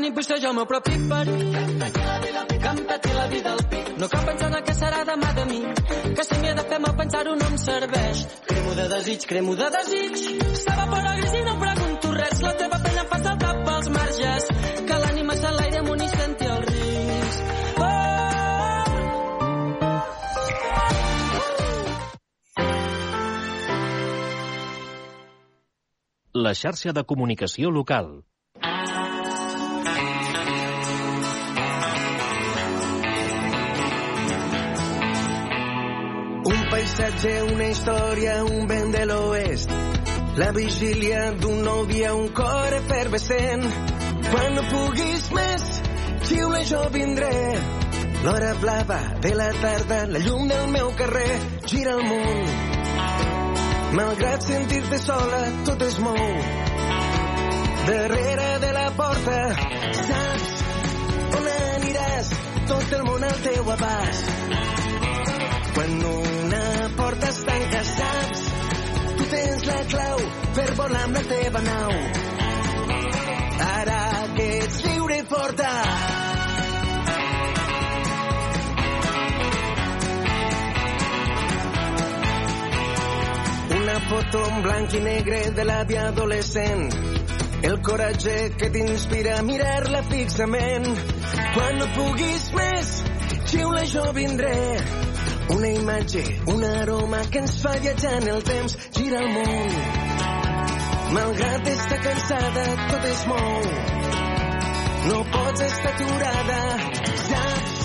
Aquesta 0.06 0.14
nit 0.14 0.14
vull 0.14 0.26
ser 0.26 0.36
jo 0.38 0.50
el 0.50 0.54
meu 0.54 0.66
propi 0.70 0.92
em 0.94 2.80
peti 2.86 3.10
la 3.14 3.26
vida 3.28 3.52
al. 3.52 3.60
No 3.98 4.08
cal 4.08 4.24
pensar 4.26 4.48
en 4.48 4.54
el 4.56 4.62
que 4.66 4.74
serà 4.78 5.00
demà 5.08 5.30
de 5.38 5.44
mi. 5.48 5.60
Que 6.14 6.24
si 6.26 6.36
m'hi 6.42 6.48
he 6.50 6.54
de 6.58 6.64
fer 6.70 6.78
mal 6.84 6.94
pensar-ho 6.98 7.32
no 7.34 7.46
em 7.50 7.56
serveix. 7.58 8.20
Cremo 8.46 8.74
de 8.76 8.84
desig, 8.92 9.26
cremo 9.30 9.56
de 9.58 9.70
desig. 9.76 10.14
S'evapora 10.60 11.14
gris 11.16 11.34
i 11.38 11.40
no 11.48 11.54
pregunto 11.62 12.12
res. 12.18 12.42
La 12.44 12.52
teva 12.60 12.78
pena 12.84 13.02
fa 13.10 13.18
saltar 13.24 13.54
pels 13.64 13.88
marges. 13.96 14.46
Que 14.90 15.00
l'ànima 15.02 15.34
s'enlaire 15.40 15.82
amunt 15.82 16.04
i 16.06 16.08
senti 16.12 16.44
el 16.52 16.62
risc. 16.68 17.40
Oh! 17.80 17.90
La 26.46 26.54
xarxa 26.62 26.94
de 26.94 27.02
comunicació 27.02 27.74
local. 27.80 28.22
Un 36.96 37.02
paisatge, 37.02 37.42
una 37.52 37.64
història, 37.68 38.34
un 38.44 38.66
vent 38.66 38.92
de 38.94 39.02
l'oest. 39.04 39.72
La 40.40 40.46
vigília 40.56 41.32
d'un 41.36 41.58
nou 41.60 41.84
dia, 41.90 42.14
un 42.16 42.30
cor 42.32 42.72
efervescent. 42.72 43.64
Quan 44.30 44.54
no 44.56 44.62
puguis 44.70 45.26
més, 45.36 45.66
xiula 46.24 46.62
jo 46.64 46.80
vindré. 46.94 47.34
L'hora 48.24 48.54
blava 48.62 49.00
de 49.20 49.32
la 49.36 49.50
tarda, 49.60 49.98
la 50.08 50.22
llum 50.24 50.48
del 50.48 50.70
meu 50.72 50.88
carrer, 50.96 51.34
gira 51.68 51.98
el 51.98 52.02
món. 52.08 52.40
Malgrat 53.98 54.46
sentir-te 54.48 55.00
sola, 55.04 55.42
tot 55.68 55.84
es 55.84 55.98
mou. 56.00 56.30
Darrere 57.90 58.48
de 58.64 58.70
la 58.78 58.86
porta, 59.02 59.42
saps 60.00 60.48
on 61.42 61.52
aniràs? 61.58 62.32
Tot 62.72 62.96
el 63.00 63.04
món 63.10 63.28
al 63.28 63.44
teu 63.50 63.70
abast. 63.76 64.32
Quan 65.76 66.00
una 66.00 66.25
porta 66.96 67.28
es 67.28 67.44
tanca, 67.44 67.82
saps? 67.84 68.42
Tu 69.16 69.24
tens 69.32 69.64
la 69.66 69.80
clau 69.92 70.18
per 70.56 70.66
volar 70.78 71.02
amb 71.06 71.18
la 71.18 71.22
teva 71.30 71.62
nau. 71.66 71.92
Ara 73.66 74.00
que 74.36 74.46
ets 74.58 74.82
lliure 74.84 75.18
i 75.20 75.24
forta. 75.30 75.70
Una 83.80 83.98
foto 84.10 84.44
en 84.50 84.62
blanc 84.68 84.96
i 85.00 85.02
negre 85.08 85.42
de 85.56 85.66
l'àvia 85.70 86.08
adolescent. 86.12 86.86
El 87.66 87.80
coratge 87.82 88.36
que 88.60 88.68
t'inspira 88.70 89.38
a 89.40 89.46
mirar-la 89.46 90.04
fixament. 90.12 90.86
Quan 91.56 91.80
no 91.80 91.90
puguis 91.96 92.50
més, 92.60 92.94
xiula 93.50 93.84
jo 93.90 94.06
vindré. 94.16 94.56
Una 95.48 95.68
imatge, 95.68 96.24
un 96.46 96.64
aroma 96.64 97.20
que 97.30 97.38
ens 97.38 97.60
fa 97.62 97.72
viatjar 97.78 98.14
en 98.20 98.28
el 98.28 98.42
temps, 98.42 98.76
gira 98.96 99.20
el 99.20 99.28
món. 99.30 99.74
Malgrat 101.14 101.68
estar 101.72 101.98
cansada, 102.02 102.64
tot 102.90 103.04
es 103.10 103.20
mou. 103.30 103.68
No 105.06 105.20
pots 105.36 105.60
estar 105.68 105.92
aturada, 105.92 106.58
saps 107.28 107.76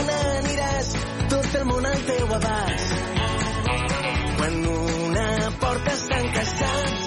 on 0.00 0.08
aniràs? 0.14 0.88
Tot 1.34 1.58
el 1.60 1.66
món 1.68 1.90
al 1.90 2.00
teu 2.08 2.32
abast. 2.38 2.96
Quan 4.38 4.58
una 4.72 5.26
porta 5.60 5.92
es 5.92 6.06
tanca, 6.14 6.46
saps? 6.54 7.04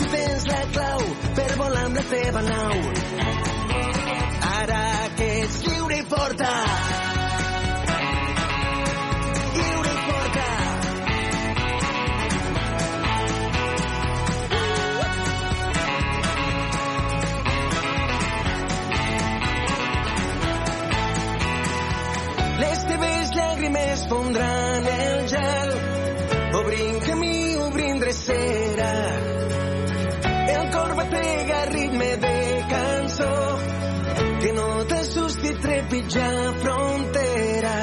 Tu 0.00 0.10
tens 0.16 0.48
la 0.50 0.60
clau 0.74 1.06
per 1.38 1.50
volar 1.62 1.86
amb 1.92 2.00
la 2.00 2.06
teva 2.10 2.44
nau. 2.50 2.74
Ara 4.56 4.82
que 5.20 5.30
ets 5.44 5.62
lliure 5.68 6.02
i 6.02 6.08
forta. 6.10 6.75
Trepitjar 36.06 36.54
frontera. 36.62 37.76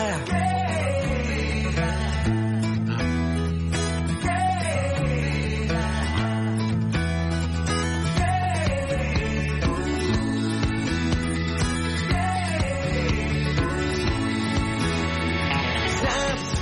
Saps 15.99 16.53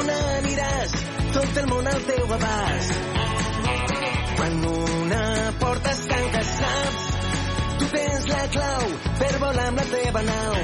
on 0.00 0.10
aniràs 0.10 0.92
tot 1.32 1.56
el 1.56 1.66
món 1.70 1.86
al 1.86 2.02
teu 2.10 2.36
abast. 2.36 3.00
Quan 4.36 4.64
una 4.74 5.24
porta 5.60 5.90
es 5.90 6.04
tanca, 6.12 6.44
saps 6.52 7.08
tu 7.78 7.90
tens 7.96 8.28
la 8.28 8.46
clau 8.52 9.11
amb 9.48 9.76
la 9.78 9.84
teva 9.90 10.22
nau. 10.22 10.56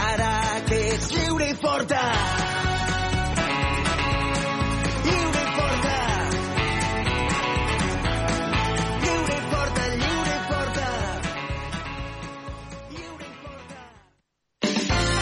Ara 0.00 0.32
que 0.68 0.78
ets 0.94 1.10
lliure 1.14 1.50
i 1.50 1.56
forta. 1.64 2.04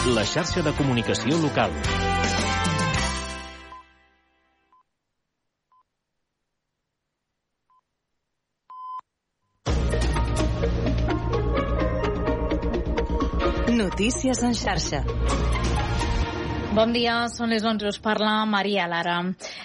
La 0.09 0.23
xarxa 0.25 0.63
de 0.65 0.71
comunicació 0.73 1.37
local. 1.37 2.08
Notícies 13.99 14.39
en 14.47 14.53
xarxa. 14.55 14.99
Bon 16.71 16.93
dia, 16.95 17.15
són 17.33 17.51
les 17.51 17.65
11, 17.67 17.89
us 17.91 17.97
parla 17.99 18.45
Maria 18.47 18.85
Lara. 18.87 19.17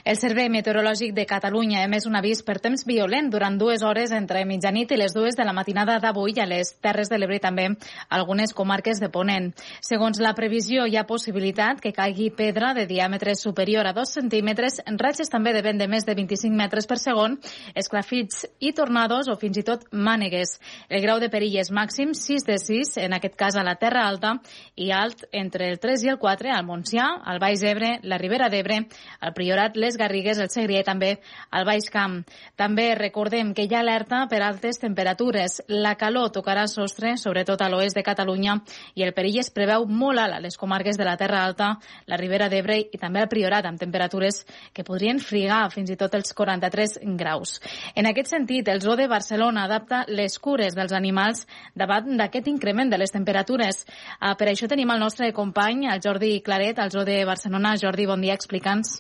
El 0.05 0.19
Servei 0.21 0.51
Meteorològic 0.53 1.15
de 1.17 1.25
Catalunya 1.25 1.79
ha 1.81 1.87
emès 1.89 2.05
un 2.05 2.19
avís 2.19 2.43
per 2.45 2.59
temps 2.61 2.83
violent 2.85 3.31
durant 3.33 3.55
dues 3.57 3.81
hores 3.81 4.11
entre 4.13 4.43
mitjanit 4.45 4.91
i 4.93 4.99
les 5.01 5.15
dues 5.17 5.33
de 5.33 5.45
la 5.49 5.55
matinada 5.57 5.95
d'avui 5.97 6.35
a 6.37 6.45
les 6.45 6.75
Terres 6.85 7.09
de 7.09 7.17
l'Ebre 7.17 7.39
i 7.39 7.41
també 7.41 7.71
algunes 8.13 8.53
comarques 8.53 9.01
de 9.01 9.09
Ponent. 9.09 9.47
Segons 9.81 10.21
la 10.21 10.35
previsió, 10.37 10.85
hi 10.85 10.99
ha 11.01 11.07
possibilitat 11.09 11.81
que 11.81 11.95
caigui 11.97 12.29
pedra 12.37 12.75
de 12.77 12.85
diàmetre 12.85 13.33
superior 13.33 13.89
a 13.89 13.95
2 13.97 14.13
centímetres, 14.19 14.77
en 14.85 14.99
ratxes 15.01 15.33
també 15.33 15.55
de 15.57 15.63
vent 15.65 15.81
de 15.81 15.89
més 15.89 16.05
de 16.05 16.13
25 16.21 16.53
metres 16.53 16.85
per 16.85 17.01
segon, 17.01 17.39
esclafits 17.73 18.45
i 18.61 18.75
tornados 18.77 19.33
o 19.33 19.39
fins 19.41 19.57
i 19.57 19.65
tot 19.65 19.89
mànegues. 19.89 20.59
El 20.91 21.01
grau 21.01 21.17
de 21.17 21.33
perill 21.33 21.57
és 21.65 21.73
màxim 21.73 22.13
6 22.13 22.45
de 22.45 22.59
6, 22.61 22.99
en 23.07 23.17
aquest 23.17 23.41
cas 23.41 23.57
a 23.57 23.65
la 23.65 23.79
Terra 23.81 24.05
Alta, 24.05 24.37
i 24.77 24.93
alt 24.93 25.25
entre 25.33 25.73
el 25.73 25.81
3 25.81 26.05
i 26.05 26.13
el 26.13 26.21
4 26.21 26.53
al 26.53 26.69
Montsià 26.69 27.09
al 27.25 27.41
Baix 27.41 27.65
Ebre, 27.65 27.97
la 28.05 28.21
Ribera 28.21 28.53
d'Ebre, 28.53 28.83
el 28.85 29.37
Priorat, 29.41 29.81
les 29.81 29.94
Garrigues, 30.01 30.39
el 30.39 30.51
Segrià 30.53 30.83
i 30.83 30.87
també 30.87 31.11
al 31.51 31.67
Baix 31.69 31.89
Camp. 31.93 32.21
També 32.57 32.91
recordem 32.99 33.53
que 33.55 33.67
hi 33.67 33.75
ha 33.75 33.81
alerta 33.81 34.25
per 34.31 34.43
altes 34.43 34.81
temperatures. 34.83 35.61
La 35.69 35.95
calor 36.01 36.31
tocarà 36.35 36.67
sostre, 36.71 37.17
sobretot 37.21 37.63
a 37.63 37.69
l'oest 37.73 37.97
de 37.97 38.05
Catalunya, 38.07 38.59
i 38.95 39.05
el 39.07 39.15
perill 39.15 39.41
es 39.43 39.51
preveu 39.55 39.87
molt 39.87 40.23
alt 40.23 40.39
a 40.39 40.43
les 40.43 40.59
comarques 40.59 40.99
de 40.99 41.07
la 41.07 41.17
Terra 41.21 41.45
Alta, 41.45 41.75
la 42.07 42.19
Ribera 42.21 42.49
d'Ebre 42.49 42.79
i 42.85 43.01
també 43.01 43.23
al 43.23 43.31
Priorat, 43.31 43.67
amb 43.67 43.81
temperatures 43.81 44.43
que 44.73 44.85
podrien 44.87 45.21
frigar 45.21 45.69
fins 45.75 45.91
i 45.91 45.99
tot 46.01 46.15
els 46.15 46.35
43 46.35 46.99
graus. 47.19 47.59
En 47.95 48.07
aquest 48.11 48.33
sentit, 48.35 48.69
el 48.69 48.83
Zoo 48.83 48.97
de 48.97 49.09
Barcelona 49.11 49.65
adapta 49.65 50.05
les 50.09 50.39
cures 50.39 50.77
dels 50.77 50.93
animals 50.93 51.45
davant 51.75 52.17
d'aquest 52.19 52.51
increment 52.53 52.91
de 52.91 53.01
les 53.01 53.15
temperatures. 53.15 53.85
Uh, 54.21 54.35
per 54.39 54.51
això 54.51 54.69
tenim 54.71 54.91
el 54.95 55.03
nostre 55.03 55.33
company, 55.33 55.87
el 55.91 56.03
Jordi 56.05 56.39
Claret, 56.45 56.79
al 56.79 56.93
Zoo 56.95 57.07
de 57.09 57.23
Barcelona. 57.25 57.77
Jordi, 57.81 58.07
bon 58.11 58.25
dia, 58.25 58.39
explica'ns. 58.39 58.99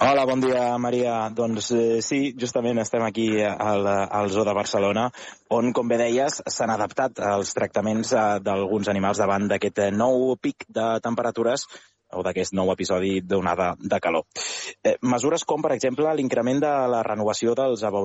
Hola, 0.00 0.24
bon 0.30 0.38
dia, 0.38 0.78
Maria. 0.78 1.14
Doncs 1.34 1.72
eh, 1.74 1.98
sí, 2.06 2.18
justament 2.38 2.78
estem 2.78 3.02
aquí 3.02 3.24
al, 3.42 3.82
al 3.90 4.28
Zoo 4.30 4.44
de 4.46 4.54
Barcelona, 4.54 5.08
on, 5.50 5.72
com 5.74 5.90
bé 5.90 5.98
deies, 5.98 6.36
s'han 6.54 6.70
adaptat 6.70 7.18
els 7.32 7.50
tractaments 7.56 8.12
eh, 8.14 8.26
d'alguns 8.38 8.92
animals 8.92 9.18
davant 9.18 9.48
d'aquest 9.50 9.80
eh, 9.82 9.88
nou 9.90 10.36
pic 10.38 10.68
de 10.70 10.86
temperatures 11.02 11.66
o 12.14 12.22
d'aquest 12.22 12.54
nou 12.54 12.70
episodi 12.72 13.18
d'onada 13.26 13.72
de 13.78 13.98
calor. 14.00 14.24
Eh, 14.86 14.94
mesures 15.02 15.42
com, 15.42 15.66
per 15.66 15.74
exemple, 15.74 16.06
l'increment 16.14 16.62
de 16.62 16.72
la 16.94 17.02
renovació 17.02 17.58
dels 17.58 17.82